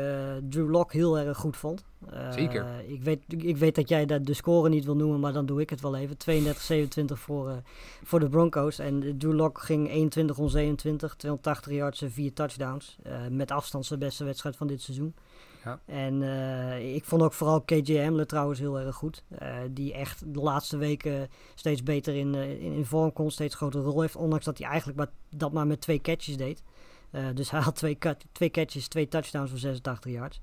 Drew 0.50 0.70
Lock 0.70 0.94
heel 0.94 1.18
erg 1.18 1.38
goed 1.38 1.58
vond. 1.58 1.86
Eh, 2.10 2.32
Zeker. 2.32 2.66
Ik 2.88 3.02
weet, 3.04 3.20
ik 3.28 3.58
weet 3.58 3.76
dat 3.76 3.90
jij 3.90 4.06
dat 4.06 4.26
de 4.26 4.34
score 4.34 4.70
niet 4.70 4.86
wil 4.86 4.96
noemen, 4.96 5.20
maar 5.20 5.34
dan 5.34 5.46
doe 5.46 5.62
ik 5.62 5.70
het 5.70 5.82
wel 5.82 5.96
even. 5.96 6.18
32-27 6.18 7.20
voor, 7.20 7.62
voor 8.04 8.20
de 8.20 8.30
Broncos. 8.30 8.80
En 8.80 9.18
Drew 9.18 9.34
Lock 9.34 9.60
ging 9.60 9.90
21 9.90 10.38
om 10.38 10.50
27, 10.50 11.16
280 11.16 11.74
yards 11.74 12.02
en 12.02 12.12
4 12.12 12.34
touchdowns. 12.34 12.98
Met 13.30 13.52
afstand 13.52 13.86
zijn 13.86 14.00
beste 14.00 14.24
wedstrijd 14.24 14.56
van 14.56 14.68
dit 14.68 14.82
seizoen. 14.82 15.14
Ja. 15.64 15.80
En 15.86 16.22
eh, 16.22 16.96
ik 16.96 17.06
vond 17.06 17.22
ook 17.22 17.34
vooral 17.34 17.62
KJ 17.62 17.98
Hamler 17.98 18.28
trouwens 18.28 18.60
heel 18.60 18.80
erg 18.80 18.96
goed. 18.96 19.24
Eh, 19.30 19.56
die 19.72 19.94
echt 19.94 20.34
de 20.34 20.40
laatste 20.40 20.78
weken 20.78 21.30
steeds 21.56 21.84
beter 21.84 22.16
in, 22.16 22.36
eh, 22.36 22.64
in, 22.64 22.74
in 22.74 22.86
vorm 22.86 23.14
komt, 23.14 23.34
steeds 23.34 23.56
grotere 23.56 23.84
rol 23.84 24.02
heeft. 24.02 24.16
Ondanks 24.16 24.46
dat 24.46 24.58
hij 24.58 24.68
eigenlijk 24.68 24.98
maar, 24.98 25.10
dat 25.30 25.52
maar 25.52 25.68
met 25.68 25.82
twee 25.82 26.02
catches 26.02 26.38
deed. 26.38 26.64
Dus 27.34 27.52
hij 27.52 27.60
had 27.60 27.76
twee, 27.76 27.98
twee 28.32 28.52
catches, 28.52 28.88
twee 28.88 29.08
touchdowns 29.08 29.50
voor 29.50 29.60
86 29.60 30.12
yards. 30.12 30.42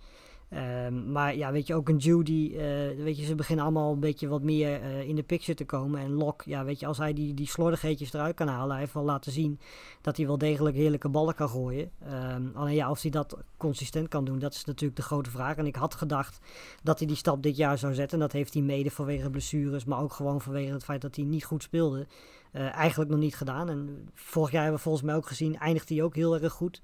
Ehm, 0.54 1.12
maar 1.12 1.36
ja, 1.36 1.52
weet 1.52 1.66
je, 1.66 1.74
ook 1.74 1.88
een 1.88 1.96
Judy, 1.96 2.52
eh 2.56 3.02
weet 3.04 3.18
je, 3.18 3.24
ze 3.24 3.34
beginnen 3.34 3.64
allemaal 3.64 3.92
een 3.92 4.00
beetje 4.00 4.28
wat 4.28 4.42
meer 4.42 4.80
eh, 4.80 5.08
in 5.08 5.16
de 5.16 5.22
picture 5.22 5.54
te 5.56 5.64
komen. 5.64 6.00
En 6.00 6.12
Lok, 6.12 6.42
ja, 6.42 6.64
weet 6.64 6.80
je, 6.80 6.86
als 6.86 6.98
hij 6.98 7.12
die, 7.12 7.34
die 7.34 7.46
slordigheidjes 7.46 8.12
eruit 8.12 8.34
kan 8.34 8.48
halen, 8.48 8.70
hij 8.70 8.80
heeft 8.80 8.94
wel 8.94 9.04
laten 9.04 9.32
zien 9.32 9.58
dat 10.00 10.16
hij 10.16 10.26
wel 10.26 10.38
degelijk 10.38 10.76
heerlijke 10.76 11.08
ballen 11.08 11.34
kan 11.34 11.48
gooien. 11.48 11.90
Ehm, 12.04 12.42
alleen 12.54 12.74
ja, 12.74 12.90
of 12.90 13.02
hij 13.02 13.10
dat 13.10 13.36
consistent 13.56 14.08
kan 14.08 14.24
doen, 14.24 14.38
dat 14.38 14.54
is 14.54 14.64
natuurlijk 14.64 14.96
de 15.00 15.06
grote 15.06 15.30
vraag. 15.30 15.56
En 15.56 15.66
ik 15.66 15.76
had 15.76 15.94
gedacht 15.94 16.38
dat 16.82 16.98
hij 16.98 17.08
die 17.08 17.16
stap 17.16 17.42
dit 17.42 17.56
jaar 17.56 17.78
zou 17.78 17.94
zetten. 17.94 18.18
En 18.18 18.24
dat 18.24 18.32
heeft 18.32 18.54
hij 18.54 18.62
mede 18.62 18.90
vanwege 18.90 19.30
blessures, 19.30 19.84
maar 19.84 20.00
ook 20.00 20.12
gewoon 20.12 20.40
vanwege 20.40 20.72
het 20.72 20.84
feit 20.84 21.00
dat 21.00 21.16
hij 21.16 21.24
niet 21.24 21.44
goed 21.44 21.62
speelde. 21.62 22.06
eh, 22.52 22.74
eigenlijk 22.74 23.10
nog 23.10 23.20
niet 23.20 23.36
gedaan. 23.36 23.68
En 23.68 24.08
vorig 24.14 24.50
jaar 24.50 24.60
hebben 24.62 24.78
we 24.78 24.84
volgens 24.84 25.04
mij 25.04 25.14
ook 25.14 25.26
gezien, 25.26 25.58
eindigt 25.58 25.88
hij 25.88 26.02
ook 26.02 26.14
heel 26.14 26.34
erg 26.40 26.52
goed. 26.52 26.82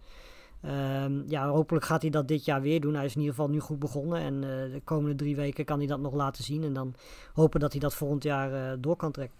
Ehm, 0.62 1.22
ja, 1.26 1.48
hopelijk 1.48 1.84
gaat 1.84 2.02
hij 2.02 2.10
dat 2.10 2.28
dit 2.28 2.44
jaar 2.44 2.62
weer 2.62 2.80
doen. 2.80 2.94
Hij 2.94 3.04
is 3.04 3.14
in 3.14 3.20
ieder 3.20 3.34
geval 3.34 3.50
nu 3.50 3.60
goed 3.60 3.78
begonnen. 3.78 4.20
En 4.20 4.34
eh, 4.34 4.72
de 4.72 4.80
komende 4.84 5.14
drie 5.14 5.36
weken 5.36 5.64
kan 5.64 5.78
hij 5.78 5.86
dat 5.86 6.00
nog 6.00 6.14
laten 6.14 6.44
zien. 6.44 6.64
En 6.64 6.72
dan 6.72 6.94
hopen 7.34 7.60
dat 7.60 7.72
hij 7.72 7.80
dat 7.80 7.94
volgend 7.94 8.22
jaar 8.22 8.52
eh, 8.52 8.76
door 8.78 8.96
kan 8.96 9.12
trekken. 9.12 9.38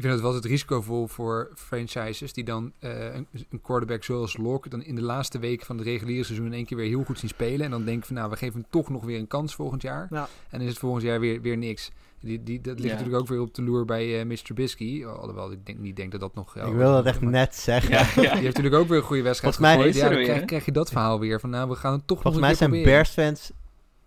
Ik 0.00 0.06
vind 0.06 0.12
het 0.12 0.22
wel 0.22 0.34
het 0.34 0.44
risicovol 0.44 1.06
voor 1.06 1.50
franchises 1.56 2.32
die 2.32 2.44
dan 2.44 2.72
eh, 2.78 3.14
een, 3.14 3.26
een 3.50 3.60
quarterback 3.60 4.04
zoals 4.04 4.36
Locke 4.36 4.68
dan 4.68 4.82
in 4.82 4.94
de 4.94 5.02
laatste 5.02 5.38
weken 5.38 5.66
van 5.66 5.76
het 5.76 5.86
reguliere 5.86 6.24
seizoen 6.24 6.46
in 6.46 6.52
één 6.52 6.64
keer 6.64 6.76
weer 6.76 6.88
heel 6.88 7.04
goed 7.04 7.18
zien 7.18 7.28
spelen. 7.28 7.64
En 7.64 7.70
dan 7.70 7.84
denken 7.84 8.06
van 8.06 8.16
nou, 8.16 8.30
we 8.30 8.36
geven 8.36 8.60
hem 8.60 8.70
toch 8.70 8.88
nog 8.88 9.04
weer 9.04 9.18
een 9.18 9.26
kans 9.26 9.54
volgend 9.54 9.82
jaar. 9.82 10.06
Ja. 10.10 10.22
En 10.22 10.58
dan 10.58 10.60
is 10.60 10.68
het 10.68 10.78
volgend 10.78 11.02
jaar 11.02 11.20
weer, 11.20 11.40
weer 11.40 11.56
niks. 11.56 11.90
Die, 12.20 12.42
die, 12.42 12.60
dat 12.60 12.74
ligt 12.74 12.88
Ja. 12.88 12.94
natuurlijk 12.94 13.22
ook 13.22 13.28
weer 13.28 13.40
op 13.40 13.54
de 13.54 13.62
loer 13.62 13.84
bij 13.84 14.20
eh 14.20 14.26
Mr. 14.26 14.42
Trubisky. 14.42 15.04
Alhoewel 15.04 15.52
ik 15.52 15.66
denk, 15.66 15.78
niet 15.78 15.96
denk 15.96 16.10
dat 16.12 16.20
dat 16.20 16.34
nog... 16.34 16.56
ik 16.56 16.74
wil 16.74 16.92
dat 16.92 17.06
echt 17.06 17.20
maar 17.20 17.30
net 17.30 17.56
zeggen. 17.56 17.90
Ja, 17.90 17.98
ja. 17.98 18.04
Die 18.14 18.28
heeft 18.28 18.42
natuurlijk 18.42 18.74
ook 18.74 18.88
weer 18.88 18.98
een 18.98 19.04
goede 19.04 19.22
wedstrijd 19.22 19.54
Volgens 19.56 19.76
mij 19.76 19.84
gegooid. 19.84 20.04
Ja, 20.04 20.08
dan 20.08 20.18
weer, 20.18 20.26
krijg, 20.26 20.44
krijg 20.44 20.64
je 20.64 20.72
dat 20.72 20.90
verhaal 20.90 21.20
weer. 21.20 21.40
Van 21.40 21.50
nou, 21.50 21.68
we 21.68 21.74
gaan 21.74 21.92
het 21.92 22.06
toch 22.06 22.22
Volgens 22.22 22.42
nog 22.42 22.58
mij 22.58 22.68
zijn. 22.68 22.82
Bears-fans 22.84 23.52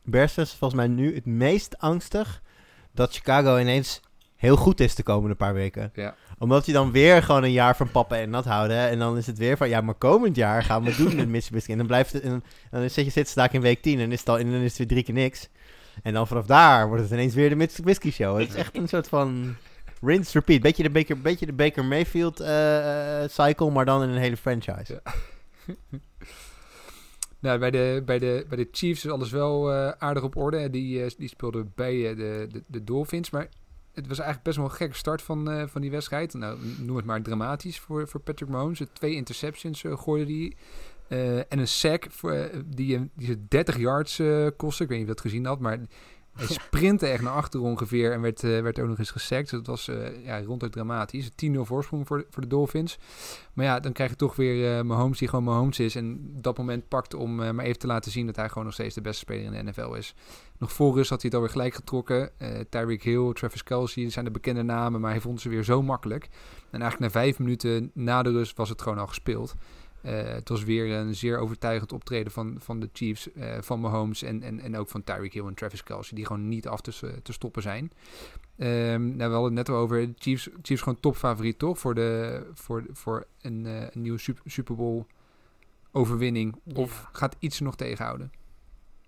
Bears-fans 0.03 0.55
volgens 0.55 0.79
mij 0.79 0.89
nu 0.89 1.15
het 1.15 1.25
meest 1.25 1.77
angstig 1.77 2.41
dat 2.91 3.13
Chicago 3.13 3.57
ineens 3.57 4.01
heel 4.35 4.55
goed 4.55 4.79
is 4.79 4.95
de 4.95 5.03
komende 5.03 5.35
paar 5.35 5.53
weken. 5.53 5.91
Ja. 5.93 6.15
Omdat 6.37 6.65
je 6.65 6.71
dan 6.71 6.91
weer 6.91 7.23
gewoon 7.23 7.43
een 7.43 7.51
jaar 7.51 7.75
van 7.75 7.91
pappen 7.91 8.17
en 8.17 8.29
nat 8.29 8.45
houden. 8.45 8.77
En 8.77 8.99
dan 8.99 9.17
is 9.17 9.27
het 9.27 9.37
weer 9.37 9.57
van, 9.57 9.69
ja, 9.69 9.81
maar 9.81 9.93
komend 9.93 10.35
jaar 10.35 10.63
gaan 10.63 10.83
we 10.83 10.95
doen 10.95 11.15
met 11.21 11.27
Mitsubishi. 11.27 11.71
En 11.71 11.77
dan 11.77 11.87
blijft 11.87 12.13
het, 12.13 12.21
en 12.23 12.43
dan 12.71 12.89
zit 12.89 13.05
je 13.05 13.11
zit 13.11 13.27
staak 13.27 13.53
in 13.53 13.61
week 13.61 13.81
10 13.81 13.99
en 13.99 14.11
is 14.11 14.19
het 14.19 14.29
al, 14.29 14.39
en 14.39 14.51
dan 14.51 14.61
is 14.61 14.69
het 14.69 14.77
weer 14.77 14.87
drie 14.87 15.03
keer 15.03 15.13
niks. 15.13 15.49
En 16.03 16.13
dan 16.13 16.27
vanaf 16.27 16.45
daar 16.45 16.87
wordt 16.87 17.03
het 17.03 17.11
ineens 17.11 17.33
weer 17.33 17.49
de 17.49 17.55
Mitsubishi 17.55 18.11
show. 18.11 18.39
Het 18.39 18.49
is 18.49 18.55
echt 18.55 18.77
een 18.77 18.87
soort 18.87 19.07
van 19.07 19.55
rinse 20.01 20.39
repeat. 20.39 20.61
Beetje 20.61 20.83
de 20.83 20.89
Baker, 20.89 21.21
beetje 21.21 21.45
de 21.45 21.53
Baker 21.53 21.85
Mayfield 21.85 22.39
eh, 22.39 23.23
eh, 23.23 23.29
cycle, 23.29 23.71
maar 23.71 23.85
dan 23.85 24.03
in 24.03 24.09
een 24.09 24.17
hele 24.17 24.37
franchise. 24.37 25.01
Nou, 27.39 27.59
bij 27.59 27.71
de, 27.71 28.01
bij, 28.05 28.19
de, 28.19 28.45
bij 28.49 28.57
de 28.57 28.67
Chiefs 28.71 29.05
is 29.05 29.11
alles 29.11 29.31
wel 29.31 29.73
eh, 29.73 29.89
aardig 29.97 30.23
op 30.23 30.35
orde. 30.35 30.69
Die, 30.69 31.15
die 31.17 31.27
speelden 31.27 31.71
bij 31.75 32.15
de, 32.15 32.47
de, 32.51 32.63
de 32.67 32.83
Dolphins. 32.83 33.29
Maar 33.29 33.47
het 33.93 34.07
was 34.07 34.17
eigenlijk 34.17 34.43
best 34.43 34.57
wel 34.57 34.65
een 34.65 34.71
gekke 34.71 34.95
start 34.95 35.21
van, 35.21 35.69
van 35.69 35.81
die 35.81 35.91
wedstrijd. 35.91 36.33
Nou, 36.33 36.59
noem 36.79 36.95
het 36.95 37.05
maar 37.05 37.21
dramatisch 37.21 37.79
voor, 37.79 38.07
voor 38.07 38.19
Patrick 38.19 38.49
Mahomes. 38.49 38.81
Twee 38.93 39.15
interceptions 39.15 39.83
eh, 39.83 39.97
gooide 39.97 40.33
hij. 40.33 40.53
Eh, 41.13 41.37
en 41.37 41.59
een 41.59 41.67
sack 41.67 42.05
voor, 42.09 42.31
eh, 42.31 42.59
die, 42.65 42.95
hem- 42.95 43.09
die 43.15 43.25
ze 43.27 43.47
30 43.47 43.77
yards 43.77 44.19
eh 44.19 44.47
kostte. 44.57 44.83
Ik 44.83 44.89
weet 44.89 44.97
niet 44.99 45.07
of 45.07 45.15
je 45.15 45.21
dat 45.21 45.31
gezien 45.31 45.45
had, 45.45 45.59
maar 45.59 45.79
hij 46.33 46.47
sprintte 46.65 47.07
echt 47.07 47.23
naar 47.23 47.33
achter 47.33 47.61
ongeveer 47.61 48.11
en 48.11 48.21
werd, 48.21 48.43
eh, 48.43 48.61
werd 48.61 48.79
ook 48.79 48.87
nog 48.87 48.97
eens 48.99 49.11
gesackt. 49.11 49.49
Dus 49.49 49.59
dat 49.59 49.67
was 49.67 49.87
eh, 49.87 50.25
ja, 50.25 50.41
ronduit 50.43 50.71
dramatisch. 50.71 51.29
10-0 51.29 51.65
voorsprong 51.65 52.07
voor 52.07 52.17
de, 52.17 52.25
voor 52.29 52.41
de 52.41 52.47
Dolphins. 52.47 52.97
Maar 53.53 53.65
ja, 53.65 53.79
dan 53.79 53.91
krijg 53.91 54.09
je 54.09 54.15
toch 54.15 54.35
weer 54.35 54.77
eh 54.77 54.83
Mahomes 54.83 55.17
die 55.17 55.27
gewoon 55.27 55.43
Mahomes 55.43 55.79
is. 55.79 55.95
En 55.95 56.19
dat 56.41 56.57
moment 56.57 56.87
pakt 56.87 57.13
om 57.13 57.41
eh, 57.43 57.51
maar 57.51 57.65
even 57.65 57.79
te 57.79 57.87
laten 57.87 58.11
zien 58.11 58.25
dat 58.25 58.35
hij 58.35 58.47
gewoon 58.49 58.63
nog 58.63 58.73
steeds 58.73 58.95
de 58.95 59.01
beste 59.01 59.19
speler 59.19 59.53
in 59.53 59.65
de 59.65 59.71
NFL 59.71 59.93
is. 59.93 60.15
Nog 60.57 60.71
voor 60.71 60.95
rust 60.95 61.09
had 61.09 61.21
hij 61.21 61.29
het 61.29 61.39
alweer 61.39 61.53
gelijk 61.55 61.73
getrokken. 61.73 62.39
Eh 62.39 62.59
Tyreek 62.69 63.03
Hill, 63.03 63.33
Travis 63.33 63.63
Kelsey 63.63 64.09
zijn 64.09 64.25
de 64.25 64.31
bekende 64.31 64.63
namen, 64.63 65.01
maar 65.01 65.11
hij 65.11 65.21
vond 65.21 65.41
ze 65.41 65.49
weer 65.49 65.63
zo 65.63 65.81
makkelijk. 65.81 66.23
En 66.71 66.81
eigenlijk 66.81 67.13
na 67.13 67.19
vijf 67.21 67.39
minuten 67.39 67.91
na 67.93 68.23
de 68.23 68.31
rust 68.31 68.57
was 68.57 68.69
het 68.69 68.81
gewoon 68.81 68.97
al 68.97 69.07
gespeeld. 69.07 69.53
Eh, 70.03 70.23
het 70.23 70.49
was 70.49 70.63
weer 70.63 70.91
een 70.91 71.15
zeer 71.15 71.37
overtuigend 71.37 71.91
optreden 71.91 72.31
van, 72.31 72.55
van 72.59 72.79
de 72.79 72.89
Chiefs, 72.93 73.31
eh, 73.31 73.57
van 73.61 73.79
Mahomes 73.79 74.21
en, 74.23 74.43
en, 74.43 74.59
en 74.59 74.77
ook 74.77 74.89
van 74.89 75.03
Tyreek 75.03 75.33
Hill 75.33 75.45
en 75.45 75.53
Travis 75.53 75.83
Kelsey, 75.83 76.15
die 76.17 76.25
gewoon 76.25 76.47
niet 76.47 76.67
af 76.67 76.81
te, 76.81 76.91
s- 76.91 77.03
te 77.23 77.33
stoppen 77.33 77.61
zijn. 77.61 77.91
Ehm, 78.57 79.05
nou, 79.15 79.17
we 79.17 79.23
hadden 79.35 79.43
het 79.43 79.53
net 79.53 79.69
al 79.69 79.75
over 79.75 79.97
de 80.07 80.13
Chiefs, 80.17 80.49
Chiefs 80.61 80.81
gewoon 80.81 80.99
topfavoriet 80.99 81.59
toch 81.59 81.79
voor, 81.79 81.95
de, 81.95 82.43
voor, 82.53 82.85
voor 82.91 83.25
een, 83.41 83.65
eh, 83.65 83.81
een 83.91 84.01
nieuwe 84.01 84.17
Sup- 84.17 84.41
Super 84.45 84.75
Bowl 84.75 85.05
overwinning. 85.91 86.55
Of 86.75 87.01
Ja. 87.01 87.09
gaat 87.11 87.35
iets 87.39 87.59
nog 87.59 87.75
tegenhouden? 87.75 88.31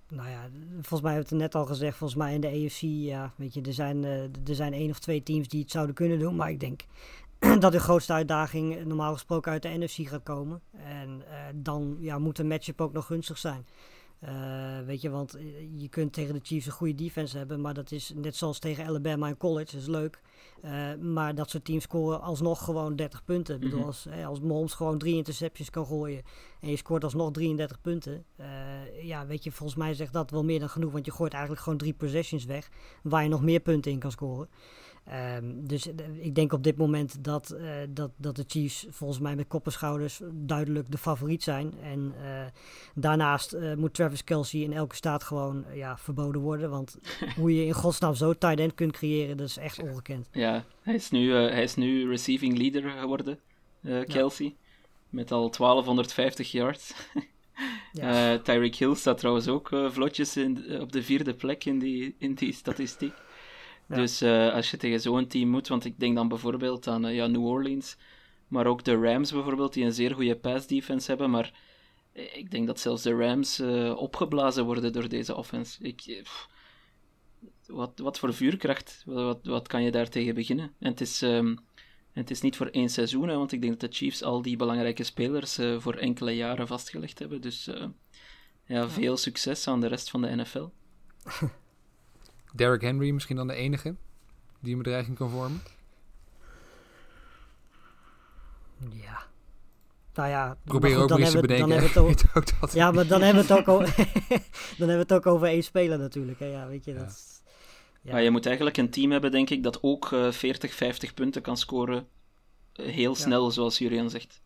Nou 0.10 0.29
ja, 0.29 0.49
volgens 0.71 1.01
mij 1.01 1.13
hebben 1.13 1.29
we 1.29 1.36
het 1.43 1.53
net 1.53 1.55
al 1.62 1.65
gezegd. 1.67 1.97
Volgens 1.97 2.19
mij 2.19 2.34
in 2.34 2.41
de 2.41 2.47
AFC, 2.47 2.79
ja, 2.81 3.34
weet 3.36 3.53
je, 3.53 3.62
er 3.62 3.73
zijn, 3.73 4.03
eh, 4.03 4.21
er 4.23 4.55
zijn 4.55 4.73
één 4.73 4.89
of 4.89 4.99
twee 4.99 5.23
teams 5.23 5.47
die 5.47 5.62
het 5.62 5.71
zouden 5.71 5.95
kunnen 5.95 6.19
doen. 6.19 6.36
Maar 6.36 6.49
ik 6.49 6.60
denk 6.60 6.81
dat 7.60 7.71
de 7.71 7.79
grootste 7.79 8.13
uitdaging 8.13 8.75
eh, 8.75 8.86
normaal 8.86 9.13
gesproken 9.13 9.51
uit 9.51 9.62
de 9.62 9.77
NFC 9.77 10.08
gaat 10.08 10.23
komen. 10.23 10.62
En 10.71 11.21
eh, 11.29 11.38
dan 11.55 11.97
ja, 11.99 12.19
moet 12.19 12.39
een 12.39 12.47
matchup 12.47 12.81
ook 12.81 12.93
nog 12.93 13.05
gunstig 13.05 13.38
zijn. 13.38 13.65
Eh, 14.19 14.34
weet 14.86 15.01
je, 15.01 15.10
want 15.10 15.38
je 15.75 15.89
kunt 15.89 16.13
tegen 16.13 16.34
de 16.34 16.39
Chiefs 16.43 16.65
een 16.65 16.71
goede 16.71 16.95
defense 16.95 17.38
hebben, 17.38 17.62
maar 17.62 17.73
dat 17.73 17.91
is 17.91 18.12
net 18.15 18.36
zoals 18.36 18.60
tegen 18.60 18.86
Alabama 18.86 19.27
en 19.27 19.38
college, 19.38 19.71
dat 19.71 19.81
is 19.81 19.88
leuk. 19.88 20.21
Maar 20.99 21.36
dat 21.36 21.49
soort 21.49 21.65
teams 21.65 21.84
scoren 21.84 22.21
alsnog 22.21 22.63
gewoon 22.63 22.95
30 22.95 23.23
punten. 23.23 23.55
Ik 23.55 23.62
bedoel, 23.62 23.77
Mhm. 23.79 23.88
als, 23.88 24.05
hè, 24.10 24.25
als 24.25 24.39
Mahomes 24.39 24.73
gewoon 24.73 24.97
drie 24.97 25.15
interceptions 25.15 25.69
kan 25.69 25.86
gooien 25.86 26.23
en 26.62 26.69
je 26.69 26.75
scoort 26.77 27.03
alsnog 27.03 27.31
33 27.31 27.81
punten. 27.81 28.25
ja, 29.01 29.25
weet 29.25 29.43
je, 29.43 29.51
volgens 29.51 29.79
mij 29.79 29.93
zegt 29.93 30.13
dat 30.13 30.31
wel 30.31 30.43
meer 30.43 30.60
dan 30.60 30.69
genoeg, 30.69 30.91
want 30.91 31.05
je 31.05 31.12
gooit 31.12 31.34
eigenlijk 31.34 31.63
gewoon 31.63 31.77
drie 31.77 31.93
possessions 31.93 32.45
weg 32.45 32.69
waar 33.03 33.23
je 33.23 33.29
nog 33.29 33.41
meer 33.41 33.60
punten 33.60 33.91
in 33.91 33.99
kan 33.99 34.12
scoren. 34.12 34.49
Ehm, 35.05 35.43
dus 35.53 35.87
eh, 35.87 36.25
ik 36.25 36.35
denk 36.35 36.53
op 36.53 36.63
dit 36.63 36.77
moment 36.77 37.23
dat, 37.23 37.49
eh, 37.49 37.67
dat, 37.89 38.11
dat 38.17 38.35
de 38.35 38.43
Chiefs 38.47 38.85
volgens 38.89 39.19
mij 39.19 39.35
met 39.35 39.47
kop 39.47 39.65
en 39.65 39.71
schouders 39.71 40.21
duidelijk 40.31 40.91
de 40.91 40.97
favoriet 40.97 41.43
zijn. 41.43 41.73
En 41.81 42.13
eh, 42.23 42.45
daarnaast 42.95 43.57
moet 43.77 43.93
Travis 43.93 44.23
Kelsey 44.23 44.59
in 44.59 44.73
elke 44.73 44.95
staat 44.95 45.23
gewoon 45.23 45.65
ja, 45.73 45.97
verboden 45.97 46.41
worden. 46.41 46.69
Want 46.69 46.97
hoe 47.39 47.55
je 47.55 47.65
in 47.65 47.73
godsnaam 47.73 48.15
zo 48.15 48.33
tight 48.33 48.59
end 48.59 48.73
kunt 48.73 48.91
creëren, 48.91 49.38
dat 49.38 49.47
is 49.47 49.57
echt 49.57 49.80
ongekend. 49.80 50.27
Ja, 50.32 50.65
hij 50.82 50.95
is 50.95 51.09
nu, 51.09 51.34
hij 51.34 51.63
is 51.63 51.75
nu 51.75 52.09
receiving 52.09 52.57
leader 52.57 52.89
geworden, 52.89 53.39
Kelsey. 54.07 54.55
Met 55.09 55.32
al 55.32 55.51
1250 55.51 56.51
yards. 56.51 56.93
Ja. 57.91 58.38
Tyreek 58.43 58.75
Hill 58.75 58.95
staat 58.95 59.17
trouwens 59.17 59.47
ook 59.47 59.69
vlotjes 59.88 60.38
in, 60.38 60.82
op 60.82 60.91
de 60.91 61.03
vierde 61.03 61.34
plek 61.34 61.65
in 61.65 61.80
die, 61.80 62.15
in 62.17 62.34
die 62.34 62.53
statistiek. 62.53 63.13
Ja. 63.88 63.95
Dus 63.95 64.21
eh, 64.21 64.53
als 64.53 64.71
je 64.71 64.77
tegen 64.77 64.99
zo'n 64.99 65.27
team 65.27 65.49
moet, 65.49 65.67
want 65.67 65.86
ik 65.86 65.99
denk 65.99 66.15
dan 66.15 66.27
bijvoorbeeld 66.27 66.88
aan 66.88 67.05
eh, 67.05 67.15
ja, 67.15 67.27
New 67.27 67.45
Orleans, 67.45 67.97
maar 68.47 68.67
ook 68.67 68.83
de 68.83 68.95
Rams 68.95 69.31
bijvoorbeeld, 69.31 69.73
die 69.73 69.86
een 69.86 69.93
zeer 69.93 70.13
goede 70.13 70.36
pass 70.36 70.67
defense 70.67 71.09
hebben, 71.09 71.29
maar 71.29 71.53
ik 72.15 72.51
denk 72.51 72.67
dat 72.67 72.79
zelfs 72.79 73.03
de 73.03 73.15
Rams 73.15 73.59
eh, 73.59 73.95
opgeblazen 73.97 74.65
worden 74.65 74.93
door 74.93 75.09
deze 75.09 75.36
offense. 75.36 75.83
Ik, 75.83 76.01
eh, 76.01 76.21
pff, 76.21 76.49
wat, 77.67 77.99
wat 77.99 78.19
voor 78.19 78.33
vuurkracht, 78.33 79.03
wat, 79.05 79.39
wat 79.43 79.67
kan 79.67 79.83
je 79.83 79.91
daar 79.91 80.09
tegen 80.09 80.36
beginnen? 80.36 80.73
En 80.79 80.89
het 80.89 81.01
is, 81.01 81.21
ehm, 81.21 81.55
het 82.11 82.31
is 82.31 82.41
niet 82.41 82.55
voor 82.55 82.67
één 82.67 82.89
seizoen, 82.89 83.27
hè, 83.27 83.36
want 83.36 83.51
ik 83.51 83.61
denk 83.61 83.79
dat 83.79 83.91
de 83.91 83.97
Chiefs 83.97 84.23
al 84.23 84.41
die 84.41 84.55
belangrijke 84.55 85.03
spelers 85.03 85.57
eh, 85.57 85.79
voor 85.79 85.95
enkele 85.95 86.31
jaren 86.31 86.67
vastgelegd 86.67 87.19
hebben. 87.19 87.41
Dus 87.41 87.67
eh, 87.67 87.86
ja, 88.65 88.89
veel 88.89 89.17
succes 89.17 89.67
aan 89.67 89.81
de 89.81 89.88
rest 89.88 90.09
van 90.09 90.21
de 90.21 90.36
NFL. 90.36 90.67
Derrick 92.56 92.82
Henry 92.82 93.10
misschien 93.12 93.36
dan 93.36 93.47
de 93.47 93.53
enige 93.53 93.95
die 94.60 94.72
een 94.72 94.78
bedreiging 94.82 95.18
kan 95.18 95.30
vormen. 95.30 95.62
Ja. 98.91 99.24
Nou 100.14 100.30
ja, 100.30 100.58
Probeer 100.64 100.97
ook 100.97 101.10
eens 101.20 101.32
te 101.32 101.39
bedenken. 101.39 101.70
Dan 101.70 101.78
hebben 101.80 102.03
we 102.03 102.10
het 102.10 102.26
ook 102.34 102.34
dat- 102.34 102.53
ook, 102.62 102.70
ja, 102.72 102.91
maar 102.91 103.08
dan 103.08 103.22
hebben 103.22 103.45
we 103.47 103.53
het 103.53 103.60
ook, 103.62 103.68
over, 103.68 103.95
dan 104.78 104.88
hebben 104.89 105.08
we 105.08 105.14
het 105.14 105.14
ook 105.14 105.26
over 105.26 105.47
één 105.47 105.64
speler 105.64 105.97
natuurlijk. 105.99 106.39
Hè. 106.39 106.45
Ja, 106.45 106.68
weet 106.68 106.86
je, 106.86 106.93
Ja. 106.93 106.99
dat 106.99 107.10
is- 107.10 107.41
ja. 108.01 108.12
Maar 108.12 108.22
je 108.22 108.30
moet 108.32 108.45
eigenlijk 108.45 108.78
een 108.78 108.89
team 108.89 109.12
hebben, 109.12 109.32
denk 109.32 109.49
ik, 109.49 109.64
dat 109.64 109.84
ook 109.84 110.12
eh 110.12 110.32
40, 110.32 110.74
50 110.74 111.14
punten 111.14 111.41
kan 111.41 111.58
scoren. 111.58 112.08
eh, 112.74 112.86
heel 112.86 113.16
snel, 113.16 113.51
zoals 113.51 113.78
Julian 113.78 114.10
zegt. 114.10 114.41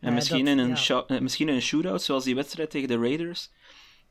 En 0.00 0.14
misschien, 0.14 0.44
dat- 0.44 0.54
in 0.54 0.58
een 0.58 0.76
eh, 1.06 1.20
misschien 1.20 1.48
in 1.48 1.54
een 1.54 1.62
shootout, 1.62 2.02
zoals 2.02 2.24
die 2.24 2.34
wedstrijd 2.34 2.70
tegen 2.70 2.88
de 2.88 2.98
Raiders. 2.98 3.50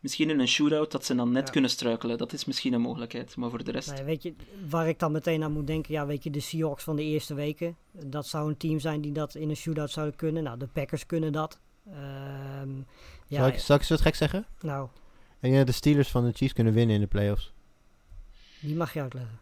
Misschien 0.04 0.30
in 0.30 0.39
een 0.39 0.47
shootout 0.47 0.91
dat 0.91 1.06
ze 1.06 1.16
dan 1.16 1.32
net 1.32 1.45
Ja. 1.45 1.51
kunnen 1.51 1.70
struikelen. 1.70 2.18
Dat 2.18 2.34
is 2.34 2.45
misschien 2.45 2.74
een 2.74 2.82
mogelijkheid. 2.82 3.36
Maar 3.36 3.49
voor 3.49 3.64
de 3.64 3.72
rest. 3.72 3.93
Nee, 3.93 4.04
weet 4.04 4.24
je, 4.24 4.34
waar 4.70 4.88
ik 4.88 4.99
dan 4.99 5.12
meteen 5.12 5.43
aan 5.43 5.51
moet 5.51 5.68
denken, 5.68 5.93
ja, 5.93 6.06
weet 6.06 6.24
je, 6.24 6.30
de 6.30 6.39
Seahawks 6.39 6.84
van 6.84 6.95
de 6.95 7.04
eerste 7.04 7.34
weken. 7.34 7.76
Dat 8.06 8.28
zou 8.28 8.49
een 8.49 8.58
team 8.58 8.80
zijn 8.80 9.01
die 9.01 9.12
dat 9.12 9.36
in 9.36 9.49
een 9.49 9.56
shootout 9.56 9.89
zouden 9.91 10.16
kunnen. 10.16 10.43
Nou, 10.43 10.58
de 10.58 10.68
Packers 10.68 11.06
kunnen 11.06 11.32
dat. 11.32 11.60
Ehm, 11.91 12.70
ja, 13.28 13.38
zal, 13.39 13.47
ik, 13.47 13.60
zal 13.60 13.76
ik 13.76 13.82
eens 13.82 13.89
wat 13.89 14.01
gek 14.01 14.16
zeggen? 14.16 14.45
nou, 14.62 14.88
Ik 15.34 15.39
denk 15.41 15.56
dat 15.56 15.68
de 15.68 15.72
Steelers 15.74 16.10
van 16.10 16.26
de 16.26 16.32
Chiefs 16.32 16.54
kunnen 16.54 16.74
winnen 16.74 16.95
in 16.95 17.01
de 17.01 17.08
playoffs. 17.08 17.54
die 18.62 18.76
mag 18.76 18.93
je 18.93 19.01
uitleggen. 19.01 19.39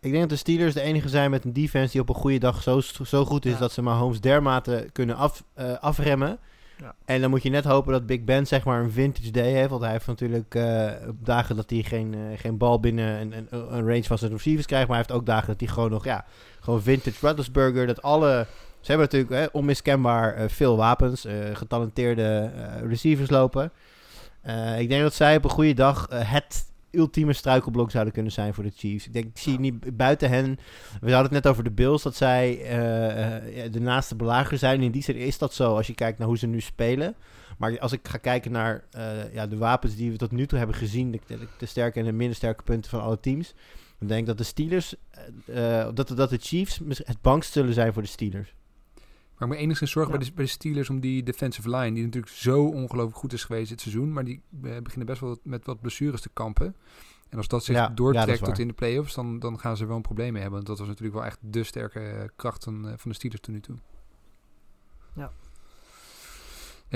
Ik 0.00 0.10
denk 0.10 0.20
dat 0.20 0.28
de 0.30 0.36
Steelers 0.36 0.74
de 0.74 0.80
enige 0.80 1.08
zijn 1.08 1.30
met 1.30 1.44
een 1.44 1.52
defense 1.52 1.92
die 1.92 2.00
op 2.00 2.08
een 2.08 2.14
goede 2.14 2.38
dag 2.38 2.62
zo, 2.62 2.80
zo 2.80 3.24
goed 3.24 3.44
is 3.44 3.52
Ja. 3.52 3.58
dat 3.58 3.72
ze 3.72 3.82
Mahomes 3.82 4.20
dermate 4.20 4.88
kunnen 4.92 5.16
af, 5.16 5.44
eh, 5.54 5.72
afremmen. 5.78 6.38
Ja. 6.76 6.94
En 7.04 7.20
dan 7.20 7.30
moet 7.30 7.42
je 7.42 7.50
net 7.50 7.64
hopen 7.64 7.92
dat 7.92 8.06
Big 8.06 8.24
Ben 8.24 8.46
zeg 8.46 8.64
maar 8.64 8.80
een 8.82 8.90
vintage 8.90 9.30
day 9.30 9.52
heeft. 9.52 9.70
Want 9.70 9.82
hij 9.82 9.90
heeft 9.90 10.06
natuurlijk 10.06 10.54
eh, 10.54 10.90
dagen 11.20 11.56
dat 11.56 11.70
hij 11.70 11.82
geen, 11.82 12.14
eh, 12.14 12.38
geen 12.38 12.58
bal 12.58 12.80
binnen 12.80 13.20
een, 13.20 13.32
een, 13.32 13.48
een 13.50 13.86
range 13.86 14.04
van 14.04 14.18
zijn 14.18 14.32
receivers 14.32 14.66
krijgt. 14.66 14.88
Maar 14.88 14.96
hij 14.96 15.06
heeft 15.06 15.20
ook 15.20 15.26
dagen 15.26 15.46
dat 15.46 15.60
hij 15.60 15.68
gewoon 15.68 15.90
nog, 15.90 16.04
ja, 16.04 16.24
gewoon 16.60 16.82
vintage 16.82 17.26
Roethlisberger. 17.26 17.86
Dat 17.86 18.02
alle, 18.02 18.46
ze 18.80 18.92
hebben 18.92 19.06
natuurlijk 19.10 19.32
hè, 19.32 19.58
onmiskenbaar 19.58 20.34
eh, 20.34 20.48
veel 20.48 20.76
wapens, 20.76 21.26
getalenteerde 21.52 22.50
receivers 22.88 23.30
lopen. 23.30 23.72
Ik 24.78 24.88
denk 24.88 25.02
dat 25.02 25.14
zij 25.14 25.36
op 25.36 25.44
een 25.44 25.50
goede 25.50 25.74
dag 25.74 26.06
het 26.10 26.64
ultieme 26.96 27.32
struikelblok 27.32 27.90
zouden 27.90 28.12
kunnen 28.12 28.32
zijn 28.32 28.54
voor 28.54 28.64
de 28.64 28.72
Chiefs. 28.76 29.06
Ik 29.06 29.12
denk, 29.12 29.24
ik 29.24 29.38
zie 29.38 29.58
niet 29.58 29.96
buiten 29.96 30.28
hen. 30.28 30.58
We 31.00 31.12
hadden 31.12 31.32
het 31.32 31.44
net 31.44 31.46
over 31.46 31.64
de 31.64 31.70
Bills, 31.70 32.02
dat 32.02 32.16
zij 32.16 32.62
eh, 32.62 33.64
eh, 33.64 33.72
de 33.72 33.80
naaste 33.80 34.16
belager 34.16 34.58
zijn. 34.58 34.82
In 34.82 34.90
die 34.90 35.02
zin 35.02 35.16
is 35.16 35.38
dat 35.38 35.54
zo 35.54 35.76
als 35.76 35.86
je 35.86 35.94
kijkt 35.94 36.18
naar 36.18 36.28
hoe 36.28 36.38
ze 36.38 36.46
nu 36.46 36.60
spelen. 36.60 37.16
Maar 37.58 37.78
als 37.80 37.92
ik 37.92 38.08
ga 38.08 38.18
kijken 38.18 38.52
naar 38.52 38.84
eh, 38.90 39.34
ja, 39.34 39.46
de 39.46 39.56
wapens 39.56 39.96
die 39.96 40.10
we 40.10 40.16
tot 40.16 40.30
nu 40.30 40.46
toe 40.46 40.58
hebben 40.58 40.76
gezien, 40.76 41.10
de, 41.10 41.20
de, 41.26 41.38
de 41.58 41.66
sterke 41.66 41.98
en 41.98 42.04
de 42.04 42.12
minder 42.12 42.36
sterke 42.36 42.62
punten 42.62 42.90
van 42.90 43.00
alle 43.00 43.20
teams, 43.20 43.54
dan 43.98 44.08
denk 44.08 44.20
ik 44.20 44.26
dat 44.26 44.38
de 44.38 44.44
Steelers, 44.44 44.94
eh, 45.46 45.88
dat, 45.94 46.08
dat 46.08 46.30
de 46.30 46.38
Chiefs 46.40 46.80
het 46.88 47.20
bangst 47.20 47.52
zullen 47.52 47.74
zijn 47.74 47.92
voor 47.92 48.02
de 48.02 48.08
Steelers. 48.08 48.54
Maar 49.38 49.48
ik 49.48 49.58
enigszins 49.58 49.90
zorgen 49.90 50.12
Ja. 50.12 50.18
bij, 50.18 50.28
de, 50.28 50.34
bij 50.34 50.44
de 50.44 50.50
Steelers 50.50 50.90
om 50.90 51.00
die 51.00 51.22
defensive 51.22 51.70
line, 51.70 51.92
die 51.94 52.04
natuurlijk 52.04 52.32
zo 52.32 52.64
ongelooflijk 52.64 53.16
goed 53.18 53.32
is 53.32 53.44
geweest 53.44 53.68
dit 53.68 53.80
seizoen. 53.80 54.12
Maar 54.12 54.24
die 54.24 54.42
eh, 54.62 54.76
beginnen 54.82 55.06
best 55.06 55.20
wel 55.20 55.38
met 55.42 55.66
wat 55.66 55.80
blessures 55.80 56.20
te 56.20 56.30
kampen. 56.32 56.76
En 57.28 57.36
als 57.40 57.48
dat 57.48 57.64
zich 57.64 57.76
Ja, 57.76 57.88
doortrekt 57.88 58.44
tot 58.44 58.58
in 58.58 58.68
de 58.68 58.72
playoffs, 58.74 59.14
dan, 59.14 59.38
dan 59.38 59.58
gaan 59.58 59.76
ze 59.76 59.86
wel 59.86 59.96
een 59.96 60.02
probleem 60.02 60.32
mee 60.32 60.42
hebben. 60.42 60.58
Want 60.64 60.66
dat 60.70 60.78
was 60.78 60.88
natuurlijk 60.88 61.16
wel 61.16 61.24
echt 61.24 61.38
de 61.40 61.64
sterke 61.64 62.30
kracht 62.36 62.64
van, 62.64 62.88
eh, 62.88 62.92
van 62.96 63.10
de 63.10 63.16
Steelers 63.16 63.40
tot 63.40 63.54
nu 63.54 63.60
toe. 63.60 63.76
Ja. 65.14 65.30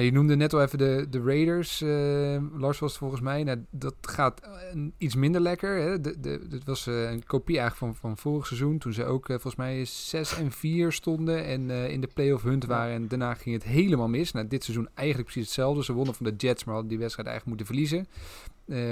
Je 0.02 0.12
noemde 0.12 0.36
net 0.36 0.52
al 0.52 0.62
even 0.62 0.78
de, 0.78 1.06
de 1.10 1.22
Raiders. 1.22 1.80
eh, 1.80 2.60
Lars 2.60 2.78
was 2.78 2.90
het 2.90 2.98
volgens 2.98 3.20
mij. 3.20 3.44
Nou, 3.44 3.64
dat 3.70 3.94
gaat 4.00 4.40
eh, 4.40 4.50
iets 4.98 5.14
minder 5.14 5.40
lekker. 5.40 5.76
Hè? 5.76 6.00
De, 6.00 6.20
de, 6.20 6.48
dit 6.48 6.64
was 6.64 6.86
eh, 6.86 7.10
een 7.10 7.26
kopie 7.26 7.58
eigenlijk 7.58 7.94
van, 7.94 8.10
van 8.10 8.18
vorig 8.18 8.46
seizoen. 8.46 8.78
Toen 8.78 8.92
ze 8.92 9.04
ook 9.04 9.26
volgens 9.26 9.56
mij 9.56 9.84
6 9.84 10.36
en 10.38 10.52
4 10.52 10.92
stonden. 10.92 11.44
En 11.44 11.70
in 11.70 12.00
de 12.00 12.08
playoff 12.14 12.42
hunt 12.42 12.64
waren. 12.64 12.94
En 12.94 13.08
daarna 13.08 13.34
ging 13.34 13.54
het 13.54 13.64
helemaal 13.64 14.08
mis. 14.08 14.32
Nou, 14.32 14.48
dit 14.48 14.64
seizoen 14.64 14.88
eigenlijk 14.94 15.28
precies 15.28 15.48
hetzelfde. 15.48 15.84
Ze 15.84 15.92
wonnen 15.92 16.14
van 16.14 16.26
de 16.26 16.34
Jets, 16.36 16.64
maar 16.64 16.74
hadden 16.74 16.90
die 16.90 17.00
wedstrijd 17.00 17.28
eigenlijk 17.28 17.58
moeten 17.58 17.76
verliezen. 17.76 18.06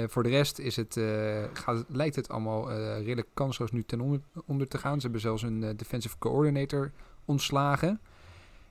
Voor 0.09 0.23
de 0.23 0.29
rest 0.29 0.59
is 0.59 0.75
het, 0.75 0.99
gaat, 1.53 1.85
lijkt 1.87 2.15
het 2.15 2.29
allemaal 2.29 2.71
redelijk 2.73 3.27
kansloos 3.33 3.71
nu 3.71 3.83
ten 3.83 4.01
onder, 4.01 4.19
onder 4.45 4.67
te 4.67 4.77
gaan. 4.77 4.95
Ze 4.95 5.01
hebben 5.01 5.21
zelfs 5.21 5.43
een 5.43 5.77
defensive 5.77 6.17
coordinator 6.17 6.91
ontslagen. 7.25 7.99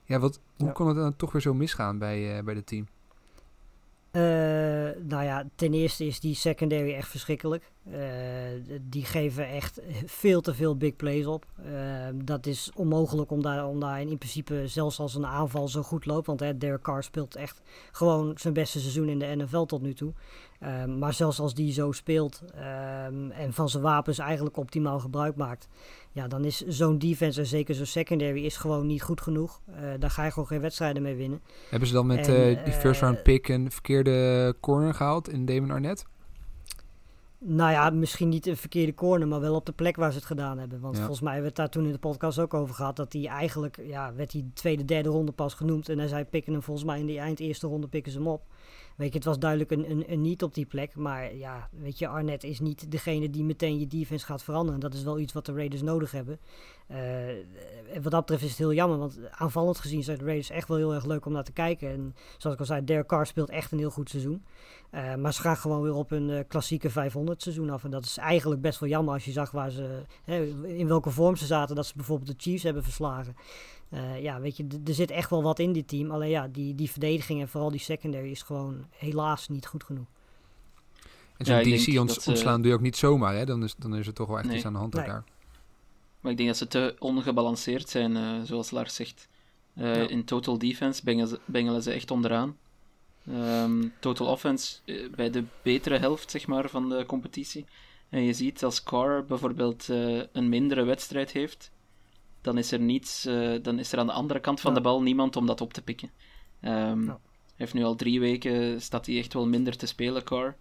Ja, 0.07 0.19
wat, 0.19 0.39
hoe 0.57 0.67
Ja. 0.67 0.71
kon 0.73 0.87
het 0.87 0.95
dan 0.95 1.15
toch 1.15 1.31
weer 1.31 1.41
zo 1.41 1.53
misgaan 1.53 1.97
bij, 1.97 2.37
eh 2.37 2.43
bij 2.43 2.53
het 2.55 2.67
team? 2.67 2.87
Eh, 4.11 4.21
nou 5.03 5.23
ja, 5.23 5.47
ten 5.55 5.73
eerste 5.73 6.05
is 6.05 6.19
die 6.19 6.35
secondary 6.35 6.93
echt 6.93 7.07
verschrikkelijk. 7.09 7.71
Eh, 7.91 7.99
die 8.81 9.05
geven 9.05 9.47
echt 9.49 9.81
veel 10.05 10.41
te 10.41 10.53
veel 10.53 10.77
big 10.77 10.95
plays 10.95 11.25
op. 11.25 11.45
Dat 12.15 12.45
is 12.45 12.71
onmogelijk 12.75 13.31
om 13.31 13.41
daar, 13.41 13.65
om 13.67 13.79
daar 13.79 14.01
in 14.01 14.17
principe, 14.17 14.63
zelfs 14.67 14.99
als 14.99 15.15
een 15.15 15.25
aanval 15.25 15.67
zo 15.67 15.81
goed 15.81 16.05
loopt. 16.05 16.27
Want 16.27 16.39
hè, 16.39 16.57
Derek 16.57 16.81
Carr 16.81 17.03
speelt 17.03 17.35
echt 17.35 17.61
gewoon 17.91 18.33
zijn 18.37 18.53
beste 18.53 18.79
seizoen 18.79 19.09
in 19.09 19.19
de 19.19 19.35
NFL 19.35 19.63
tot 19.65 19.81
nu 19.81 19.93
toe. 19.93 20.13
Maar 20.97 21.13
zelfs 21.13 21.39
als 21.39 21.53
die 21.53 21.71
zo 21.73 21.91
speelt 21.91 22.43
ehm, 22.55 23.31
en 23.31 23.53
van 23.53 23.69
zijn 23.69 23.83
wapens 23.83 24.17
eigenlijk 24.17 24.57
optimaal 24.57 24.99
gebruik 24.99 25.35
maakt. 25.35 25.67
Ja, 26.17 26.27
dan 26.27 26.45
is 26.45 26.57
zo'n 26.57 26.97
defense 26.97 27.39
en 27.39 27.45
zeker 27.45 27.75
zo'n 27.75 27.85
secondary 27.85 28.45
is 28.45 28.57
gewoon 28.57 28.85
niet 28.87 29.01
goed 29.01 29.21
genoeg. 29.21 29.61
Eh, 29.65 29.81
daar 29.99 30.09
ga 30.09 30.23
je 30.25 30.31
gewoon 30.31 30.47
geen 30.47 30.61
wedstrijden 30.61 31.01
mee 31.01 31.15
winnen. 31.15 31.41
Hebben 31.69 31.87
ze 31.87 31.93
dan 31.93 32.05
met 32.05 32.27
En, 32.27 32.57
eh, 32.57 32.63
die 32.63 32.73
first 32.73 33.01
round 33.01 33.17
eh, 33.17 33.23
pick 33.23 33.47
een 33.47 33.71
verkeerde 33.71 34.55
corner 34.59 34.93
gehaald 34.93 35.29
in 35.29 35.45
Damon 35.45 35.71
Arnett? 35.71 36.05
Nou 37.39 37.71
ja, 37.71 37.89
misschien 37.89 38.29
niet 38.29 38.47
een 38.47 38.57
verkeerde 38.57 38.93
corner, 38.93 39.27
maar 39.27 39.39
wel 39.39 39.55
op 39.55 39.65
de 39.65 39.71
plek 39.71 39.95
waar 39.95 40.11
ze 40.11 40.17
het 40.17 40.25
gedaan 40.25 40.57
hebben. 40.57 40.79
Want 40.79 40.93
Ja. 40.93 40.99
volgens 40.99 41.21
mij 41.21 41.41
werd 41.41 41.55
daar 41.55 41.69
toen 41.69 41.85
in 41.85 41.91
de 41.91 41.97
podcast 41.97 42.39
ook 42.39 42.53
over 42.53 42.75
gehad 42.75 42.95
dat 42.95 43.13
hij 43.13 43.25
eigenlijk, 43.25 43.79
ja, 43.87 44.13
werd 44.13 44.31
hij 44.31 44.45
tweede, 44.53 44.85
derde 44.85 45.09
ronde 45.09 45.31
pas 45.31 45.53
genoemd. 45.53 45.89
En 45.89 45.97
hij 45.97 46.07
zei 46.07 46.23
pikken 46.23 46.53
hem 46.53 46.63
volgens 46.63 46.85
mij 46.85 46.99
in 46.99 47.05
die 47.05 47.19
eind 47.19 47.39
eerste 47.39 47.67
ronde 47.67 47.87
pikken 47.87 48.11
ze 48.11 48.17
hem 48.17 48.27
op. 48.27 48.41
Weet 48.97 49.11
je, 49.11 49.15
het 49.15 49.27
was 49.27 49.39
duidelijk 49.39 49.71
een, 49.71 49.91
een, 49.91 50.11
een 50.11 50.21
niet 50.21 50.43
op 50.43 50.53
die 50.53 50.65
plek. 50.65 50.95
Maar 50.95 51.35
ja, 51.35 51.69
weet 51.71 51.99
je, 51.99 52.07
Arnett 52.07 52.43
is 52.43 52.59
niet 52.59 52.91
degene 52.91 53.29
die 53.29 53.43
meteen 53.43 53.79
je 53.79 53.87
defense 53.87 54.25
gaat 54.25 54.43
veranderen. 54.43 54.79
Dat 54.79 54.93
is 54.93 55.03
wel 55.03 55.19
iets 55.19 55.33
wat 55.33 55.45
de 55.45 55.53
Raiders 55.53 55.81
nodig 55.81 56.11
hebben. 56.11 56.39
Eh, 56.87 57.27
en 57.93 58.01
wat 58.01 58.11
dat 58.11 58.19
betreft 58.19 58.43
is 58.43 58.49
het 58.49 58.57
heel 58.57 58.73
jammer, 58.73 58.97
want 58.97 59.19
aanvallend 59.31 59.79
gezien 59.79 60.03
zijn 60.03 60.17
de 60.17 60.23
Raiders 60.23 60.49
echt 60.49 60.67
wel 60.67 60.77
heel 60.77 60.93
erg 60.93 61.05
leuk 61.05 61.25
om 61.25 61.31
naar 61.31 61.43
te 61.43 61.51
kijken. 61.51 61.89
En 61.89 62.15
zoals 62.37 62.55
ik 62.55 62.61
al 62.61 62.67
zei, 62.67 62.83
Derek 62.83 63.07
Carr 63.07 63.25
speelt 63.25 63.49
echt 63.49 63.71
een 63.71 63.77
heel 63.77 63.89
goed 63.89 64.09
seizoen. 64.09 64.45
Eh, 64.89 65.15
maar 65.15 65.33
ze 65.33 65.41
gaan 65.41 65.57
gewoon 65.57 65.81
weer 65.81 65.93
op 65.93 66.11
een 66.11 66.29
eh, 66.29 66.43
klassieke 66.47 66.89
500 66.89 67.41
seizoen 67.41 67.69
af. 67.69 67.83
En 67.83 67.91
dat 67.91 68.05
is 68.05 68.17
eigenlijk 68.17 68.61
best 68.61 68.79
wel 68.79 68.89
jammer 68.89 69.13
als 69.13 69.25
je 69.25 69.31
zag 69.31 69.51
waar 69.51 69.71
ze, 69.71 70.01
hè, 70.23 70.43
in 70.65 70.87
welke 70.87 71.09
vorm 71.09 71.35
ze 71.35 71.45
zaten. 71.45 71.75
Dat 71.75 71.85
ze 71.85 71.93
bijvoorbeeld 71.95 72.29
de 72.29 72.43
Chiefs 72.43 72.63
hebben 72.63 72.83
verslagen. 72.83 73.35
Eh, 73.89 74.21
ja, 74.21 74.39
weet 74.39 74.57
je, 74.57 74.67
er 74.85 74.93
zit 74.93 75.11
echt 75.11 75.29
wel 75.29 75.43
wat 75.43 75.59
in 75.59 75.73
dit 75.73 75.87
team. 75.87 76.11
Alleen 76.11 76.29
ja, 76.29 76.47
die, 76.47 76.75
die 76.75 76.91
verdediging 76.91 77.41
en 77.41 77.47
vooral 77.49 77.71
die 77.71 77.79
secondary 77.79 78.31
is 78.31 78.41
gewoon 78.41 78.85
helaas 78.91 79.47
niet 79.47 79.65
goed 79.67 79.83
genoeg. 79.83 80.05
En 81.37 81.45
zo'n 81.45 81.55
Ja, 81.55 81.61
DC 81.77 81.85
denk 81.85 81.99
ont- 81.99 82.07
dat, 82.09 82.17
eh, 82.21 82.27
ontslaan 82.27 82.61
doe 82.61 82.69
je 82.71 82.75
ook 82.77 82.81
niet 82.83 82.97
zomaar, 82.97 83.35
hè? 83.35 83.45
Dan 83.45 83.63
is, 83.63 83.75
dan 83.77 83.95
is 83.95 84.07
er 84.07 84.13
toch 84.13 84.27
wel 84.27 84.37
echt 84.37 84.47
Nee. 84.47 84.55
iets 84.55 84.65
aan 84.65 84.73
de 84.73 84.79
hand 84.79 84.93
Nee. 84.93 85.05
daar. 85.05 85.23
Maar 86.19 86.31
ik 86.31 86.37
denk 86.37 86.49
dat 86.49 86.57
ze 86.57 86.67
te 86.67 86.95
ongebalanceerd 86.99 87.89
zijn, 87.89 88.15
eh, 88.17 88.41
zoals 88.43 88.71
Lars 88.71 88.95
zegt. 88.95 89.27
Eh, 89.73 90.09
In 90.09 90.23
total 90.25 90.57
defense 90.57 91.03
bengelen 91.03 91.27
ze, 91.29 91.39
bengelen 91.45 91.83
ze 91.83 91.91
echt 91.91 92.11
onderaan. 92.11 92.57
Ehm, 93.31 93.87
total 93.99 94.27
offense 94.27 94.77
bij 95.15 95.29
de 95.29 95.43
betere 95.61 95.97
helft 95.97 96.31
zeg 96.31 96.47
maar, 96.47 96.69
van 96.69 96.89
de 96.89 97.03
competitie. 97.07 97.65
En 98.09 98.21
je 98.23 98.33
ziet 98.33 98.63
als 98.63 98.83
Carr 98.83 99.25
bijvoorbeeld 99.25 99.89
eh, 99.89 100.21
een 100.31 100.49
mindere 100.49 100.83
wedstrijd 100.83 101.31
heeft, 101.31 101.71
dan 102.47 102.57
is 102.57 102.71
er 102.71 102.79
niets, 102.79 103.25
eh, 103.25 103.53
dan 103.61 103.79
is 103.79 103.91
er 103.91 103.99
aan 103.99 104.05
de 104.07 104.11
andere 104.13 104.39
kant 104.39 104.59
van 104.59 104.71
Ja. 104.71 104.77
de 104.77 104.83
bal 104.83 105.01
niemand 105.01 105.35
om 105.35 105.45
dat 105.45 105.61
op 105.61 105.73
te 105.73 105.81
pikken. 105.81 106.09
Ja. 106.61 106.95
Hij 106.95 107.15
heeft 107.55 107.73
nu 107.73 107.83
al 107.83 107.95
drie 107.95 108.19
weken, 108.19 108.81
staat 108.81 109.05
hij 109.05 109.17
echt 109.17 109.33
wel 109.33 109.47
minder 109.47 109.77
te 109.77 109.85
spelen, 109.85 110.23
Carr. 110.23 110.55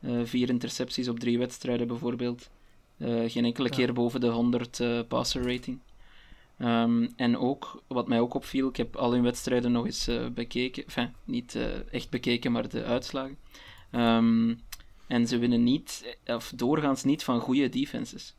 Eh, 0.00 0.20
vier 0.24 0.48
intercepties 0.48 1.08
op 1.08 1.18
drie 1.18 1.38
wedstrijden 1.38 1.86
bijvoorbeeld. 1.86 2.50
Eh, 2.98 3.30
geen 3.30 3.44
enkele 3.44 3.68
Ja. 3.68 3.74
keer 3.74 3.92
boven 3.92 4.20
de 4.20 4.28
100 4.28 4.80
eh, 4.80 5.00
passer 5.08 5.42
rating. 5.52 5.78
Ehm, 6.58 7.08
en 7.16 7.38
ook, 7.38 7.82
wat 7.86 8.08
mij 8.08 8.20
ook 8.20 8.34
opviel, 8.34 8.68
ik 8.68 8.76
heb 8.76 8.96
al 8.96 9.12
hun 9.12 9.22
wedstrijden 9.22 9.72
nog 9.72 9.84
eens 9.86 10.10
bekeken. 10.34 10.84
Enfin, 10.84 11.14
niet 11.24 11.58
echt 11.90 12.10
bekeken, 12.10 12.52
maar 12.52 12.68
de 12.68 12.84
uitslagen. 12.84 13.38
Ehm, 13.90 14.54
en 15.06 15.26
ze 15.28 15.38
winnen 15.38 15.62
niet, 15.62 16.16
of 16.26 16.52
doorgaans 16.56 17.04
niet 17.04 17.24
van 17.24 17.40
goede 17.40 17.68
defenses. 17.68 18.34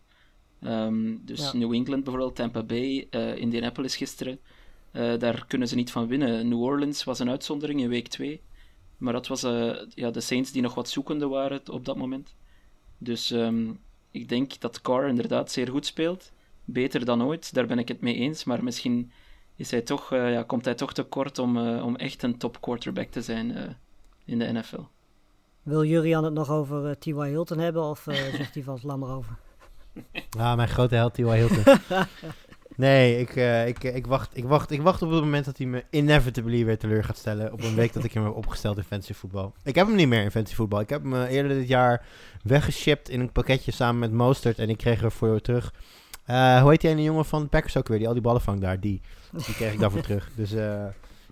Ehm, 0.62 1.16
dus 1.22 1.40
Ja. 1.52 1.58
New 1.58 1.74
England 1.74 2.04
bijvoorbeeld, 2.04 2.36
Tampa 2.36 2.64
Bay, 2.64 3.08
eh, 3.10 3.36
Indianapolis 3.36 3.96
gisteren. 3.96 4.40
eh, 4.92 5.18
daar 5.20 5.46
kunnen 5.48 5.68
ze 5.68 5.76
niet 5.76 5.92
van 5.92 6.08
winnen. 6.08 6.48
New 6.48 6.62
Orleans 6.62 7.04
was 7.04 7.20
een 7.20 7.30
uitzondering 7.30 7.80
in 7.82 7.90
week 7.90 8.08
2. 8.08 8.42
Maar 8.98 9.14
dat 9.14 9.28
was 9.28 9.44
eh, 9.44 9.76
ja, 9.94 10.12
de 10.12 10.20
Saints 10.22 10.52
die 10.52 10.62
nog 10.62 10.74
wat 10.76 10.90
zoekende 10.90 11.28
waren 11.28 11.62
op 11.72 11.86
dat 11.86 11.98
moment. 11.98 12.36
Dus 12.98 13.32
ehm, 13.32 13.72
ik 14.12 14.30
denk 14.30 14.60
dat 14.60 14.82
Carr 14.82 15.08
inderdaad 15.08 15.52
zeer 15.52 15.68
goed 15.70 15.86
speelt. 15.86 16.32
Beter 16.66 17.06
dan 17.06 17.24
ooit, 17.24 17.54
daar 17.54 17.66
ben 17.68 17.80
ik 17.80 17.88
het 17.88 18.02
mee 18.02 18.16
eens. 18.16 18.44
Maar 18.44 18.64
misschien 18.64 19.12
is 19.56 19.72
hij 19.72 19.82
toch, 19.82 20.10
ja, 20.10 20.44
komt 20.44 20.66
hij 20.66 20.76
toch 20.76 20.94
te 20.94 21.04
kort 21.04 21.40
om, 21.40 21.58
om 21.80 21.96
echt 21.96 22.24
een 22.24 22.38
top 22.38 22.62
quarterback 22.62 23.10
te 23.10 23.22
zijn 23.22 23.78
in 24.26 24.40
de 24.40 24.52
NFL. 24.52 24.82
Wil 25.64 25.84
Jurian 25.86 26.24
het 26.24 26.34
nog 26.34 26.50
over 26.50 27.00
T.Y. 27.00 27.12
Hilton 27.12 27.58
hebben 27.58 27.84
of 27.84 28.08
zegt 28.38 28.54
hij 28.54 28.64
van 28.64 28.80
laat 28.84 28.98
maar 28.98 29.16
over? 29.16 29.38
Ah, 30.40 30.56
mijn 30.56 30.70
grote 30.70 30.96
held, 30.96 31.14
T.Y. 31.14 31.24
Hilton. 31.24 31.64
nee, 32.76 33.20
ik, 33.20 33.36
eh, 33.36 33.68
ik, 33.68 33.84
ik, 33.84 34.08
wacht, 34.08 34.38
ik, 34.38 34.44
wacht, 34.44 34.72
ik 34.72 34.82
wacht 34.82 35.02
op 35.02 35.12
het 35.12 35.20
moment 35.20 35.46
dat 35.46 35.58
hij 35.58 35.68
me 35.68 35.84
inevitably 35.90 36.66
weer 36.66 36.78
teleur 36.78 37.04
gaat 37.04 37.18
stellen. 37.18 37.54
Op 37.54 37.64
een 37.64 37.76
week 37.76 37.94
dat 37.94 38.04
ik 38.04 38.14
hem 38.14 38.24
heb 38.24 38.34
opgesteld 38.34 38.78
in 38.78 38.84
fantasy 38.84 39.14
voetbal. 39.14 39.54
Ik 39.64 39.76
heb 39.76 39.88
hem 39.88 39.96
niet 39.96 40.08
meer 40.08 40.24
in 40.24 40.32
fantasy 40.32 40.56
voetbal. 40.56 40.80
Ik 40.80 40.90
heb 40.90 41.04
hem 41.04 41.14
eh, 41.14 41.32
eerder 41.32 41.58
dit 41.58 41.68
jaar 41.68 42.06
weggeshipped 42.44 43.10
in 43.10 43.20
een 43.20 43.32
pakketje 43.32 43.72
samen 43.72 44.00
met 44.00 44.12
Mostert. 44.12 44.60
En 44.60 44.70
ik 44.70 44.78
kreeg 44.78 45.04
er 45.04 45.12
voor 45.12 45.28
jou 45.28 45.40
terug. 45.40 45.74
Eh, 46.26 46.62
hoe 46.62 46.70
heet 46.70 46.82
die 46.82 46.90
ene 46.90 47.04
jongen 47.04 47.26
van 47.26 47.42
de 47.42 47.48
Packers 47.48 47.78
ook 47.78 47.88
weer? 47.88 47.98
Die 47.98 48.08
al 48.08 48.14
die 48.14 48.22
ballen 48.22 48.42
vangt 48.42 48.62
daar. 48.62 48.80
Die, 48.80 49.02
die 49.32 49.56
kreeg 49.56 49.74
ik 49.74 49.80
daarvoor 49.80 50.02
terug. 50.02 50.30
Dus 50.36 50.52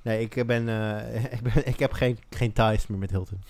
nee, 0.01 0.22
ik, 0.22 0.45
ben, 0.45 0.68
ik, 1.36 1.41
ben, 1.41 1.68
ik 1.68 1.80
heb 1.80 1.91
geen, 1.91 2.20
geen 2.30 2.53
ties 2.53 2.88
meer 2.88 2.99
met 2.99 3.12
Hilton. 3.12 3.41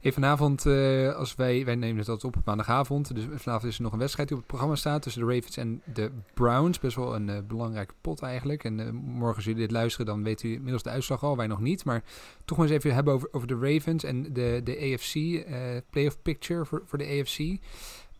Hey, 0.00 0.12
vanavond, 0.12 0.66
eh, 0.66 1.14
als 1.14 1.34
wij, 1.34 1.64
wij 1.64 1.74
nemen 1.74 1.98
het 1.98 2.08
altijd 2.08 2.36
op 2.36 2.42
maandagavond. 2.44 3.14
Dus 3.14 3.24
vanavond 3.34 3.70
is 3.70 3.76
er 3.76 3.82
nog 3.82 3.92
een 3.92 3.98
wedstrijd 3.98 4.28
die 4.28 4.36
op 4.36 4.42
het 4.42 4.52
programma 4.52 4.76
staat 4.76 5.02
tussen 5.02 5.26
de 5.26 5.34
Ravens 5.34 5.56
en 5.56 5.82
de 5.92 6.10
Browns. 6.34 6.78
Best 6.78 6.96
wel 6.96 7.14
een 7.14 7.28
eh, 7.28 7.38
belangrijke 7.46 7.94
pot 8.00 8.22
eigenlijk. 8.22 8.64
En 8.64 8.80
eh, 8.80 8.90
morgen 8.92 9.36
als 9.36 9.44
jullie 9.44 9.60
dit 9.60 9.70
luisteren, 9.70 10.06
dan 10.06 10.22
weet 10.22 10.42
u 10.42 10.52
inmiddels 10.52 10.82
de 10.82 10.90
uitslag 10.90 11.22
al. 11.24 11.36
Wij 11.36 11.46
nog 11.46 11.60
niet. 11.60 11.84
Maar 11.84 12.02
toch 12.44 12.58
maar 12.58 12.66
eens 12.66 12.76
even 12.76 12.94
hebben 12.94 13.14
over, 13.14 13.28
over 13.32 13.48
de 13.48 13.58
Ravens 13.60 14.04
en 14.04 14.22
de, 14.32 14.60
de 14.64 14.76
AFC. 14.94 15.44
playoff 15.90 16.22
picture 16.22 16.64
voor, 16.64 16.82
voor 16.86 16.98
de 16.98 17.20
AFC. 17.20 17.38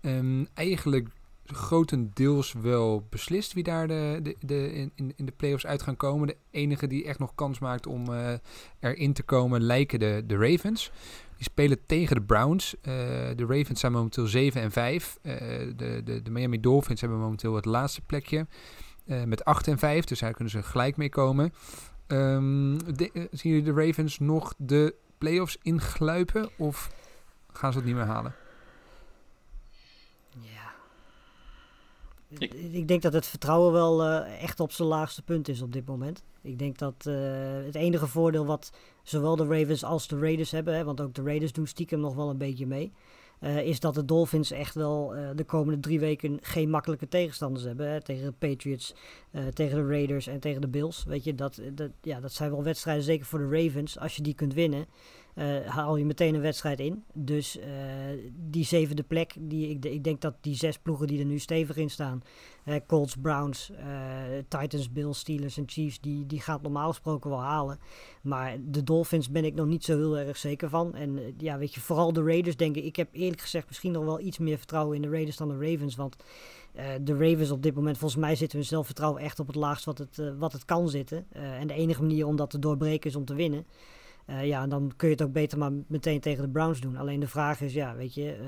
Ehm, 0.01 0.45
eigenlijk 0.55 1.09
grotendeels 1.45 2.53
wel 2.53 3.07
beslist 3.11 3.53
wie 3.53 3.63
daar 3.65 3.89
de, 3.89 4.21
de, 4.23 4.37
de, 4.41 4.73
in, 4.73 4.93
in- 5.17 5.27
de 5.27 5.33
playoffs 5.37 5.67
uit 5.67 5.83
gaan 5.83 5.97
komen. 5.97 6.27
De 6.27 6.37
enige 6.51 6.87
die 6.87 7.05
echt 7.05 7.19
nog 7.19 7.35
kans 7.35 7.59
maakt 7.59 7.87
om 7.87 8.05
erin 8.81 9.13
te 9.13 9.23
komen 9.23 9.63
lijken 9.63 9.99
de, 9.99 10.23
de 10.27 10.37
Ravens. 10.37 10.91
Die 11.41 11.49
spelen 11.49 11.87
tegen 11.87 12.17
de 12.17 12.23
Browns. 12.23 12.75
Eh, 12.81 12.93
de 13.37 13.45
Ravens 13.49 13.81
zijn 13.81 13.93
momenteel 13.93 14.27
7 14.27 14.61
en 14.61 14.71
5. 14.71 15.19
Eh, 15.23 15.35
de, 15.77 16.01
de, 16.05 16.23
de 16.23 16.31
Miami 16.31 16.61
Dolphins 16.61 17.01
hebben 17.01 17.19
momenteel 17.19 17.55
het 17.55 17.65
laatste 17.65 18.01
plekje. 18.01 18.47
eh, 19.07 19.23
met 19.25 19.45
8 19.45 19.69
en 19.69 19.79
5. 19.79 20.05
Dus 20.05 20.19
daar 20.19 20.33
kunnen 20.33 20.53
ze 20.53 20.63
gelijk 20.63 20.97
mee 20.97 21.09
komen. 21.09 21.53
Eh, 22.07 22.37
zien 23.31 23.53
jullie 23.53 23.63
de 23.63 23.73
Ravens 23.73 24.19
nog 24.19 24.55
de 24.57 24.95
playoffs 25.19 25.59
ingluipen? 25.63 26.49
Of 26.57 26.91
gaan 27.53 27.73
ze 27.73 27.79
het 27.79 27.87
niet 27.87 27.97
meer 27.97 28.05
halen? 28.05 28.35
Ik- 32.39 32.89
denk 32.89 33.03
dat 33.03 33.13
het 33.13 33.27
vertrouwen 33.27 33.73
wel 33.73 34.03
eh, 34.05 34.43
echt 34.43 34.61
op 34.61 34.73
zijn 34.73 34.89
laagste 34.89 35.23
punt 35.23 35.49
is 35.49 35.63
op 35.63 35.73
dit 35.73 35.87
moment. 35.87 36.23
Ik 36.43 36.59
denk 36.59 36.79
dat 36.79 37.07
eh, 37.07 37.15
het 37.65 37.75
enige 37.75 38.07
voordeel 38.07 38.47
wat 38.47 38.73
zowel 39.03 39.37
de 39.37 39.47
Ravens 39.47 39.85
als 39.85 40.09
de 40.09 40.19
Raiders 40.19 40.51
hebben, 40.51 40.75
hè, 40.75 40.85
want 40.85 41.01
ook 41.01 41.15
de 41.15 41.23
Raiders 41.23 41.53
doen 41.53 41.67
stiekem 41.67 42.01
nog 42.01 42.15
wel 42.15 42.31
een 42.31 42.39
beetje 42.39 42.67
mee, 42.67 42.93
eh, 43.41 43.59
is 43.67 43.81
dat 43.81 43.95
de 43.95 44.05
Dolphins 44.05 44.51
echt 44.51 44.75
wel 44.75 45.15
de 45.35 45.45
komende 45.45 45.81
drie 45.81 46.01
weken 46.01 46.39
geen 46.43 46.71
makkelijke 46.71 47.09
tegenstanders 47.09 47.65
hebben. 47.65 47.91
Hè, 47.91 48.01
tegen 48.03 48.25
de 48.25 48.49
Patriots, 48.49 48.95
tegen 49.55 49.77
de 49.77 49.87
Raiders 49.89 50.27
en 50.27 50.41
tegen 50.41 50.61
de 50.61 50.69
Bills. 50.69 51.05
Weet 51.05 51.25
je, 51.25 51.35
dat, 51.35 51.61
dat, 51.73 51.91
ja, 52.03 52.21
dat 52.21 52.33
zijn 52.33 52.51
wel 52.51 52.63
wedstrijden, 52.63 53.05
zeker 53.05 53.27
voor 53.27 53.39
de 53.39 53.63
Ravens. 53.65 53.99
Als 53.99 54.17
je 54.17 54.23
die 54.23 54.35
kunt 54.35 54.55
winnen, 54.55 54.87
eh, 55.35 55.67
haal 55.67 55.97
je 55.97 56.05
meteen 56.05 56.35
een 56.35 56.41
wedstrijd 56.41 56.81
in. 56.81 57.05
Dus 57.13 57.59
eh, 57.59 57.69
die 58.33 58.65
zevende 58.65 59.03
plek, 59.03 59.35
die, 59.39 59.69
ik, 59.69 59.85
ik 59.85 60.05
denk 60.05 60.21
dat 60.21 60.35
die 60.41 60.55
zes 60.55 60.79
ploegen 60.79 61.07
die 61.07 61.19
er 61.19 61.25
nu 61.25 61.39
stevig 61.39 61.77
in 61.77 61.91
staan, 61.91 62.23
eh, 62.65 62.75
Colts, 62.87 63.17
Browns, 63.17 63.73
Titans, 64.49 64.93
Bills, 64.93 65.19
Steelers 65.19 65.57
en 65.57 65.65
Chiefs, 65.67 66.01
die, 66.01 66.27
die 66.27 66.41
gaat 66.41 66.63
normaal 66.63 66.89
gesproken 66.89 67.31
wel 67.31 67.41
halen. 67.41 67.79
Maar 68.23 68.57
de 68.61 68.83
Dolphins 68.83 69.31
ben 69.31 69.45
ik 69.45 69.55
nog 69.55 69.67
niet 69.67 69.85
zo 69.85 69.97
heel 69.97 70.19
erg 70.19 70.37
zeker 70.37 70.69
van. 70.69 70.95
En 70.95 71.35
ja, 71.39 71.59
weet 71.59 71.75
je, 71.75 71.81
vooral 71.81 72.13
de 72.13 72.23
Raiders 72.23 72.57
denk 72.57 72.77
ik. 72.77 72.85
Ik 72.85 72.97
heb 72.97 73.09
eerlijk 73.13 73.41
gezegd 73.41 73.67
misschien 73.67 73.93
nog 73.93 74.05
wel 74.05 74.21
iets 74.21 74.39
meer 74.39 74.59
vertrouwen 74.59 74.97
in 74.97 75.03
de 75.03 75.11
Raiders 75.11 75.37
dan 75.37 75.49
de 75.49 75.71
Ravens. 75.71 75.97
Want 75.97 76.17
de 77.01 77.17
Ravens 77.17 77.51
op 77.51 77.63
dit 77.63 77.75
moment, 77.75 77.99
volgens 77.99 78.21
mij 78.21 78.35
zitten 78.35 78.59
hun 78.59 78.67
zelfvertrouwen 78.67 79.23
echt 79.23 79.41
op 79.41 79.47
het 79.47 79.57
laagst 79.57 79.85
wat 79.85 79.99
het, 79.99 80.23
wat 80.39 80.53
het 80.53 80.65
kan 80.65 80.89
zitten. 80.89 81.27
En 81.33 81.67
de 81.67 81.75
enige 81.75 82.01
manier 82.01 82.27
om 82.27 82.37
dat 82.37 82.51
te 82.51 82.59
doorbreken 82.59 83.11
is 83.11 83.17
om 83.17 83.25
te 83.25 83.35
winnen. 83.35 83.67
Eh, 84.31 84.47
ja, 84.47 84.63
en 84.63 84.69
dan 84.69 84.93
kun 84.97 85.09
je 85.09 85.15
het 85.15 85.23
ook 85.23 85.33
beter 85.33 85.59
maar 85.59 85.73
meteen 85.87 86.21
tegen 86.21 86.43
de 86.43 86.51
Browns 86.51 86.81
doen. 86.81 86.97
Alleen 86.97 87.21
de 87.21 87.29
vraag 87.29 87.61
is, 87.61 87.73
ja, 87.73 87.95
weet 87.95 88.15
je, 88.15 88.33
eh, 88.33 88.47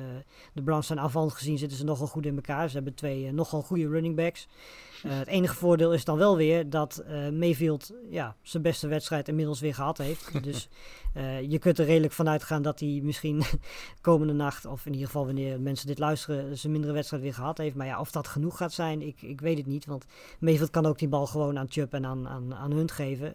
de 0.53 0.63
Browns 0.63 0.87
zijn 0.87 0.99
afhand 0.99 1.33
gezien 1.33 1.59
zitten 1.59 1.79
ze 1.79 1.85
nogal 1.85 2.07
goed 2.07 2.27
in 2.27 2.35
elkaar. 2.35 2.69
Ze 2.69 2.75
hebben 2.75 2.95
twee 2.95 3.27
eh, 3.27 3.33
nogal 3.33 3.63
goede 3.63 3.89
running 3.89 4.17
backs. 4.17 4.49
Het 5.07 5.29
enige 5.29 5.55
voordeel 5.55 5.93
is 5.93 6.05
dan 6.05 6.19
wel 6.19 6.37
weer 6.37 6.71
dat 6.71 7.05
Mayfield 7.33 7.93
ja, 8.11 8.37
zijn 8.43 8.63
beste 8.63 8.89
wedstrijd 8.89 9.29
inmiddels 9.29 9.61
weer 9.61 9.75
gehad 9.75 9.99
heeft. 9.99 10.43
dus 10.45 10.69
je 11.49 11.59
kunt 11.59 11.79
er 11.79 11.85
redelijk 11.85 12.13
van 12.13 12.29
uitgaan 12.29 12.63
dat 12.63 12.81
hij 12.81 13.01
misschien 13.03 13.43
komende 14.01 14.33
nacht, 14.33 14.67
of 14.67 14.87
in 14.87 14.93
ieder 14.93 15.07
geval 15.07 15.27
wanneer 15.27 15.61
mensen 15.61 15.87
dit 15.87 15.99
luisteren, 15.99 16.59
zijn 16.59 16.73
mindere 16.73 16.93
wedstrijd 16.93 17.23
weer 17.23 17.35
gehad 17.35 17.59
heeft. 17.59 17.75
Maar 17.75 17.87
ja, 17.87 18.01
of 18.01 18.11
dat 18.11 18.29
genoeg 18.29 18.57
gaat 18.57 18.73
zijn, 18.73 19.03
ik, 19.03 19.23
ik 19.23 19.41
weet 19.41 19.59
het 19.59 19.67
niet. 19.67 19.87
Want 19.87 20.05
Mayfield 20.41 20.71
kan 20.71 20.87
ook 20.87 20.99
die 20.99 21.09
bal 21.09 21.27
gewoon 21.27 21.59
aan 21.59 21.71
Chubb 21.71 21.95
en 21.95 22.07
aan, 22.07 22.29
aan, 22.29 22.55
aan 22.55 22.73
Hunt 22.73 22.93
geven. 22.93 23.35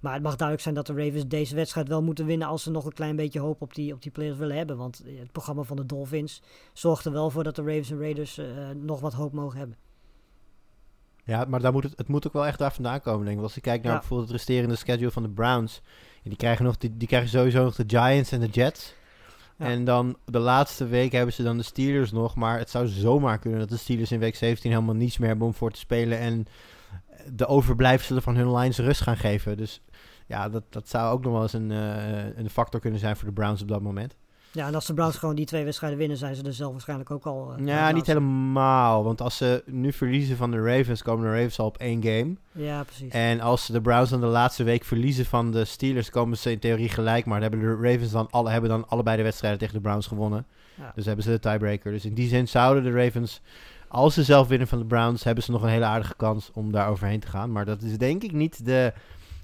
Maar 0.00 0.12
het 0.12 0.22
mag 0.22 0.36
duidelijk 0.36 0.62
zijn 0.62 0.74
dat 0.74 0.86
de 0.86 1.04
Ravens 1.04 1.26
deze 1.26 1.54
wedstrijd 1.54 1.88
wel 1.88 2.02
moeten 2.02 2.26
winnen 2.26 2.48
als 2.48 2.62
ze 2.62 2.70
nog 2.70 2.84
een 2.84 2.92
klein 2.92 3.16
beetje 3.16 3.40
hoop 3.40 3.60
op 3.62 3.74
die, 3.74 3.92
op 3.92 4.02
die 4.02 4.12
players 4.12 4.38
willen 4.38 4.56
hebben. 4.56 4.76
Want 4.76 5.02
eh, 5.06 5.18
het 5.18 5.32
programma 5.32 5.62
van 5.62 5.76
de 5.76 5.86
Dolphins 5.86 6.42
zorgt 6.72 7.04
er 7.04 7.12
wel 7.12 7.30
voor 7.30 7.44
dat 7.44 7.56
de 7.56 7.62
Ravens 7.62 7.90
en 7.90 8.00
Raiders 8.00 8.38
eh, 8.38 8.46
nog 8.76 9.00
wat 9.00 9.12
hoop 9.12 9.32
mogen 9.32 9.58
hebben. 9.58 9.76
Ja, 11.24 11.44
maar 11.48 11.60
daar 11.60 11.72
moet 11.72 11.82
het, 11.82 11.92
het 11.96 12.08
moet 12.08 12.26
ook 12.26 12.32
wel 12.32 12.46
echt 12.46 12.58
daar 12.58 12.72
vandaan 12.72 13.00
komen, 13.00 13.24
denk 13.24 13.36
ik. 13.36 13.42
Als 13.42 13.54
je 13.54 13.60
kijkt 13.60 13.84
naar 13.84 13.92
Ja. 13.92 13.98
bijvoorbeeld 13.98 14.28
het 14.28 14.38
resterende 14.38 14.76
schedule 14.76 15.10
van 15.10 15.22
de 15.22 15.28
Browns. 15.28 15.80
die, 16.22 16.36
krijgen 16.36 16.64
nog, 16.64 16.76
die, 16.76 16.96
die 16.96 17.08
krijgen 17.08 17.28
sowieso 17.28 17.64
nog 17.64 17.74
de 17.74 17.84
Giants 17.86 18.32
en 18.32 18.40
de 18.40 18.46
Jets. 18.46 18.94
Ja. 19.58 19.66
En 19.66 19.84
dan 19.84 20.16
de 20.24 20.38
laatste 20.38 20.86
week 20.86 21.12
hebben 21.12 21.34
ze 21.34 21.42
dan 21.42 21.56
de 21.56 21.62
Steelers 21.62 22.12
nog. 22.12 22.34
Maar 22.34 22.58
het 22.58 22.70
zou 22.70 22.86
zomaar 22.86 23.38
kunnen 23.38 23.58
dat 23.58 23.68
de 23.68 23.76
Steelers 23.76 24.12
in 24.12 24.18
week 24.18 24.36
17 24.36 24.70
helemaal 24.70 24.94
niets 24.94 25.18
meer 25.18 25.28
hebben 25.28 25.46
om 25.46 25.54
voor 25.54 25.70
te 25.70 25.78
spelen. 25.78 26.18
En 26.18 26.46
de 27.32 27.46
overblijfselen 27.46 28.22
van 28.22 28.36
hun 28.36 28.54
lines 28.54 28.78
rust 28.78 29.00
gaan 29.00 29.16
geven. 29.16 29.56
Dus 29.56 29.80
ja, 30.26 30.48
dat, 30.48 30.62
dat 30.70 30.88
zou 30.88 31.12
ook 31.12 31.22
nog 31.24 31.32
wel 31.32 31.42
eens 31.42 31.52
een, 31.52 31.70
eh, 31.70 32.36
een 32.38 32.50
factor 32.50 32.80
kunnen 32.80 33.00
zijn 33.00 33.16
voor 33.16 33.28
de 33.28 33.34
Browns 33.34 33.62
op 33.62 33.68
dat 33.68 33.82
moment. 33.82 34.16
Ja, 34.52 34.66
en 34.66 34.74
als 34.74 34.86
de 34.86 34.94
Browns 34.94 35.16
gewoon 35.16 35.34
die 35.34 35.46
twee 35.46 35.64
wedstrijden 35.64 35.98
winnen, 35.98 36.16
zijn 36.16 36.34
ze 36.34 36.42
er 36.42 36.52
zelf 36.52 36.72
waarschijnlijk 36.72 37.10
ook 37.10 37.26
al. 37.26 37.52
eh, 37.58 37.66
Ja, 37.66 37.90
niet 37.90 38.06
helemaal. 38.06 39.04
Want 39.04 39.20
als 39.20 39.36
ze 39.36 39.62
nu 39.66 39.92
verliezen 39.92 40.36
van 40.36 40.50
de 40.50 40.62
Ravens, 40.62 41.02
komen 41.02 41.24
de 41.24 41.30
Ravens 41.34 41.58
al 41.58 41.66
op 41.66 41.76
één 41.76 42.02
game. 42.02 42.34
Ja, 42.52 42.82
precies. 42.84 43.12
En 43.12 43.40
als 43.40 43.66
de 43.66 43.80
Browns 43.80 44.10
dan 44.10 44.20
de 44.20 44.26
laatste 44.26 44.62
week 44.64 44.84
verliezen 44.84 45.24
van 45.24 45.50
de 45.50 45.64
Steelers, 45.64 46.10
komen 46.10 46.36
ze 46.38 46.50
in 46.50 46.58
theorie 46.58 46.88
gelijk. 46.88 47.24
Maar 47.26 47.40
dan 47.40 47.50
hebben 47.50 47.80
de 47.80 47.88
Ravens 47.90 48.10
dan, 48.10 48.26
alle, 48.30 48.50
hebben 48.50 48.70
dan 48.70 48.88
allebei 48.88 49.16
de 49.16 49.22
wedstrijden 49.22 49.58
tegen 49.58 49.74
de 49.74 49.80
Browns 49.80 50.06
gewonnen. 50.06 50.46
Ja. 50.74 50.92
Dus 50.94 51.04
hebben 51.06 51.24
ze 51.24 51.30
de 51.30 51.38
tiebreaker. 51.38 51.92
Dus 51.92 52.04
in 52.04 52.14
die 52.14 52.28
zin 52.28 52.48
zouden 52.48 52.82
de 52.82 52.90
Ravens, 53.04 53.40
als 53.88 54.14
ze 54.14 54.24
zelf 54.24 54.48
winnen 54.48 54.68
van 54.68 54.78
de 54.78 54.84
Browns, 54.84 55.24
hebben 55.24 55.44
ze 55.44 55.50
nog 55.50 55.62
een 55.62 55.68
hele 55.68 55.84
aardige 55.84 56.16
kans 56.16 56.50
om 56.54 56.72
daar 56.72 56.88
overheen 56.88 57.20
te 57.20 57.26
gaan. 57.26 57.52
Maar 57.52 57.64
dat 57.64 57.82
is 57.82 57.98
denk 57.98 58.22
ik 58.22 58.32
niet 58.32 58.64
de, 58.64 58.92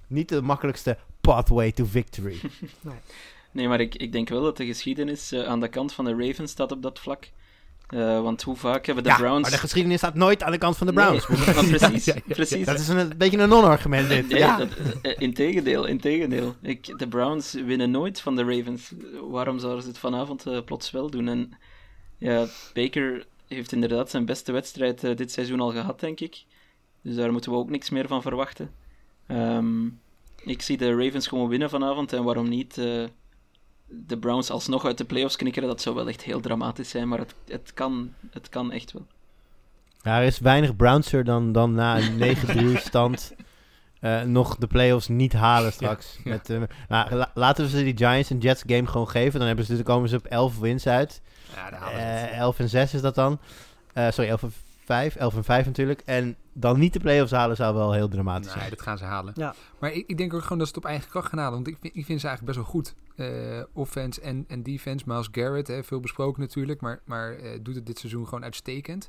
niet 0.07 0.29
de 0.29 0.43
makkelijkste 0.43 0.99
pathway 1.21 1.73
to 1.73 1.85
victory. 1.85 2.41
Nee, 3.55 3.69
maar 3.69 3.81
ik, 3.81 3.95
ik 3.95 4.13
denk 4.13 4.29
wel 4.29 4.43
dat 4.43 4.57
de 4.57 4.67
geschiedenis 4.67 5.33
eh, 5.33 5.45
aan 5.45 5.61
de 5.61 5.69
kant 5.69 5.93
van 5.93 6.05
de 6.05 6.15
Ravens 6.19 6.51
staat 6.51 6.73
op 6.73 6.83
dat 6.83 6.99
vlak. 6.99 7.31
Eh, 7.89 8.23
want 8.23 8.43
hoe 8.43 8.57
vaak 8.57 8.87
hebben 8.87 9.05
de 9.05 9.11
ja, 9.11 9.17
Browns... 9.17 9.43
maar 9.43 9.51
de 9.51 9.59
geschiedenis 9.59 9.99
staat 9.99 10.15
nooit 10.15 10.43
aan 10.43 10.53
de 10.53 10.59
kant 10.59 10.77
van 10.77 10.87
de 10.87 10.93
Browns. 10.93 11.27
precies, 11.77 12.05
Ja, 12.05 12.15
ja, 12.15 12.21
ja. 12.27 12.35
precies. 12.35 12.67
Dat 12.67 12.79
is 12.79 12.89
een, 12.89 12.99
een 12.99 13.17
beetje 13.17 13.39
een 13.39 13.49
non-argument 13.49 14.09
dit. 14.09 14.29
Nee, 14.29 14.39
ja. 14.39 14.57
dat, 14.57 14.69
eh, 15.03 15.13
integendeel, 15.19 15.85
integendeel. 15.87 16.55
Ik, 16.63 16.99
de 16.99 17.09
Browns 17.09 17.53
winnen 17.53 17.91
nooit 17.91 18.21
van 18.21 18.37
de 18.37 18.43
Ravens. 18.43 18.93
Waarom 19.31 19.59
zouden 19.59 19.83
ze 19.83 19.89
het 19.89 19.99
vanavond 19.99 20.65
plots 20.65 20.91
wel 20.91 21.11
doen? 21.11 21.29
En 21.29 21.53
ja, 22.19 22.47
Baker 22.73 23.27
heeft 23.49 23.73
inderdaad 23.73 24.11
zijn 24.11 24.25
beste 24.25 24.53
wedstrijd 24.53 25.05
eh, 25.05 25.17
dit 25.17 25.33
seizoen 25.33 25.61
al 25.61 25.71
gehad, 25.71 26.01
denk 26.01 26.21
ik. 26.21 26.45
Dus 27.03 27.15
daar 27.15 27.33
moeten 27.33 27.51
we 27.51 27.57
ook 27.59 27.71
niks 27.71 27.91
meer 27.91 28.07
van 28.09 28.23
verwachten. 28.23 28.71
Ehm, 29.27 29.85
ik 30.45 30.63
zie 30.63 30.77
de 30.77 30.97
Ravens 31.05 31.27
gewoon 31.27 31.49
winnen 31.49 31.71
vanavond. 31.71 32.13
En 32.13 32.25
waarom 32.25 32.49
niet 32.49 32.79
eh, 32.79 33.05
de 33.87 34.19
Browns 34.19 34.51
alsnog 34.51 34.85
uit 34.85 34.99
de 34.99 35.05
playoffs 35.05 35.37
knikkeren? 35.37 35.69
Dat 35.69 35.81
zou 35.81 35.95
wel 35.95 36.09
echt 36.09 36.23
heel 36.23 36.41
dramatisch 36.41 36.89
zijn, 36.91 37.09
maar 37.09 37.19
het, 37.19 37.35
het, 37.47 37.75
kan, 37.75 38.13
het 38.31 38.49
kan 38.49 38.73
echt 38.73 38.93
wel. 38.93 39.07
Ja, 40.03 40.19
er 40.21 40.27
is 40.27 40.39
weinig 40.39 40.77
Brownser 40.77 41.25
dan, 41.25 41.53
dan 41.53 41.75
na 41.75 41.99
een 41.99 42.37
9-3 42.77 42.81
stand 42.81 43.35
eh, 44.01 44.23
nog 44.23 44.57
de 44.57 44.67
playoffs 44.67 45.09
niet 45.09 45.33
halen 45.33 45.73
straks. 45.73 46.19
ja. 46.25 46.31
Met, 46.31 46.51
eh, 46.51 46.63
nou, 46.89 47.15
la- 47.15 47.31
laten 47.35 47.65
we 47.65 47.71
ze 47.71 47.85
die 47.85 47.97
Giants 47.97 48.31
en 48.31 48.39
Jets 48.39 48.63
game 48.67 48.87
gewoon 48.87 49.09
geven. 49.09 49.39
Dan, 49.39 49.47
hebben 49.49 49.65
ze, 49.65 49.75
dan 49.75 49.83
komen 49.83 50.09
ze 50.09 50.17
op 50.17 50.25
11 50.27 50.59
wins 50.59 50.87
uit. 50.87 51.23
Ja, 51.55 51.71
daar 51.71 51.93
Eh 51.93 52.39
11 52.39 52.59
en 52.59 52.69
6 52.69 52.95
is 52.95 53.01
dat 53.01 53.15
dan. 53.15 53.39
Eh, 53.93 54.11
sorry, 54.11 54.31
11 54.31 54.43
en 54.43 54.53
5, 54.85 55.15
11 55.17 55.35
en 55.37 55.45
5 55.45 55.67
natuurlijk. 55.67 56.03
En 56.05 56.37
dan 56.53 56.79
niet 56.79 56.93
de 56.93 57.01
play-offs 57.01 57.33
halen 57.33 57.57
zou 57.57 57.75
wel 57.75 57.93
heel 57.93 58.09
dramatisch 58.09 58.47
Nee, 58.47 58.57
zijn. 58.59 58.71
dat 58.71 58.83
gaan 58.83 58.99
ze 58.99 59.05
halen. 59.05 59.33
Ja. 59.37 59.55
Maar 59.79 59.93
ik, 59.93 60.05
ik 60.07 60.17
denk 60.17 60.35
ook 60.35 60.43
gewoon 60.43 60.59
dat 60.59 60.67
ze 60.69 60.75
het 60.75 60.85
op 60.85 60.91
eigen 60.91 61.11
kracht 61.11 61.29
gaan 61.29 61.39
halen. 61.39 61.55
Want 61.55 61.67
ik, 61.67 61.77
vind- 61.81 61.97
ik 61.97 62.05
vind 62.05 62.21
ze 62.21 62.27
eigenlijk 62.27 62.57
best 62.57 62.67
wel 62.67 62.75
goed. 62.81 62.95
Eh, 63.17 63.63
offense 63.73 64.21
en, 64.21 64.45
en 64.49 64.63
defense. 64.63 65.05
Miles 65.09 65.29
Garrett, 65.33 65.69
hè, 65.69 65.85
veel 65.85 66.01
besproken 66.01 66.41
natuurlijk. 66.41 66.81
Maar, 66.81 67.01
maar 67.05 67.33
eh, 67.37 67.51
doet 67.63 67.75
het 67.75 67.87
dit 67.87 67.99
seizoen 67.99 68.25
gewoon 68.25 68.45
uitstekend. 68.45 69.09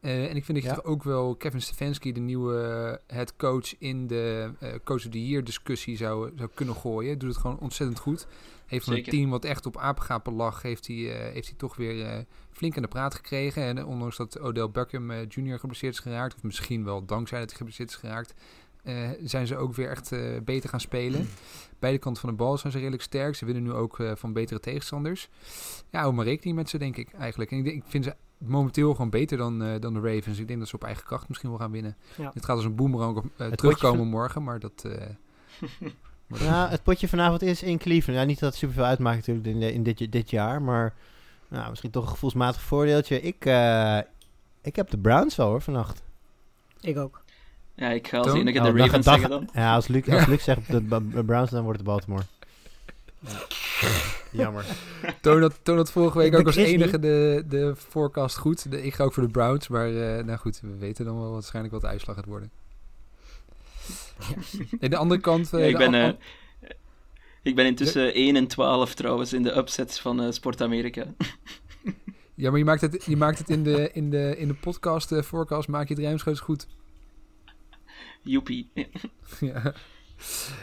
Eh, 0.00 0.30
en 0.30 0.36
ik 0.36 0.44
vind 0.44 0.58
dat 0.58 0.62
je 0.62 0.68
Ja. 0.68 0.74
toch 0.74 0.84
ook 0.84 1.02
wel 1.02 1.34
Kevin 1.34 1.62
Stefanski, 1.62 2.12
de 2.12 2.20
nieuwe 2.20 3.00
head 3.06 3.36
coach, 3.36 3.74
in 3.78 4.06
de 4.06 4.50
eh, 4.58 4.68
Coach 4.84 5.04
of 5.04 5.10
the 5.12 5.26
Year 5.26 5.44
discussie 5.44 5.96
zou, 5.96 6.32
zou 6.36 6.50
kunnen 6.54 6.74
gooien. 6.74 7.18
Doet 7.18 7.28
het 7.28 7.38
gewoon 7.40 7.58
ontzettend 7.58 7.98
goed. 8.00 8.26
Heeft 8.70 8.84
van 8.84 8.94
Zeker. 8.94 9.12
een 9.12 9.18
team 9.18 9.30
wat 9.30 9.44
echt 9.44 9.66
op 9.66 9.76
apengapen 9.76 10.32
lag, 10.32 10.62
heeft 10.62 10.86
hij, 10.86 10.96
eh, 10.96 11.32
heeft 11.32 11.48
hij 11.48 11.56
toch 11.56 11.76
weer 11.76 12.06
eh, 12.06 12.18
flink 12.50 12.76
aan 12.76 12.82
de 12.82 12.88
praat 12.88 13.14
gekregen. 13.14 13.62
En 13.62 13.84
ondanks 13.84 14.16
dat 14.16 14.40
Odell 14.40 14.70
Beckham 14.70 15.10
eh, 15.10 15.28
Jr. 15.28 15.58
geblesseerd 15.58 15.92
is 15.92 16.00
geraakt, 16.00 16.34
of 16.34 16.42
misschien 16.42 16.84
wel 16.84 17.04
dankzij 17.04 17.38
dat 17.38 17.48
hij 17.48 17.56
geblesseerd 17.56 17.88
is 17.88 17.96
geraakt, 17.96 18.34
zijn 19.24 19.46
ze 19.46 19.56
ook 19.56 19.74
weer 19.74 19.90
echt 19.90 20.10
beter 20.44 20.68
gaan 20.68 20.80
spelen. 20.80 21.28
Beide 21.78 21.98
kanten 21.98 22.20
van 22.20 22.30
de 22.30 22.36
bal 22.36 22.58
zijn 22.58 22.72
ze 22.72 22.78
redelijk 22.78 23.02
sterk. 23.02 23.34
Ze 23.34 23.44
winnen 23.44 23.62
nu 23.62 23.72
ook 23.72 23.98
van 24.14 24.32
betere 24.32 24.60
tegenstanders. 24.60 25.28
Ja, 25.90 26.00
hou 26.00 26.12
maar 26.12 26.24
rekening 26.24 26.56
met 26.56 26.68
ze, 26.68 26.78
denk 26.78 26.96
ik 26.96 27.12
eigenlijk. 27.12 27.50
En 27.50 27.66
ik, 27.66 27.82
vind 27.86 28.04
ze 28.04 28.14
momenteel 28.38 28.94
gewoon 28.94 29.10
beter 29.10 29.38
dan, 29.38 29.78
dan 29.80 29.94
de 29.94 30.00
Ravens. 30.00 30.38
Ik 30.38 30.46
denk 30.46 30.58
dat 30.58 30.68
ze 30.68 30.74
op 30.74 30.84
eigen 30.84 31.04
kracht 31.04 31.28
misschien 31.28 31.50
wel 31.50 31.58
gaan 31.58 31.70
winnen. 31.70 31.96
Ja. 32.16 32.30
Dit 32.34 32.44
gaat 32.44 32.56
als 32.56 32.64
een 32.64 32.74
boemerang 32.74 33.22
terugkomen 33.54 34.06
morgen, 34.06 34.42
maar 34.42 34.58
dat... 34.58 34.84
Ja, 36.38 36.68
het 36.68 36.82
potje 36.82 37.08
vanavond 37.08 37.42
is 37.42 37.62
in 37.62 37.78
Cleveland. 37.78 38.18
Ja, 38.20 38.24
niet 38.26 38.38
dat 38.38 38.48
het 38.50 38.58
superveel 38.58 38.84
uitmaakt 38.84 39.16
natuurlijk 39.16 39.46
in, 39.46 39.60
de- 39.60 39.72
in 39.72 39.82
dit, 39.82 40.12
dit 40.12 40.30
jaar, 40.30 40.62
maar 40.62 40.94
nou, 41.48 41.68
misschien 41.68 41.90
toch 41.90 42.02
een 42.04 42.08
gevoelsmatig 42.10 42.60
voordeeltje. 42.60 43.20
Ik, 43.20 43.44
eh, 43.44 43.98
ik 44.62 44.76
heb 44.76 44.90
de 44.90 44.98
Browns 44.98 45.36
wel 45.36 45.46
hoor, 45.48 45.60
vannacht. 45.62 46.02
Ik 46.80 46.98
ook. 46.98 47.22
Ja, 47.74 47.88
ik 47.90 48.08
ga 48.08 48.18
als 48.18 48.26
enige 48.32 48.58
Oh, 48.58 48.64
de 48.64 48.72
dag- 48.72 48.80
Ravens 48.86 49.04
dag- 49.04 49.14
zeggen 49.18 49.30
dan. 49.30 49.48
Ja, 49.52 49.74
als 49.74 49.88
Luc, 49.88 50.08
als 50.08 50.26
Luc 50.26 50.42
zegt 50.42 50.70
de 50.70 50.80
Ba- 50.80 51.22
Browns, 51.22 51.50
dan 51.50 51.62
wordt 51.62 51.78
het 51.78 51.86
Baltimore. 51.88 52.22
Jammer. 54.30 54.64
Toon 55.20 55.42
had, 55.42 55.58
Toon 55.62 55.76
had 55.76 55.90
vorige 55.90 56.18
week 56.18 56.30
De 56.32 56.38
ook 56.38 56.46
als 56.46 56.56
enige 56.56 56.98
de, 56.98 57.44
de 57.48 57.74
forecast 57.76 58.36
goed. 58.36 58.70
De, 58.70 58.82
ik 58.82 58.94
ga 58.94 59.04
ook 59.04 59.12
voor 59.12 59.22
de 59.22 59.28
Browns, 59.28 59.68
maar 59.68 59.86
eh, 60.18 60.24
nou 60.24 60.38
goed, 60.38 60.60
we 60.60 60.76
weten 60.78 61.04
dan 61.04 61.20
wel 61.20 61.32
waarschijnlijk 61.32 61.72
wat 61.74 61.82
de 61.82 61.88
uitslag 61.88 62.16
gaat 62.16 62.24
worden. 62.26 62.50
En 64.80 64.90
de 64.90 64.96
andere 64.96 65.20
kant... 65.20 65.52
eh, 65.52 65.68
ik, 65.68 65.76
ben, 65.78 65.86
an- 65.86 65.94
eh, 66.60 66.68
ik 67.42 67.54
ben 67.54 67.66
intussen 67.66 68.14
1 68.14 68.36
en 68.36 68.46
12 68.46 68.94
trouwens 68.94 69.32
in 69.32 69.42
de 69.42 69.56
upsets 69.56 70.00
van 70.00 70.22
eh, 70.22 70.30
Sport 70.30 70.60
Amerika. 70.62 71.06
ja, 72.34 72.50
maar 72.50 72.58
je 72.58 72.64
maakt 72.64 72.80
het, 72.80 73.04
je 73.04 73.16
maakt 73.16 73.38
het 73.38 73.50
in, 73.50 73.62
de, 73.62 73.90
in, 73.92 74.10
de, 74.10 74.34
in 74.38 74.48
de 74.48 74.54
podcast, 74.54 75.12
eh 75.12 75.22
forecast, 75.22 75.68
maak 75.68 75.88
je 75.88 75.94
het 75.94 76.02
ruimschoots 76.02 76.40
goed. 76.40 76.66
Joepie. 78.22 78.70
ja. 79.40 79.74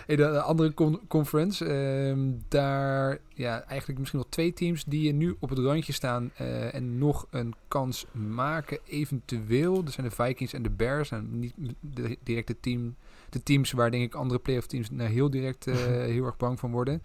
Hey, 0.05 0.15
de, 0.15 0.23
de 0.23 0.41
andere 0.41 0.73
con- 0.73 1.07
conference, 1.07 1.65
ehm, 1.65 2.31
daar 2.47 3.19
ja, 3.33 3.63
eigenlijk 3.63 3.99
misschien 3.99 4.19
nog 4.19 4.29
twee 4.29 4.53
teams 4.53 4.83
die 4.83 5.13
nu 5.13 5.35
op 5.39 5.49
het 5.49 5.59
randje 5.59 5.93
staan 5.93 6.31
en 6.71 6.97
nog 6.97 7.27
een 7.31 7.55
kans 7.67 8.05
maken, 8.11 8.79
eventueel. 8.85 9.83
Dat 9.83 9.93
zijn 9.93 10.07
de 10.07 10.15
Vikings 10.15 10.53
en 10.53 10.63
de 10.63 10.69
Bears. 10.69 11.11
En 11.11 11.39
niet 11.39 11.53
de 11.79 12.17
directe 12.23 12.59
team, 12.59 12.95
de 13.29 13.43
teams 13.43 13.71
waar 13.71 13.91
denk 13.91 14.03
ik 14.03 14.15
andere 14.15 14.39
playoff 14.39 14.67
teams 14.67 14.89
nou 14.89 15.09
heel 15.09 15.29
direct 15.29 15.67
eh, 15.67 15.75
heel 16.15 16.25
erg 16.25 16.37
bang 16.37 16.59
van 16.59 16.71
worden. 16.71 17.01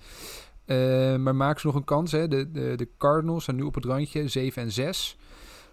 Eh, 0.64 1.16
maar 1.16 1.34
maken 1.34 1.60
ze 1.60 1.66
nog 1.66 1.76
een 1.76 1.84
kans. 1.84 2.12
Hè? 2.12 2.28
De, 2.28 2.50
de, 2.50 2.72
de 2.76 2.88
Cardinals 2.98 3.44
zijn 3.44 3.56
nu 3.56 3.62
op 3.62 3.74
het 3.74 3.84
randje, 3.84 4.28
7 4.28 4.62
en 4.62 4.72
6. 4.72 5.16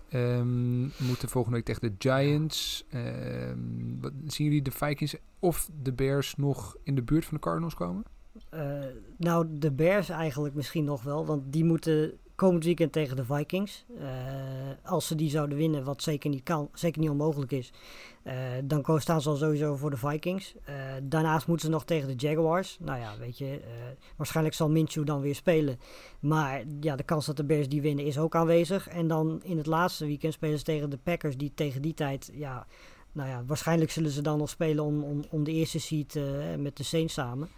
Ehm, 0.10 0.82
moeten 0.82 1.30
volgende 1.30 1.58
week 1.58 1.66
tegen 1.66 1.82
de 1.82 1.95
Giants. 1.97 2.86
Ehm, 2.89 4.00
wat, 4.02 4.12
zien 4.26 4.47
jullie 4.47 4.62
de 4.62 4.72
Vikings 4.72 5.16
of 5.39 5.70
de 5.82 5.93
Bears 5.93 6.36
nog 6.36 6.76
in 6.84 6.95
de 6.95 7.04
buurt 7.04 7.26
van 7.26 7.34
de 7.34 7.43
Cardinals 7.43 7.74
komen? 7.74 8.04
Eh, 8.50 8.86
nou, 9.18 9.45
de 9.50 9.72
Bears 9.72 10.10
eigenlijk 10.10 10.56
misschien 10.56 10.84
nog 10.84 11.04
wel, 11.04 11.26
want 11.26 11.54
die 11.54 11.66
moeten 11.66 12.18
komend 12.39 12.63
weekend 12.63 12.91
tegen 12.91 13.15
de 13.15 13.25
Vikings. 13.25 13.85
Eh, 13.99 14.05
als 14.83 15.07
ze 15.07 15.15
die 15.15 15.29
zouden 15.29 15.57
winnen, 15.57 15.83
wat 15.83 16.03
zeker 16.03 16.29
niet 16.29 16.43
kan, 16.43 16.69
zeker 16.73 17.01
niet 17.01 17.09
onmogelijk 17.09 17.51
is, 17.51 17.71
eh, 18.23 18.35
dan 18.63 19.01
staan 19.01 19.21
ze 19.21 19.29
al 19.29 19.35
sowieso 19.35 19.75
voor 19.75 19.89
de 19.89 19.97
Vikings. 19.97 20.53
Eh, 20.63 20.75
daarnaast 21.03 21.47
moeten 21.47 21.65
ze 21.65 21.71
nog 21.71 21.85
tegen 21.85 22.07
de 22.07 22.27
Jaguars. 22.27 22.77
Nou 22.79 22.99
ja, 22.99 23.17
weet 23.19 23.37
je, 23.37 23.59
waarschijnlijk 24.15 24.55
zal 24.55 24.69
Minshew 24.69 25.05
dan 25.05 25.21
weer 25.21 25.35
spelen. 25.35 25.79
Maar 26.19 26.63
ja, 26.79 26.95
de 26.95 27.03
kans 27.03 27.25
dat 27.25 27.37
de 27.37 27.43
Bears 27.43 27.69
die 27.69 27.81
winnen 27.81 28.05
is 28.05 28.17
ook 28.17 28.35
aanwezig. 28.35 28.87
En 28.87 29.07
dan 29.07 29.41
in 29.43 29.57
het 29.57 29.65
laatste 29.65 30.05
weekend 30.05 30.33
spelen 30.33 30.57
ze 30.57 30.63
tegen 30.63 30.89
de 30.89 30.97
Packers, 30.97 31.37
die 31.37 31.51
tegen 31.55 31.81
die 31.81 31.93
tijd, 31.93 32.31
ja, 32.33 32.67
nou 33.11 33.29
ja, 33.29 33.43
waarschijnlijk 33.45 33.91
zullen 33.91 34.11
ze 34.11 34.21
dan 34.21 34.37
nog 34.37 34.49
spelen 34.49 34.83
om, 34.83 35.03
om, 35.03 35.23
om 35.29 35.43
de 35.43 35.51
eerste 35.51 36.05
eh, 36.13 36.57
met 36.57 36.77
de 36.77 36.83
Saints 36.83 37.13
samen. 37.13 37.49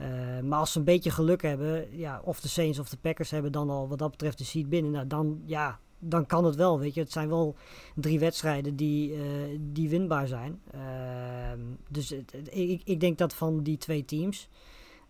Eh, 0.00 0.40
maar 0.40 0.58
als 0.58 0.72
ze 0.72 0.78
een 0.78 0.84
beetje 0.84 1.10
geluk 1.10 1.42
hebben, 1.42 1.96
ja, 1.98 2.20
of 2.24 2.40
de 2.40 2.48
Saints 2.48 2.78
of 2.78 2.88
de 2.88 2.96
Packers 2.96 3.30
hebben 3.30 3.52
dan 3.52 3.70
al 3.70 3.88
wat 3.88 3.98
dat 3.98 4.10
betreft 4.10 4.38
de 4.38 4.44
seed 4.44 4.68
binnen, 4.68 4.90
nou, 4.90 5.06
dan, 5.06 5.42
ja, 5.44 5.78
dan 5.98 6.26
kan 6.26 6.44
het 6.44 6.54
wel. 6.56 6.78
Weet 6.78 6.94
je, 6.94 7.00
het 7.00 7.12
zijn 7.12 7.28
wel 7.28 7.56
drie 7.94 8.18
wedstrijden 8.18 8.76
die, 8.76 9.14
eh, 9.14 9.20
die 9.60 9.88
winbaar 9.88 10.26
zijn. 10.26 10.60
Ehm, 10.72 11.58
dus 11.88 12.08
het- 12.08 12.32
het- 12.32 12.54
ik, 12.54 12.82
ik 12.84 13.00
denk 13.00 13.18
dat 13.18 13.34
van 13.34 13.62
die 13.62 13.76
twee 13.78 14.04
teams 14.04 14.48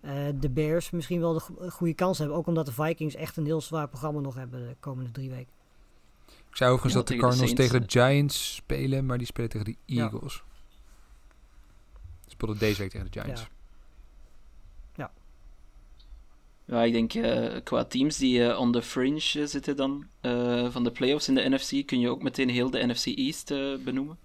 eh, 0.00 0.12
de 0.34 0.50
Bears 0.50 0.90
misschien 0.90 1.20
wel 1.20 1.32
de 1.32 1.40
go- 1.40 1.68
goede 1.68 1.94
kans 1.94 2.18
hebben. 2.18 2.36
Ook 2.36 2.46
omdat 2.46 2.66
de 2.66 2.72
Vikings 2.72 3.14
echt 3.14 3.36
een 3.36 3.44
heel 3.44 3.60
zwaar 3.60 3.88
programma 3.88 4.20
nog 4.20 4.34
hebben 4.34 4.68
de 4.68 4.76
komende 4.80 5.10
drie 5.10 5.30
weken. 5.30 5.52
Ik 6.26 6.56
zei 6.56 6.70
overigens 6.70 6.92
Ja, 6.92 6.98
dat 6.98 7.08
de 7.08 7.16
Cardinals 7.16 7.52
tegen 7.52 7.80
de 7.82 7.90
Giants 7.90 8.54
spelen, 8.54 9.06
maar 9.06 9.18
die 9.18 9.26
spelen 9.26 9.50
tegen 9.50 9.66
de 9.66 9.76
Ja. 9.84 10.02
Eagles. 10.02 10.32
Ze 12.24 12.30
speelden 12.30 12.58
deze 12.58 12.80
week 12.80 12.90
tegen 12.90 13.10
de 13.10 13.20
Giants. 13.20 13.40
Ja. 13.40 13.48
Ja, 16.70 16.82
ik 16.82 16.92
denk 16.92 17.14
eh, 17.14 17.60
qua 17.64 17.84
teams 17.84 18.16
die 18.16 18.46
eh, 18.46 18.60
on 18.60 18.72
the 18.72 18.82
fringe 18.82 19.32
eh, 19.34 19.44
zitten 19.44 19.76
dan 19.76 20.06
van 20.70 20.84
de 20.84 20.90
playoffs 20.90 21.28
in 21.28 21.34
de 21.34 21.48
NFC, 21.48 21.86
kun 21.86 22.00
je 22.00 22.08
ook 22.08 22.22
meteen 22.22 22.48
heel 22.48 22.70
de 22.70 22.86
NFC 22.86 23.06
East 23.06 23.48
benoemen. 23.84 24.18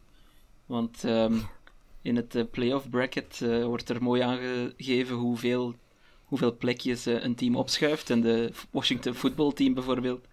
Want 0.65 1.03
ehm, 1.03 1.37
in 2.01 2.15
het 2.15 2.51
playoff 2.51 2.89
bracket 2.89 3.39
wordt 3.63 3.89
er 3.89 4.03
mooi 4.03 4.21
aangegeven 4.21 5.15
hoeveel, 5.15 5.75
hoeveel 6.23 6.57
plekjes 6.57 7.05
een 7.05 7.35
team 7.35 7.55
opschuift. 7.55 8.09
En 8.09 8.21
de 8.21 8.51
Washington 8.71 9.13
Football 9.13 9.51
Team 9.53 9.73
bijvoorbeeld, 9.73 10.27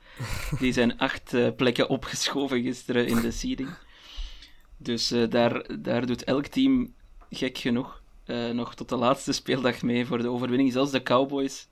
die 0.59 0.73
zijn 0.73 0.99
acht 1.09 1.57
plekken 1.57 1.89
opgeschoven 1.89 2.63
gisteren 2.63 3.07
in 3.07 3.21
de 3.21 3.31
seeding. 3.31 3.69
Dus 4.77 5.15
daar, 5.29 5.81
daar 5.81 6.07
doet 6.07 6.25
elk 6.25 6.47
team 6.47 6.95
gek 7.31 7.59
genoeg 7.59 8.03
nog 8.53 8.75
tot 8.75 8.89
de 8.89 8.97
laatste 8.97 9.33
speeldag 9.33 9.83
mee 9.83 10.07
voor 10.07 10.19
de 10.19 10.31
overwinning. 10.31 10.73
Zelfs 10.73 10.91
de 10.91 11.03
Cowboys. 11.03 11.71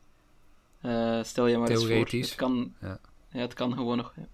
Eh, 0.81 1.22
stel 1.22 1.47
je 1.47 1.59
maar 1.59 1.68
eens 1.70 1.87
voor. 1.87 2.07
Het 2.11 2.35
kan, 2.35 2.74
Ja. 2.81 3.01
ja. 3.33 3.41
het 3.41 3.55
kan 3.55 3.72
gewoon 3.74 3.97
nog. 3.97 4.12
ja. 4.16 4.28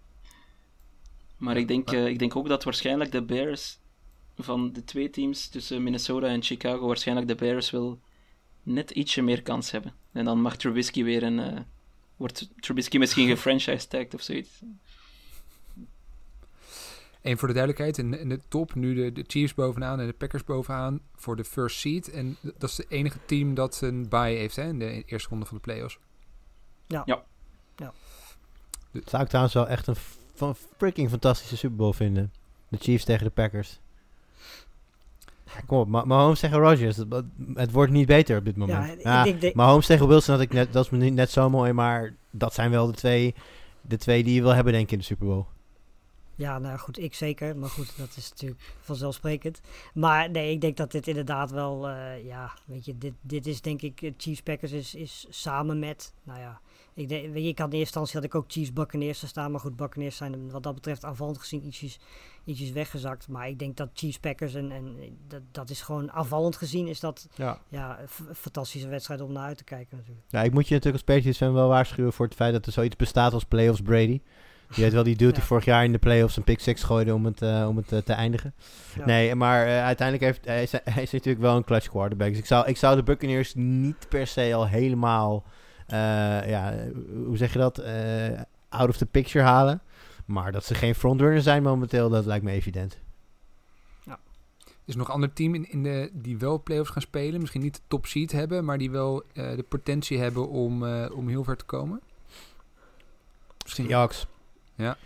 Maar 1.37 1.55
Ja, 1.55 1.61
ik 1.61 1.69
denk, 1.69 1.87
maar- 1.87 1.95
eh, 1.95 2.07
ik 2.07 2.19
denk 2.19 2.37
ook 2.37 2.49
dat 2.49 2.65
waarschijnlijk 2.65 3.13
de 3.13 3.23
Bears 3.23 3.79
van 4.39 4.73
de 4.73 4.85
twee 4.85 5.11
teams 5.11 5.49
tussen 5.49 5.83
Minnesota 5.83 6.27
en 6.27 6.43
Chicago, 6.43 6.87
waarschijnlijk 6.87 7.29
de 7.29 7.35
Bears 7.35 7.71
wel 7.71 8.01
net 8.63 8.91
ietsje 8.91 9.23
meer 9.23 9.43
kans 9.43 9.71
hebben. 9.71 9.95
En 10.13 10.25
dan 10.25 10.41
mag 10.41 10.57
Trubisky 10.57 11.05
weer 11.05 11.23
een. 11.23 11.39
eh, 11.39 11.61
wordt 12.17 12.49
Trubisky 12.61 12.99
misschien 12.99 13.29
gefranchise-tagged 13.37 14.15
of 14.15 14.21
zoiets. 14.23 14.61
En 17.21 17.39
voor 17.39 17.49
de 17.49 17.55
duidelijkheid, 17.55 17.99
in, 17.99 18.19
in 18.21 18.29
de 18.29 18.41
top 18.49 18.75
nu 18.75 18.95
de, 18.95 19.13
de 19.13 19.25
Chiefs 19.27 19.55
bovenaan 19.55 20.01
en 20.01 20.07
de 20.07 20.13
Packers 20.13 20.45
bovenaan 20.45 21.01
voor 21.15 21.37
de 21.37 21.45
first 21.45 21.79
seed. 21.79 22.11
En 22.11 22.37
dat 22.59 22.71
is 22.71 22.77
het 22.77 22.91
enige 22.91 23.19
team 23.27 23.55
dat 23.55 23.81
een 23.81 24.09
bye 24.09 24.19
heeft 24.37 24.57
hè, 24.57 24.69
in 24.69 24.79
de 24.79 25.03
eerste 25.07 25.29
ronde 25.29 25.47
van 25.47 25.57
de 25.57 25.63
playoffs. 25.63 25.99
Dat 28.93 29.09
zou 29.11 29.23
ik 29.23 29.29
trouwens 29.29 29.55
wel 29.55 29.69
echt 29.69 29.87
een 29.87 29.97
van 30.35 30.57
freaking 30.77 31.11
fantastische 31.11 31.57
Super 31.57 31.77
Bowl 31.77 31.93
vinden. 31.93 32.33
De 32.69 32.77
Chiefs 32.81 33.05
tegen 33.05 33.25
de 33.25 33.31
Packers. 33.31 33.79
Ja, 35.45 35.61
kom 35.67 35.79
op, 35.79 35.89
Ma- 35.89 36.05
Mahomes 36.05 36.41
tegen 36.41 36.59
Rodgers. 36.59 36.97
Het, 36.97 37.25
het 37.55 37.71
wordt 37.73 37.93
niet 37.93 38.07
beter 38.07 38.39
op 38.39 38.45
dit 38.45 38.57
moment. 38.57 39.03
Ja, 39.03 39.17
Ja, 39.17 39.25
denk 39.25 39.41
de- 39.41 39.53
Mahomes 39.55 39.87
tegen 39.87 40.09
Wilson 40.09 40.35
had 40.35 40.43
ik 40.43 40.53
net, 40.53 40.73
dat 40.73 40.85
is 40.85 40.91
me 40.91 40.99
niet 40.99 41.15
net 41.15 41.31
zo 41.31 41.51
mooi, 41.51 41.73
maar 41.73 42.15
dat 42.31 42.55
zijn 42.55 42.71
wel 42.71 42.87
de 42.87 42.93
twee, 42.93 43.35
de 43.81 43.97
twee 43.97 44.25
die 44.25 44.35
je 44.35 44.43
wil 44.43 44.55
hebben 44.55 44.73
denk 44.73 44.85
ik 44.85 44.93
in 44.93 44.99
de 44.99 45.05
Super 45.05 45.27
Bowl. 45.27 45.45
Ja, 46.35 46.59
nou 46.59 46.79
goed, 46.79 46.99
ik 46.99 47.15
zeker. 47.15 47.57
Maar 47.57 47.69
goed, 47.69 47.97
dat 47.99 48.17
is 48.17 48.31
natuurlijk 48.31 48.61
vanzelfsprekend. 48.81 49.61
Maar 49.95 50.31
nee, 50.31 50.51
ik 50.51 50.61
denk 50.61 50.77
dat 50.77 50.91
dit 50.93 51.07
inderdaad 51.09 51.51
wel, 51.51 51.89
eh, 51.89 52.25
ja, 52.27 52.53
weet 52.65 52.85
je, 52.85 52.99
dit, 52.99 53.13
dit 53.21 53.47
is 53.47 53.61
denk 53.61 53.83
ik, 53.83 54.03
eh, 54.03 54.13
Chiefs 54.17 54.43
Packers 54.43 54.73
is, 54.73 54.95
is 54.95 55.27
samen 55.29 55.79
met, 55.79 56.15
nou 56.23 56.41
ja, 56.41 56.61
ik, 56.97 57.09
denk, 57.09 57.35
ik 57.35 57.59
had 57.59 57.73
in 57.73 57.79
eerste 57.79 57.79
instantie 57.79 58.15
had 58.15 58.25
ik 58.25 58.35
ook 58.35 58.45
Chiefs 58.49 58.73
Buccaneers 58.73 59.19
te 59.19 59.27
staan. 59.27 59.51
Maar 59.51 59.61
goed, 59.61 59.77
Buccaneers 59.77 60.17
zijn 60.17 60.51
wat 60.51 60.63
dat 60.63 60.75
betreft 60.75 61.05
aanvallend 61.05 61.39
gezien 61.39 61.67
ietsjes, 61.67 61.99
ietsjes 62.45 62.71
weggezakt. 62.71 63.29
Maar 63.29 63.49
ik 63.49 63.59
denk 63.59 63.77
dat 63.77 63.89
Chiefs 63.95 64.19
Packers, 64.19 64.55
en, 64.55 64.71
en 64.71 64.97
dat, 65.29 65.43
dat 65.51 65.71
is 65.71 65.83
gewoon 65.83 66.13
aanvallend 66.13 66.57
gezien, 66.57 66.87
is 66.87 67.01
dat 67.01 67.29
Ja. 67.35 67.59
ja, 67.69 68.01
een 68.01 68.35
fantastische 68.35 68.89
wedstrijd 68.89 69.21
om 69.21 69.33
naar 69.33 69.45
uit 69.45 69.57
te 69.57 69.65
kijken 69.65 69.97
natuurlijk. 69.97 70.27
Ja, 70.29 70.43
ik 70.43 70.53
moet 70.53 70.69
je 70.69 70.75
natuurlijk 70.75 71.05
als 71.05 71.15
Patriots 71.15 71.39
fan 71.39 71.53
wel 71.53 71.69
waarschuwen 71.69 72.13
voor 72.13 72.27
het 72.27 72.35
feit 72.35 72.53
dat 72.53 72.67
er 72.67 72.73
zoiets 72.73 72.97
bestaat 72.97 73.33
als 73.33 73.45
playoffs 73.45 73.81
Brady. 73.81 74.21
Je 74.75 74.81
weet 74.81 74.93
wel, 74.93 75.03
die 75.03 75.17
dude 75.17 75.33
die 75.33 75.41
Ja. 75.43 75.47
vorig 75.47 75.65
jaar 75.65 75.85
in 75.85 75.93
de 75.93 75.99
playoffs 75.99 76.37
een 76.37 76.45
pick 76.45 76.61
six 76.61 76.83
gooide 76.83 77.15
om 77.15 77.25
het, 77.25 77.43
eh, 77.43 77.67
om 77.69 77.77
het 77.77 77.93
eh, 77.93 77.99
te 77.99 78.13
eindigen. 78.13 78.55
Ja. 78.97 79.05
Nee, 79.05 79.35
maar 79.35 79.67
eh, 79.67 79.85
uiteindelijk 79.85 80.27
heeft 80.33 80.45
hij, 80.45 80.63
is, 80.63 80.73
hij 80.95 81.03
is 81.03 81.13
natuurlijk 81.13 81.45
wel 81.45 81.57
een 81.57 81.65
clutch 81.65 81.89
quarterback. 81.89 82.29
Dus 82.29 82.39
ik 82.39 82.47
zou, 82.47 82.67
ik 82.67 82.77
zou 82.77 82.97
de 82.97 83.03
Buccaneers 83.03 83.55
niet 83.55 84.07
per 84.09 84.27
se 84.27 84.55
al 84.55 84.67
helemaal, 84.67 85.45
ja, 86.49 86.75
hoe 87.25 87.37
zeg 87.37 87.53
je 87.53 87.59
dat, 87.59 87.79
eh, 87.79 88.41
out 88.69 88.89
of 88.89 88.97
the 88.97 89.07
picture 89.07 89.45
halen. 89.45 89.81
Maar 90.25 90.53
dat 90.53 90.65
ze 90.65 90.75
geen 90.75 90.95
frontrunner 90.95 91.43
zijn 91.43 91.63
momenteel, 91.63 92.09
dat 92.11 92.27
lijkt 92.27 92.45
me 92.45 92.51
evident. 92.53 92.99
Is 94.85 94.93
er 94.93 94.99
nog 94.99 95.09
een 95.09 95.15
ander 95.15 95.33
team 95.33 95.55
in, 95.55 95.71
in 95.71 95.83
de, 95.83 96.11
die 96.13 96.39
wel 96.39 96.63
playoffs 96.63 96.91
gaan 96.91 97.03
spelen? 97.03 97.41
Misschien 97.41 97.61
niet 97.63 97.75
de 97.75 97.81
top 97.87 98.07
seed 98.07 98.33
hebben, 98.33 98.65
maar 98.65 98.79
die 98.79 98.91
wel 98.91 99.23
eh, 99.35 99.57
de 99.57 99.63
potentie 99.69 100.19
hebben 100.19 100.49
om, 100.49 100.87
eh, 100.87 101.11
om 101.17 101.29
heel 101.29 101.45
ver 101.45 101.57
te 101.57 101.65
komen? 101.65 102.01
Misschien. 103.63 103.87
Seahawks. 103.87 104.27
Ja. 104.75 104.97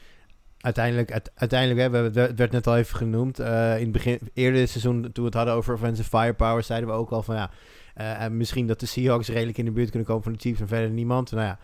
Uiteindelijk, 0.61 1.12
uite- 1.12 1.31
uiteindelijk 1.35 1.81
hè, 1.81 1.91
we, 1.91 1.97
hebben- 1.97 2.22
het 2.22 2.39
werd 2.39 2.53
net 2.53 2.66
al 2.66 2.76
even 2.76 2.97
genoemd. 2.97 3.39
eh, 3.39 3.74
in 3.76 3.83
het 3.83 3.93
begin, 3.93 4.18
eerder 4.35 4.61
dit 4.61 4.70
seizoen, 4.70 5.01
toen 5.03 5.12
we 5.14 5.24
het 5.24 5.35
hadden 5.35 5.55
over 5.55 5.74
offensive 5.74 6.09
firepower, 6.18 6.62
zeiden 6.62 6.89
we 6.89 6.95
ook 6.95 7.11
al 7.11 7.22
van 7.22 7.35
ja, 7.37 7.51
eh, 7.95 8.24
eh, 8.24 8.32
misschien 8.32 8.66
dat 8.66 8.80
de 8.80 8.86
Seahawks 8.86 9.28
redelijk 9.28 9.59
in 9.59 9.64
de 9.64 9.70
buurt 9.70 9.88
kunnen 9.91 10.09
komen 10.09 10.22
van 10.22 10.32
de 10.32 10.38
Chiefs 10.38 10.61
en 10.61 10.68
verder 10.68 10.91
niemand. 10.91 11.30
Nou 11.30 11.45
ja, 11.45 11.59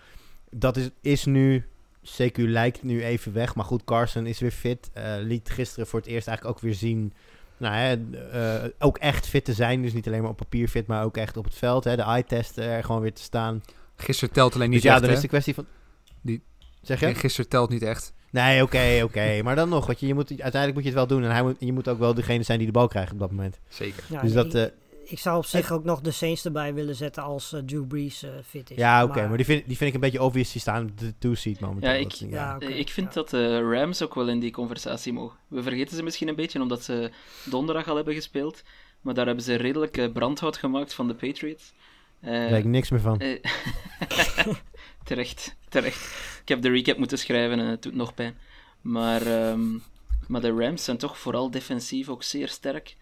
dat 0.51 0.77
is, 0.77 0.91
is 1.01 1.25
nu, 1.25 1.65
CQ 2.05 2.37
lijkt 2.37 2.83
nu 2.83 3.05
even 3.05 3.33
weg. 3.33 3.55
Maar 3.55 3.65
goed, 3.65 3.85
Carson 3.85 4.27
is 4.27 4.39
weer 4.41 4.51
fit. 4.51 4.91
eh, 4.93 5.15
liet 5.21 5.51
gisteren 5.51 5.87
voor 5.87 6.01
het 6.01 6.09
eerst 6.09 6.29
eigenlijk 6.29 6.57
ook 6.57 6.63
weer 6.63 6.75
zien, 6.75 7.13
nou 7.57 7.75
hè, 7.75 7.97
eh, 8.63 8.69
ook 8.79 8.99
echt 8.99 9.27
fit 9.27 9.45
te 9.45 9.53
zijn. 9.55 9.83
Dus 9.83 9.93
niet 9.93 10.07
alleen 10.07 10.21
maar 10.21 10.31
op 10.31 10.37
papier 10.37 10.69
fit, 10.69 10.87
maar 10.87 11.05
ook 11.05 11.17
echt 11.17 11.37
op 11.37 11.45
het 11.45 11.55
veld. 11.55 11.85
Hè, 11.85 11.97
de 11.97 12.03
eye-test 12.03 12.57
er 12.57 12.85
gewoon 12.85 13.01
weer 13.01 13.13
te 13.15 13.23
staan. 13.23 13.63
Gisteren 13.97 14.35
telt 14.35 14.55
alleen 14.55 14.71
niet 14.71 14.83
Dus 14.83 14.87
ja, 14.87 14.93
echt, 14.93 15.01
dan 15.01 15.11
hè? 15.11 15.17
is 15.17 15.23
de 15.23 15.29
kwestie 15.29 15.55
van... 15.55 15.67
Die- 16.21 16.43
Zeg 16.83 17.01
je? 17.01 17.07
Nee, 17.07 17.15
gisteren 17.15 17.51
telt 17.51 17.71
niet 17.71 17.83
echt. 17.83 18.13
Nee, 18.31 18.63
oké, 18.63 19.01
oké. 19.03 19.39
Maar 19.45 19.57
dan 19.57 19.69
nog, 19.69 19.87
want 19.87 20.01
je, 20.01 20.07
je 20.07 20.15
moet, 20.15 20.29
uiteindelijk 20.29 20.75
moet 20.75 20.83
je 20.83 20.89
het 20.89 20.99
wel 20.99 21.07
doen. 21.07 21.25
En 21.25 21.31
hij 21.31 21.43
moet, 21.43 21.57
je 21.59 21.73
moet 21.73 21.89
ook 21.89 21.99
wel 21.99 22.15
degene 22.15 22.43
zijn 22.43 22.59
die 22.59 22.67
de 22.67 22.73
bal 22.73 22.89
krijgt 22.89 23.13
op 23.13 23.19
dat 23.19 23.31
moment. 23.31 23.59
Zeker. 23.69 24.05
Ja, 24.09 24.21
dus 24.21 24.35
en 24.35 24.49
dat... 24.51 24.73
ik 25.09 25.19
zou 25.19 25.37
op 25.39 25.45
zich 25.45 25.73
ook 25.73 25.85
nog 25.85 26.01
de 26.01 26.11
Saints 26.11 26.45
erbij 26.45 26.75
willen 26.75 26.95
zetten 26.95 27.23
als 27.23 27.53
eh, 27.53 27.61
Drew 27.61 27.87
Brees 27.87 28.23
eh, 28.23 28.31
fit 28.47 28.71
is. 28.71 28.77
ja, 28.77 29.05
oké. 29.05 29.29
maar 29.29 29.37
die, 29.37 29.47
vind, 29.47 29.67
die 29.67 29.77
vind 29.77 29.89
ik 29.89 29.95
een 29.95 30.01
beetje 30.01 30.23
obvious. 30.23 30.53
Die 30.53 30.61
staan 30.61 30.83
op 30.85 30.99
de 30.99 31.15
two-seat 31.19 31.61
momenteel. 31.61 31.91
Ja, 31.91 31.97
ik- 31.97 32.13
Ja, 32.13 32.57
Eh, 32.59 32.79
ik 32.79 32.89
vind 32.91 33.07
ja. 33.07 33.13
dat 33.15 33.31
de 33.31 33.61
Rams 33.71 34.03
ook 34.03 34.15
wel 34.15 34.29
in 34.29 34.41
die 34.41 34.51
conversatie 34.51 35.13
mogen. 35.13 35.39
We 35.49 35.63
vergeten 35.63 35.97
ze 35.97 36.03
misschien 36.03 36.29
een 36.29 36.35
beetje 36.35 36.61
omdat 36.61 36.83
ze 36.85 37.11
donderdag 37.45 37.89
al 37.89 37.97
hebben 37.97 38.15
gespeeld. 38.15 38.63
Maar 39.01 39.15
daar 39.15 39.27
hebben 39.27 39.45
ze 39.45 39.55
redelijk 39.55 39.97
eh, 39.97 40.13
brandhout 40.13 40.57
gemaakt 40.57 40.95
van 40.95 41.09
de 41.09 41.15
Patriots. 41.15 41.73
Eh, 42.21 42.31
Daar 42.31 42.59
ik 42.59 42.65
niks 42.65 42.91
meer 42.91 43.01
van. 43.01 43.19
eh, 43.21 43.41
terecht, 45.05 45.57
terecht. 45.69 46.05
Ik 46.43 46.49
heb 46.49 46.63
de 46.63 46.71
recap 46.71 46.99
moeten 46.99 47.19
schrijven 47.19 47.59
en 47.59 47.67
het 47.67 47.83
doet 47.83 47.95
nog 47.95 48.15
pijn. 48.15 48.37
Maar, 48.81 49.23
ehm, 49.27 49.65
maar 50.27 50.41
de 50.41 50.53
Rams 50.53 50.85
zijn 50.85 50.97
toch 50.97 51.19
vooral 51.19 51.51
defensief 51.51 52.09
ook 52.09 52.23
zeer 52.23 52.49
sterk. 52.49 52.97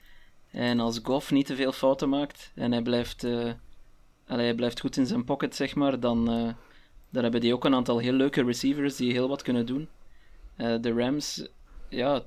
En 0.54 0.80
als 0.80 1.00
Goff 1.02 1.30
niet 1.30 1.46
te 1.46 1.56
veel 1.56 1.72
fouten 1.72 2.08
maakt 2.08 2.52
en 2.54 2.72
hij 2.72 2.82
blijft, 2.82 3.24
eh, 3.24 3.52
allee, 4.26 4.44
hij 4.44 4.54
blijft 4.54 4.80
goed 4.80 4.96
in 4.96 5.06
zijn 5.06 5.24
pocket, 5.24 5.54
zeg 5.54 5.74
maar, 5.74 6.00
dan, 6.00 6.30
eh, 6.30 6.52
dan 7.10 7.22
hebben 7.22 7.40
die 7.40 7.54
ook 7.54 7.64
een 7.64 7.74
aantal 7.74 7.98
heel 7.98 8.12
leuke 8.12 8.42
receivers 8.42 8.96
die 8.96 9.12
heel 9.12 9.28
wat 9.28 9.42
kunnen 9.42 9.66
doen. 9.66 9.88
Eh, 10.56 10.74
de 10.80 10.92
Rams, 10.92 11.48
ja, 11.88 12.22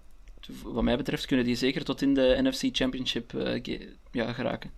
wat 0.63 0.83
mij 0.83 0.97
betreft 0.97 1.25
kunnen 1.25 1.45
die 1.45 1.55
zeker 1.55 1.83
tot 1.83 2.01
in 2.01 2.13
de 2.13 2.39
NFC 2.41 2.75
Championship 2.75 3.33
eh, 3.33 3.79
ja, 4.11 4.33
geraken. 4.33 4.71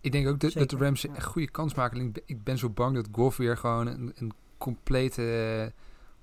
Ik 0.00 0.12
denk 0.12 0.28
ook 0.28 0.40
dat, 0.40 0.52
dat 0.52 0.70
de 0.70 0.76
Rams 0.76 1.02
ja. 1.02 1.14
echt 1.14 1.26
goede 1.26 1.50
kans 1.50 1.74
maken. 1.74 2.12
Ik 2.26 2.44
ben, 2.44 2.58
zo 2.58 2.70
bang 2.70 2.94
dat 2.94 3.08
Goff 3.12 3.36
weer 3.36 3.56
gewoon 3.56 3.86
een, 3.86 4.12
een 4.16 4.32
complete 4.58 5.72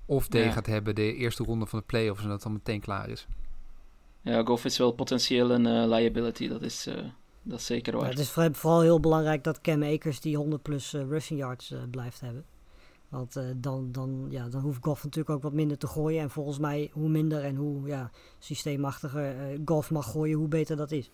off-day 0.06 0.44
Ja. 0.44 0.50
gaat 0.50 0.66
hebben. 0.66 0.94
De 0.94 1.14
eerste 1.14 1.44
ronde 1.44 1.66
van 1.66 1.78
de 1.78 1.84
playoffs 1.84 2.22
en 2.22 2.28
dat 2.28 2.34
het 2.34 2.42
dan 2.44 2.52
meteen 2.52 2.80
klaar 2.80 3.08
is. 3.08 3.26
Ja, 4.26 4.42
Goff 4.44 4.64
is 4.64 4.78
wel 4.78 4.92
potentieel 4.92 5.50
een 5.50 5.66
eh, 5.66 5.88
liability, 5.88 6.48
dat 6.48 6.62
is, 6.62 6.86
eh, 6.86 6.94
dat 7.42 7.58
is 7.58 7.66
zeker 7.66 7.92
Ja, 7.92 7.98
waar. 7.98 8.08
het 8.08 8.18
is 8.18 8.30
voor- 8.30 8.54
vooral 8.54 8.80
heel 8.80 9.00
belangrijk 9.00 9.44
dat 9.44 9.60
Cam 9.60 9.82
Akers 9.82 10.20
die 10.20 10.36
100 10.36 10.62
plus 10.62 10.94
eh, 10.94 11.02
rushing 11.08 11.38
yards 11.40 11.74
blijft 11.90 12.20
hebben. 12.20 12.44
Want 13.08 13.36
eh, 13.36 13.44
dan, 13.56 13.92
dan, 13.92 14.26
ja, 14.30 14.48
dan 14.48 14.60
hoeft 14.60 14.78
Goff 14.84 15.04
natuurlijk 15.04 15.34
ook 15.36 15.42
wat 15.42 15.52
minder 15.52 15.78
te 15.78 15.86
gooien. 15.86 16.20
En 16.20 16.30
volgens 16.30 16.58
mij, 16.58 16.90
hoe 16.92 17.08
minder 17.08 17.44
en 17.44 17.56
hoe 17.56 17.86
ja, 17.86 18.10
systeemachtiger 18.38 19.58
Goff 19.64 19.90
mag 19.90 20.10
gooien, 20.10 20.36
hoe 20.38 20.48
beter 20.48 20.76
dat 20.76 20.90
is. 20.90 21.10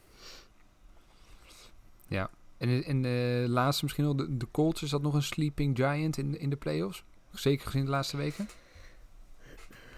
En, 2.59 2.85
en 2.85 3.03
de 3.03 3.45
laatste 3.49 3.85
misschien 3.85 4.05
wel, 4.05 4.17
de, 4.17 4.37
de 4.37 4.47
Colts, 4.51 4.83
is 4.83 4.91
dat 4.91 5.03
nog 5.03 5.15
een 5.15 5.23
sleeping 5.23 5.77
giant 5.77 6.17
in, 6.19 6.39
in 6.39 6.51
de 6.51 6.57
playoffs? 6.57 7.05
Zeker 7.33 7.67
gezien 7.67 7.85
de 7.85 7.91
laatste 7.91 8.17
weken? 8.17 8.49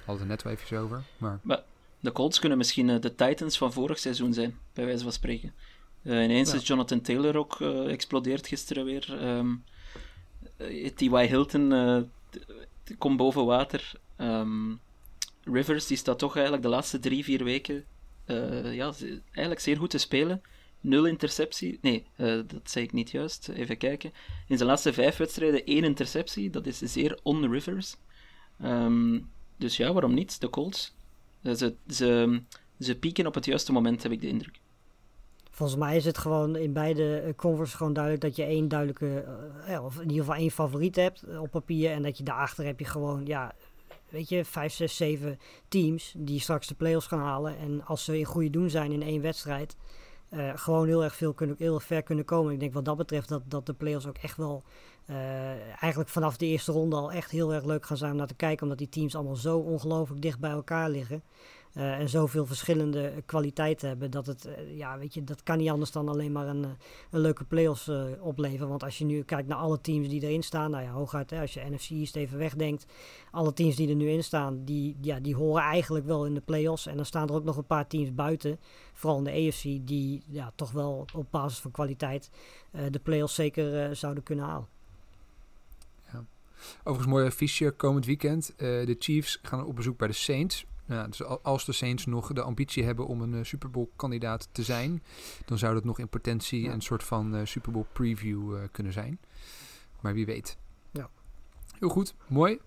Hadden 0.05 0.23
we 0.25 0.29
net 0.31 0.43
wel 0.43 0.53
even 0.53 0.79
over. 0.79 1.03
Maar 1.19 1.41
De 2.05 2.13
Colts 2.13 2.39
kunnen 2.39 2.59
misschien 2.59 2.91
eh, 2.91 3.01
de 3.01 3.15
Titans 3.15 3.59
van 3.59 3.73
vorig 3.73 3.99
seizoen 3.99 4.33
zijn, 4.33 4.59
bij 4.73 4.85
wijze 4.85 5.03
van 5.03 5.13
spreken. 5.13 5.55
Eh, 6.03 6.23
ineens 6.23 6.51
Ja. 6.51 6.57
is 6.57 6.67
Jonathan 6.67 7.01
Taylor 7.01 7.37
ook 7.37 7.61
explodeerd 7.89 8.47
gisteren 8.47 8.85
weer. 8.85 9.17
Ehm 9.21 9.55
eh, 10.57 10.91
T.Y. 10.95 11.27
Hilton 11.27 11.69
t- 12.85 12.97
komt 12.99 13.17
boven 13.17 13.45
water. 13.45 13.93
Ehm, 14.17 14.73
Rivers 15.45 15.87
die 15.87 15.97
staat 15.97 16.19
toch 16.19 16.33
eigenlijk 16.35 16.63
de 16.65 16.71
laatste 16.71 16.99
drie, 16.99 17.25
vier 17.25 17.45
weken 17.45 17.85
ja, 18.73 18.93
eigenlijk 19.31 19.61
zeer 19.61 19.77
goed 19.77 19.91
te 19.91 19.99
spelen. 19.99 20.43
Nul 20.81 21.05
interceptie. 21.07 21.79
Nee, 21.83 22.07
dat 22.47 22.61
zei 22.71 22.85
ik 22.85 22.93
niet 22.93 23.11
juist. 23.11 23.49
Even 23.49 23.77
kijken. 23.77 24.13
In 24.49 24.57
zijn 24.57 24.69
laatste 24.69 24.93
vijf 24.93 25.17
wedstrijden 25.17 25.65
één 25.65 25.85
interceptie. 25.85 26.51
Dat 26.51 26.67
is 26.67 26.79
zeer 26.79 27.19
on-Rivers. 27.23 27.97
Ehm, 28.61 29.21
dus 29.57 29.77
ja, 29.77 29.93
waarom 29.93 30.15
niet? 30.15 30.41
De 30.41 30.51
Colts. 30.51 30.95
Eh, 31.45 31.55
Ze, 31.55 31.75
ze, 31.89 32.41
ze 32.79 32.99
pieken 32.99 33.27
op 33.27 33.35
het 33.35 33.45
juiste 33.45 33.73
moment, 33.73 34.03
heb 34.03 34.13
ik 34.13 34.21
de 34.21 34.29
indruk. 34.29 34.61
Volgens 35.51 35.79
mij 35.79 35.97
is 35.97 36.05
het 36.05 36.19
gewoon 36.19 36.57
in 36.57 36.73
beide 36.73 37.19
eh, 37.19 37.35
conferences 37.37 37.77
gewoon 37.77 37.93
duidelijk 37.93 38.25
dat 38.25 38.37
je 38.37 38.43
één 38.43 38.69
duidelijke, 38.69 39.25
eh, 39.67 39.85
of 39.85 39.95
in 39.95 40.03
ieder 40.03 40.25
geval 40.25 40.35
één 40.35 40.51
favoriet 40.51 40.97
hebt 40.97 41.25
op 41.39 41.51
papier. 41.51 41.91
En 41.91 42.03
dat 42.03 42.19
je 42.19 42.25
daarachter 42.25 42.65
heb 42.65 42.79
je 42.79 42.85
gewoon, 42.85 43.27
ja, 43.27 43.53
weet 44.09 44.29
je, 44.29 44.45
vijf, 44.45 44.73
zes, 44.73 44.97
zeven 44.97 45.39
teams 45.69 46.15
die 46.17 46.41
straks 46.41 46.67
de 46.67 46.75
play-offs 46.75 47.07
gaan 47.07 47.21
halen. 47.21 47.59
En 47.59 47.85
als 47.85 48.05
ze 48.05 48.19
in 48.19 48.25
goede 48.25 48.51
doen 48.51 48.71
zijn 48.71 48.93
in 48.93 49.03
één 49.03 49.21
wedstrijd, 49.21 49.77
gewoon 50.55 50.87
heel 50.87 51.05
erg 51.05 51.15
veel 51.15 51.33
kunnen, 51.33 51.57
heel 51.59 51.81
ver 51.81 52.03
kunnen 52.03 52.25
komen. 52.25 52.53
Ik 52.53 52.61
denk 52.61 52.73
wat 52.73 52.85
dat 52.85 52.97
betreft 52.97 53.29
dat, 53.29 53.43
dat 53.47 53.67
de 53.67 53.73
play-offs 53.73 54.07
ook 54.07 54.19
echt 54.19 54.37
wel, 54.37 54.65
eh, 55.07 55.83
eigenlijk 55.83 56.09
vanaf 56.09 56.37
de 56.37 56.47
eerste 56.47 56.73
ronde 56.73 56.97
al 56.97 57.13
echt 57.13 57.31
heel 57.31 57.55
erg 57.55 57.65
leuk 57.65 57.87
gaan 57.87 57.97
zijn 57.97 58.11
om 58.11 58.17
naar 58.17 58.27
te 58.27 58.35
kijken. 58.35 58.63
Omdat 58.63 58.79
die 58.79 58.89
teams 58.89 59.15
allemaal 59.15 59.37
zo 59.37 59.59
ongelooflijk 59.59 60.23
dicht 60.23 60.39
bij 60.39 60.51
elkaar 60.51 60.91
liggen. 60.91 61.23
eh, 61.75 61.99
en 61.99 62.09
zoveel 62.09 62.47
verschillende 62.47 63.13
kwaliteiten 63.27 63.89
hebben. 63.89 64.11
Dat 64.11 64.27
het, 64.27 64.45
eh, 64.45 64.77
ja, 64.77 64.99
weet 64.99 65.15
je, 65.15 65.25
dat 65.25 65.43
kan 65.43 65.59
niet 65.59 65.71
anders 65.71 65.91
dan 65.91 66.09
alleen 66.09 66.33
maar 66.33 66.47
een, 66.47 66.63
een 67.11 67.21
leuke 67.21 67.45
play-offs 67.45 67.91
opleveren. 68.21 68.69
Want 68.69 68.83
als 68.83 68.99
je 68.99 69.05
nu 69.05 69.23
kijkt 69.23 69.49
naar 69.49 69.59
alle 69.59 69.81
teams 69.81 70.09
die 70.09 70.23
erin 70.23 70.43
staan, 70.43 70.71
nou 70.71 70.85
ja, 70.85 70.91
hooguit 70.91 71.31
hè, 71.31 71.41
als 71.41 71.55
je 71.55 71.71
NFC 71.71 71.91
East 71.91 72.17
even 72.17 72.39
wegdenkt. 72.39 72.87
Alle 73.31 73.53
teams 73.53 73.77
die 73.77 73.89
er 73.89 73.95
nu 73.95 74.09
in 74.09 74.25
staan, 74.25 74.65
die, 74.65 74.97
ja, 75.01 75.21
die 75.21 75.37
horen 75.37 75.63
eigenlijk 75.63 76.07
wel 76.07 76.27
in 76.27 76.35
de 76.35 76.41
play-offs. 76.41 76.87
En 76.87 76.97
dan 76.97 77.07
staan 77.07 77.29
er 77.29 77.35
ook 77.35 77.45
nog 77.45 77.57
een 77.57 77.67
paar 77.67 77.87
teams 77.87 78.15
buiten, 78.15 78.61
vooral 78.93 79.19
in 79.19 79.25
de 79.25 79.49
AFC, 79.49 79.63
die 79.63 80.23
ja, 80.27 80.53
toch 80.55 80.71
wel 80.71 81.05
op 81.15 81.27
basis 81.31 81.59
van 81.59 81.71
kwaliteit 81.71 82.31
de 82.91 82.99
play-offs 82.99 83.35
zeker 83.35 83.97
zouden 83.97 84.23
kunnen 84.23 84.45
halen. 84.45 84.74
Overigens 86.79 87.07
mooi 87.15 87.27
affiche 87.27 87.71
komend 87.77 88.07
weekend. 88.07 88.51
Eh, 88.57 88.57
de 88.67 88.97
Chiefs 88.99 89.39
gaan 89.43 89.65
op 89.65 89.77
bezoek 89.77 89.99
bij 89.99 90.09
de 90.09 90.15
Saints. 90.15 90.65
Ja, 90.87 91.07
dus 91.07 91.23
al- 91.25 91.41
als 91.43 91.65
de 91.65 91.73
Saints 91.73 92.07
nog 92.07 92.33
de 92.33 92.43
ambitie 92.43 92.85
hebben 92.85 93.07
om 93.07 93.21
een 93.21 93.35
eh, 93.35 93.45
Super 93.45 93.71
Bowl 93.71 93.91
kandidaat 93.97 94.49
te 94.53 94.63
zijn, 94.63 95.03
dan 95.45 95.59
zou 95.59 95.75
dat 95.75 95.85
nog 95.85 95.99
in 95.99 96.09
potentie 96.09 96.63
Ja. 96.63 96.73
een 96.73 96.81
soort 96.83 97.03
van 97.05 97.35
eh, 97.37 97.45
Super 97.45 97.73
Bowl 97.73 97.87
preview 97.93 98.57
kunnen 98.73 98.93
zijn. 98.93 99.19
Maar 100.01 100.15
wie 100.15 100.27
weet. 100.27 100.57
Ja. 100.91 101.11
Heel 101.79 101.89
goed, 101.89 102.15
mooi. 102.29 102.59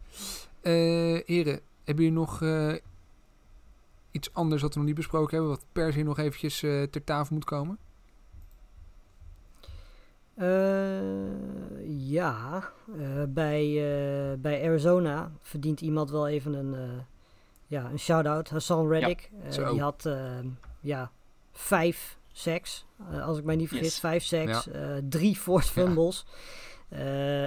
Heren, 0.62 1.60
hebben 1.84 2.04
jullie 2.04 2.12
nog 2.12 2.41
iets 4.12 4.34
anders 4.34 4.62
wat 4.62 4.72
we 4.74 4.78
nog 4.80 4.88
niet 4.88 4.98
besproken 4.98 5.32
hebben, 5.36 5.50
wat 5.50 5.66
per 5.72 5.93
se 5.93 6.02
nog 6.04 6.18
eventjes 6.20 6.60
ter 6.60 7.04
tafel 7.04 7.36
moet 7.36 7.45
komen? 7.45 7.78
Eh, 10.38 12.10
ja, 12.10 12.72
eh, 13.00 13.24
bij, 13.30 13.64
eh, 13.66 14.38
bij 14.40 14.64
Arizona 14.68 15.32
verdient 15.42 15.82
iemand 15.82 16.10
wel 16.10 16.28
even 16.28 16.54
een, 16.54 16.76
ja, 17.68 17.90
een 17.92 18.00
shout-out. 18.00 18.50
Hassan 18.50 18.88
Reddick. 18.90 19.30
Die 19.72 19.82
had 19.82 20.10
ja, 20.82 21.12
vijf 21.52 22.18
eh, 22.46 23.26
als 23.26 23.38
ik 23.38 23.44
mij 23.44 23.56
niet 23.56 23.68
vergis. 23.68 23.88
Yes. 23.88 24.00
Vijf 24.00 24.32
eh, 24.32 24.98
drie 25.10 25.36
forced 25.36 25.72
fumbles. 25.72 26.26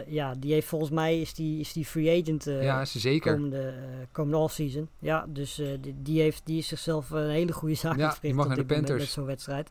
Ja, 0.07 0.35
die 0.35 0.53
heeft 0.53 0.67
volgens 0.67 0.91
mij 0.91 1.21
is 1.21 1.35
die, 1.35 1.61
is 1.61 1.73
die 1.73 1.85
free 1.85 2.23
agent 2.23 2.47
eh, 2.47 2.63
ja, 2.63 2.85
zeker. 2.85 3.33
komende, 3.33 3.69
eh, 3.69 4.07
komende 4.13 4.37
offseason. 4.39 4.89
Ja, 4.99 5.27
dus 5.29 5.55
die, 5.81 5.95
die, 6.03 6.21
heeft, 6.21 6.43
die 6.45 6.59
is 6.59 6.69
zichzelf 6.69 7.11
een 7.11 7.31
hele 7.31 7.53
goede 7.53 7.75
zaak 7.75 7.97
Ja, 7.97 8.17
die 8.21 8.35
mag 8.35 8.47
naar 8.47 8.57
de 8.57 8.65
Panthers. 8.65 8.99
met 8.99 9.09
zo'n 9.09 9.25
wedstrijd. 9.25 9.71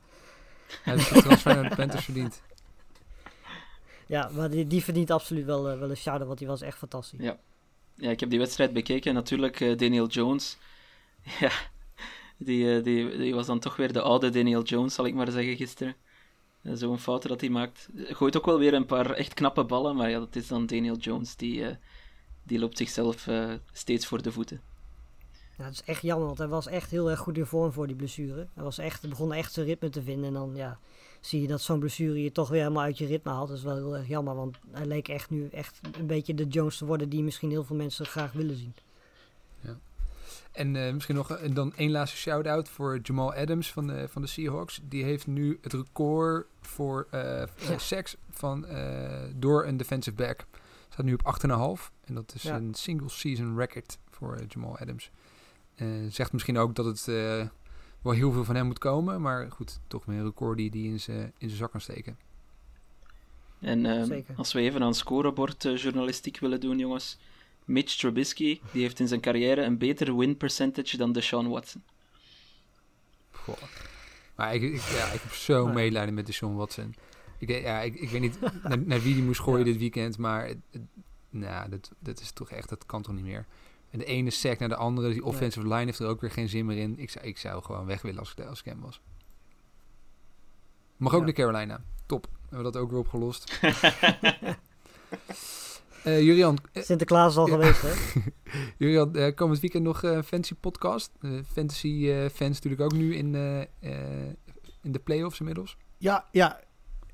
Hij 0.84 0.96
heeft 0.96 1.14
de 1.14 1.22
transfer 1.22 1.56
naar 1.56 1.70
de 1.70 1.76
Panthers 1.76 2.04
verdiend. 2.04 2.42
Ja, 4.10 4.30
maar 4.34 4.50
die, 4.50 4.68
die 4.68 4.84
verdient 4.84 5.12
absoluut 5.12 5.46
wel, 5.46 5.70
eh, 5.70 5.80
wel 5.80 5.90
een 5.90 5.98
shout-out, 5.98 6.28
want 6.28 6.40
die 6.40 6.48
was 6.48 6.62
echt 6.62 6.78
fantastisch. 6.78 7.20
Ja. 7.20 7.40
ja, 7.96 8.10
ik 8.10 8.20
heb 8.20 8.30
die 8.30 8.40
wedstrijd 8.40 8.74
bekeken. 8.74 9.14
Natuurlijk, 9.14 9.60
uh, 9.60 9.78
Daniel 9.78 10.08
Jones. 10.08 10.58
Ja, 11.40 11.52
die, 12.38 12.64
uh, 12.64 12.84
die, 12.84 13.18
die 13.18 13.36
was 13.36 13.46
dan 13.46 13.60
toch 13.60 13.76
weer 13.76 13.94
de 13.94 14.02
oude 14.02 14.30
Daniel 14.30 14.64
Jones, 14.64 14.94
zal 14.94 15.06
ik 15.06 15.14
maar 15.14 15.32
zeggen, 15.32 15.56
gisteren. 15.56 15.96
Zo'n 16.64 17.00
fouten 17.00 17.30
dat 17.30 17.42
hij 17.42 17.50
maakt. 17.50 17.90
Gooit 17.96 18.38
ook 18.38 18.46
wel 18.46 18.60
weer 18.60 18.74
een 18.74 18.86
paar 18.86 19.12
echt 19.12 19.34
knappe 19.34 19.64
ballen, 19.64 19.96
maar 19.96 20.10
ja, 20.10 20.20
dat 20.20 20.36
is 20.36 20.48
dan 20.48 20.66
Daniel 20.66 20.98
Jones. 20.98 21.36
Die, 21.36 21.78
die 22.44 22.60
loopt 22.60 22.78
zichzelf 22.78 23.28
steeds 23.72 24.06
voor 24.06 24.22
de 24.22 24.32
voeten. 24.32 24.62
Ja, 25.60 25.66
het 25.66 25.74
is 25.74 25.84
echt 25.84 26.02
jammer, 26.02 26.26
want 26.26 26.38
hij 26.38 26.48
was 26.48 26.68
echt 26.68 26.92
heel 26.92 27.10
erg 27.10 27.20
goed 27.20 27.38
in 27.38 27.46
vorm 27.46 27.72
voor 27.72 27.88
die 27.88 27.96
blessure. 27.96 28.48
Hij 28.54 28.64
was 28.64 28.78
echt, 28.78 29.10
begon 29.10 29.34
echt 29.34 29.54
zijn 29.54 29.66
ritme 29.66 29.90
te 29.90 30.02
vinden 30.02 30.28
en 30.28 30.34
dan, 30.34 30.56
ja 30.56 30.80
zie 31.22 31.42
je 31.42 31.48
dat 31.48 31.62
zo'n 31.62 31.80
blessure 31.80 32.24
je 32.24 32.32
toch 32.32 32.50
weer 32.50 32.62
helemaal 32.62 32.84
uit 32.84 32.98
je 32.98 33.06
ritme 33.06 33.32
haalt. 33.32 33.48
Dat 33.48 33.58
is 33.58 33.64
wel 33.64 33.76
heel 33.76 33.98
erg 33.98 34.08
jammer, 34.08 34.36
want 34.36 34.58
hij 34.72 34.86
leek 34.86 35.08
echt 35.08 35.30
nu 35.30 35.48
echt 35.48 35.80
een 36.00 36.08
beetje 36.08 36.34
de 36.34 36.48
Jones 36.48 36.78
te 36.78 36.86
worden 36.86 37.10
die 37.10 37.24
misschien 37.24 37.50
heel 37.50 37.64
veel 37.64 37.76
mensen 37.76 38.06
graag 38.06 38.32
willen 38.32 38.56
zien. 38.56 38.74
Ja. 39.60 39.78
En 40.52 40.76
uh, 40.76 40.94
misschien 40.94 41.16
nog 41.16 41.32
en 41.32 41.54
dan 41.54 41.74
één 41.76 41.92
laatste 41.92 42.18
shout-out 42.18 42.70
voor 42.70 43.00
Jamal 43.02 43.34
Adams 43.34 43.72
van 43.72 43.88
de, 43.88 44.08
van 44.08 44.22
de 44.22 44.28
Seahawks. 44.28 44.80
Die 44.84 45.04
heeft 45.04 45.28
nu 45.28 45.60
het 45.62 45.74
record 45.74 46.48
voor 46.62 47.08
uh, 47.14 47.22
ja. 47.22 47.78
seks 47.78 48.16
van, 48.30 48.66
uh, 48.66 49.22
door 49.36 49.66
een 49.66 49.78
defensive 49.78 50.16
back. 50.16 50.46
Staat 50.90 51.06
nu 51.06 51.14
op 51.14 51.40
8,5. 51.46 51.96
En 52.06 52.14
dat 52.14 52.34
is 52.36 52.42
ja. 52.42 52.56
een 52.56 52.74
single 52.74 53.10
season 53.10 53.58
record 53.58 53.98
voor 54.10 54.40
Jamal 54.48 54.78
Adams. 54.78 55.12
Zegt 56.10 56.32
misschien 56.32 56.58
ook 56.58 56.76
dat 56.76 56.86
het 56.86 57.06
wel 58.02 58.14
heel 58.14 58.32
veel 58.32 58.44
van 58.44 58.56
hem 58.56 58.66
moet 58.66 58.80
komen. 58.80 59.22
Maar 59.22 59.52
goed, 59.52 59.80
toch 59.88 60.06
meer 60.06 60.18
een 60.18 60.26
record 60.26 60.58
die 60.58 60.70
hij 60.70 60.80
in 60.80 61.00
zijn 61.00 61.34
zak 61.40 61.72
kan 61.72 61.82
steken. 61.82 62.18
En 63.60 63.86
uh, 63.86 64.38
als 64.38 64.54
we 64.54 64.60
even 64.60 64.84
aan 64.84 64.96
scorebord 64.96 65.66
uh, 65.66 65.78
journalistiek 65.78 66.40
willen 66.40 66.60
doen, 66.60 66.78
jongens. 66.78 67.18
Mitch 67.66 67.96
Trubisky 67.96 68.60
die 68.72 68.82
heeft 68.82 69.00
in 69.00 69.08
zijn 69.08 69.20
carrière 69.20 69.62
een 69.62 69.78
betere 69.78 70.18
win 70.18 70.38
percentage 70.38 70.98
dan 70.98 71.12
Deshaun 71.12 71.50
Watson. 71.50 71.84
Goh. 73.32 73.58
Maar 74.36 74.54
ik, 74.54 74.62
ik, 74.62 74.82
ja, 74.82 75.12
ik 75.12 75.22
heb 75.22 75.32
zo 75.32 75.64
oh. 75.64 75.74
medelijden 75.74 76.14
met 76.14 76.26
Deshaun 76.26 76.56
Watson. 76.56 76.96
Ik, 77.38 77.50
ja, 77.50 77.82
ik, 77.82 77.96
ik 77.96 78.10
weet 78.10 78.22
niet 78.22 78.40
naar, 78.64 78.80
naar 78.80 79.02
wie 79.02 79.14
die 79.14 79.24
moest 79.24 79.40
gooien 79.40 79.66
dit 79.66 79.78
weekend, 79.78 80.18
maar 80.18 80.48
het, 80.48 80.58
het, 80.72 80.82
nou, 81.30 81.70
dat, 81.70 81.92
dat 82.00 82.20
is 82.20 82.32
toch 82.32 82.50
echt, 82.50 82.70
dat 82.70 82.86
kan 82.86 83.02
toch 83.02 83.16
niet 83.16 83.24
meer. 83.24 83.46
En 83.90 84.00
de 84.00 84.06
ene 84.06 84.30
sack 84.30 84.60
naar 84.60 84.70
de 84.70 84.76
andere. 84.76 85.14
Die 85.14 85.24
offensive 85.24 85.68
line 85.68 85.86
heeft 85.86 86.00
er 86.00 86.08
ook 86.08 86.22
weer 86.22 86.32
geen 86.32 86.50
zin 86.50 86.66
meer 86.66 86.78
in. 86.78 87.00
Ik 87.00 87.10
zou, 87.10 87.26
ik 87.26 87.38
zou 87.38 87.64
gewoon 87.64 87.86
weg 87.86 88.02
willen 88.02 88.20
als 88.20 88.34
ik, 88.38 88.46
als 88.46 88.60
ik 88.60 88.66
hem 88.66 88.82
was. 88.82 89.02
Mag 90.98 91.14
ook 91.14 91.26
de 91.26 91.32
Carolina. 91.32 91.84
Top. 92.06 92.28
Hebben 92.42 92.58
we 92.58 92.72
dat 92.72 92.82
ook 92.82 92.90
weer 92.90 93.00
opgelost. 93.00 93.60
uh, 96.06 96.22
Jurian. 96.28 96.58
Uh, 96.74 96.84
Sinterklaas 96.84 97.32
is 97.32 97.38
al 97.38 97.48
geweest, 97.48 97.82
hè? 97.82 97.94
Jurian, 98.78 99.18
uh, 99.18 99.36
komend 99.36 99.60
weekend 99.60 99.84
nog 99.84 100.04
een 100.04 100.24
fantasy 100.24 100.56
podcast. 100.60 101.12
fantasy 101.52 102.28
fans 102.34 102.62
natuurlijk 102.62 102.82
ook 102.82 102.94
nu 102.94 103.16
in, 103.16 103.36
in 104.82 104.92
de 104.92 105.00
playoffs 105.00 105.40
inmiddels. 105.40 105.78
Ja, 105.98 106.26
ja. 106.32 106.60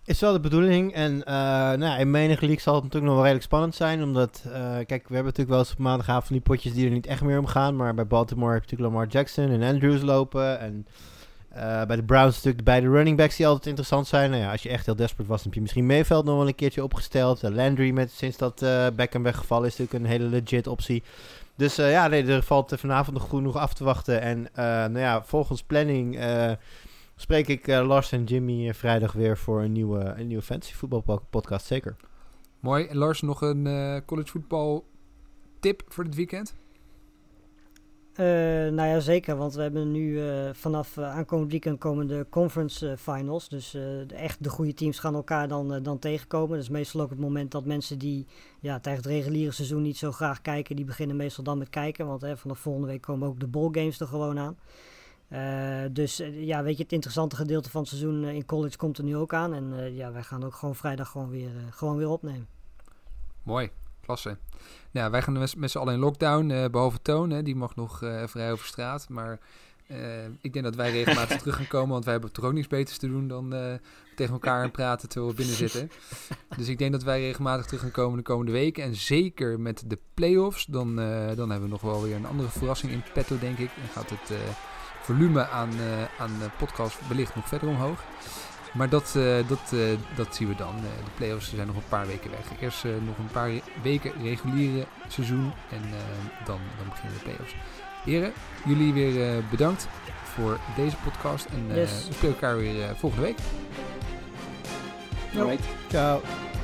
Is 0.05 0.19
wel 0.19 0.33
de 0.33 0.39
bedoeling. 0.39 0.93
En 0.93 1.13
uh, 1.13 1.25
nou 1.25 1.79
ja, 1.79 1.97
in 1.97 2.11
menige 2.11 2.45
league 2.45 2.61
zal 2.61 2.73
het 2.73 2.83
natuurlijk 2.83 3.11
nog 3.11 3.13
wel 3.13 3.23
redelijk 3.23 3.45
spannend 3.45 3.75
zijn. 3.75 4.03
Omdat, 4.03 4.43
uh, 4.47 4.53
kijk, 4.53 4.87
we 4.87 5.13
hebben 5.13 5.23
natuurlijk 5.23 5.49
wel 5.49 5.59
eens 5.59 5.71
op 5.71 5.77
maandagavond 5.77 6.29
die 6.29 6.41
potjes 6.41 6.73
die 6.73 6.85
er 6.85 6.91
niet 6.91 7.05
echt 7.05 7.21
meer 7.21 7.39
om 7.39 7.45
gaan. 7.45 7.75
Maar 7.75 7.93
bij 7.93 8.07
Baltimore 8.07 8.53
heb 8.53 8.63
je 8.63 8.69
natuurlijk 8.69 8.93
Lamar 8.93 9.11
Jackson 9.11 9.49
en 9.49 9.63
Andrews 9.63 10.01
lopen. 10.01 10.59
En 10.59 10.87
uh, 11.55 11.85
bij 11.85 11.95
de 11.95 12.03
Browns 12.03 12.35
natuurlijk 12.35 12.63
beide 12.63 12.89
running 12.89 13.17
backs 13.17 13.35
die 13.35 13.47
altijd 13.47 13.65
interessant 13.65 14.07
zijn. 14.07 14.29
Nou 14.29 14.41
ja, 14.41 14.51
als 14.51 14.63
je 14.63 14.69
echt 14.69 14.85
heel 14.85 14.95
desperate 14.95 15.31
was, 15.31 15.43
heb 15.43 15.53
je 15.53 15.61
misschien 15.61 15.85
Mayveld 15.85 16.25
nog 16.25 16.37
wel 16.37 16.47
een 16.47 16.55
keertje 16.55 16.83
opgesteld. 16.83 17.41
Landry, 17.41 17.91
met, 17.91 18.11
sinds 18.11 18.37
dat 18.37 18.61
uh, 18.61 18.87
Beckham 18.95 19.23
weggevallen 19.23 19.67
is, 19.67 19.77
natuurlijk 19.77 20.03
een 20.03 20.11
hele 20.11 20.29
legit 20.29 20.67
optie. 20.67 21.03
Dus 21.55 21.75
ja, 21.75 22.11
er 22.11 22.43
valt 22.43 22.73
vanavond 22.75 23.17
nog 23.17 23.29
genoeg 23.29 23.55
af 23.55 23.73
te 23.73 23.83
wachten. 23.83 24.21
En 24.21 24.47
nou 24.91 24.99
ja, 24.99 25.23
volgens 25.23 25.63
planning 25.63 26.19
spreek 27.15 27.47
ik 27.47 27.67
uh, 27.67 27.87
Lars 27.87 28.11
en 28.11 28.23
Jimmy 28.23 28.73
vrijdag 28.73 29.11
weer 29.11 29.37
voor 29.37 29.61
een 29.61 29.71
nieuwe, 29.71 30.13
een 30.17 30.27
nieuwe 30.27 30.43
fantasy 30.43 30.73
voetbal 30.73 31.21
podcast, 31.29 31.65
zeker. 31.65 31.95
Mooi. 32.59 32.85
En 32.85 32.97
Lars, 32.97 33.21
nog 33.21 33.41
een 33.41 33.65
uh, 33.65 33.97
college 34.05 34.31
voetbal 34.31 34.85
tip 35.59 35.83
voor 35.87 36.03
dit 36.03 36.15
weekend? 36.15 36.55
Uh, 38.11 38.25
nou 38.71 38.89
ja, 38.89 38.99
zeker. 38.99 39.35
Want 39.35 39.53
we 39.53 39.61
hebben 39.61 39.91
nu 39.91 40.19
vanaf 40.53 40.97
aankomend 40.97 41.51
weekend 41.51 41.79
komen 41.79 42.07
de 42.07 42.25
conference 42.29 42.97
finals. 42.97 43.49
Dus 43.49 43.71
de, 43.71 44.05
echt 44.15 44.43
de 44.43 44.49
goede 44.49 44.73
teams 44.73 44.99
gaan 44.99 45.15
elkaar 45.15 45.47
dan, 45.47 45.83
dan 45.83 45.99
tegenkomen. 45.99 46.49
Dat 46.49 46.63
is 46.63 46.69
meestal 46.69 47.01
ook 47.01 47.09
het 47.09 47.19
moment 47.19 47.51
dat 47.51 47.65
mensen 47.65 47.99
die 47.99 48.25
ja, 48.59 48.79
tegen 48.79 48.97
het 48.97 49.07
reguliere 49.07 49.51
seizoen 49.51 49.81
niet 49.81 49.97
zo 49.97 50.11
graag 50.11 50.41
kijken, 50.41 50.75
die 50.75 50.85
beginnen 50.85 51.15
meestal 51.15 51.43
dan 51.43 51.57
met 51.57 51.69
kijken. 51.69 52.07
Want 52.07 52.25
vanaf 52.35 52.59
volgende 52.59 52.87
week 52.87 53.01
komen 53.01 53.27
ook 53.27 53.39
de 53.39 53.47
ballgames 53.47 53.99
er 53.99 54.07
gewoon 54.07 54.39
aan. 54.39 54.57
Uh, 55.29 55.83
dus 55.91 56.19
uh, 56.19 56.43
ja, 56.43 56.63
weet 56.63 56.77
je, 56.77 56.83
het 56.83 56.91
interessante 56.91 57.35
gedeelte 57.35 57.69
van 57.69 57.81
het 57.81 57.89
seizoen 57.89 58.23
uh, 58.23 58.33
in 58.33 58.45
college 58.45 58.77
komt 58.77 58.97
er 58.97 59.03
nu 59.03 59.15
ook 59.15 59.33
aan. 59.33 59.53
En 59.53 59.93
ja, 59.93 60.11
wij 60.11 60.23
gaan 60.23 60.43
ook 60.43 60.55
gewoon 60.55 60.75
vrijdag 60.75 61.09
gewoon 61.09 61.29
weer, 61.29 61.51
gewoon 61.69 61.97
weer 61.97 62.09
opnemen. 62.09 62.47
Mooi, 63.43 63.69
klasse. 64.01 64.37
Nou, 64.91 65.11
wij 65.11 65.21
gaan 65.21 65.33
met, 65.33 65.55
met 65.55 65.71
z'n 65.71 65.77
allen 65.77 65.93
in 65.93 65.99
lockdown, 65.99 66.69
behalve 66.71 67.01
Toon, 67.01 67.29
hè, 67.29 67.43
die 67.43 67.55
mag 67.55 67.75
nog 67.75 67.97
vrij 68.25 68.51
over 68.51 68.65
straat. 68.65 69.09
Maar 69.09 69.39
ik 70.41 70.53
denk 70.53 70.65
dat 70.65 70.75
wij 70.75 70.91
regelmatig 70.91 71.37
terug 71.41 71.55
gaan 71.55 71.67
komen, 71.67 71.89
want 71.89 72.03
wij 72.03 72.13
hebben 72.13 72.31
toch 72.31 72.45
ook 72.45 72.53
niks 72.53 72.67
beters 72.67 72.97
te 72.97 73.07
doen 73.07 73.27
dan 73.27 73.79
tegen 74.15 74.33
elkaar 74.33 74.71
praten 74.71 75.09
terwijl 75.09 75.31
we 75.31 75.37
binnen 75.37 75.55
zitten. 75.55 75.89
Dus 76.57 76.67
ik 76.67 76.77
denk 76.77 76.91
dat 76.91 77.03
wij 77.03 77.21
regelmatig 77.21 77.65
terug 77.65 77.81
gaan 77.81 77.91
komen 77.91 78.17
de 78.17 78.23
komende 78.23 78.51
weken. 78.51 78.83
En 78.83 78.95
zeker 78.95 79.59
met 79.59 79.83
de 79.87 79.99
playoffs, 80.13 80.65
dan, 80.65 80.95
dan 81.35 81.49
hebben 81.49 81.61
we 81.61 81.67
nog 81.67 81.81
wel 81.81 82.01
weer 82.01 82.15
een 82.15 82.27
andere 82.27 82.49
verrassing 82.49 82.91
in 82.91 83.03
petto, 83.13 83.39
denk 83.39 83.57
ik. 83.57 83.69
Dan 83.75 84.03
gaat 84.03 84.09
het 84.09 84.31
volume 85.05 85.49
aan, 85.49 85.69
uh, 85.69 86.21
aan 86.21 86.31
podcast 86.57 86.97
wellicht 87.07 87.35
nog 87.35 87.47
verder 87.47 87.69
omhoog. 87.69 88.03
Maar 88.73 88.89
dat, 88.89 89.13
uh, 89.17 89.47
dat, 89.47 89.71
uh, 89.73 89.97
dat 90.15 90.35
zien 90.35 90.47
we 90.47 90.55
dan. 90.55 90.75
de 90.81 91.11
playoffs 91.15 91.49
zijn 91.55 91.67
nog 91.67 91.75
een 91.75 91.89
paar 91.89 92.07
weken 92.07 92.31
weg. 92.31 92.59
Eerst 92.59 92.83
nog 92.83 93.17
een 93.17 93.31
paar 93.31 93.51
weken 93.81 94.11
reguliere 94.21 94.85
seizoen 95.07 95.53
en 95.69 95.81
dan, 96.45 96.59
dan 96.77 96.89
beginnen 96.89 97.17
de 97.17 97.23
playoffs. 97.23 97.55
Heren, 98.03 98.33
jullie 98.65 98.93
weer 98.93 99.43
bedankt 99.49 99.87
voor 100.23 100.59
deze 100.75 100.95
podcast. 101.03 101.45
En 101.45 101.75
yes. 101.75 102.07
we 102.07 102.13
spreken 102.13 102.27
elkaar 102.27 102.57
weer 102.57 102.95
volgende 102.95 103.25
week. 103.25 103.37
Ciao. 105.89 106.54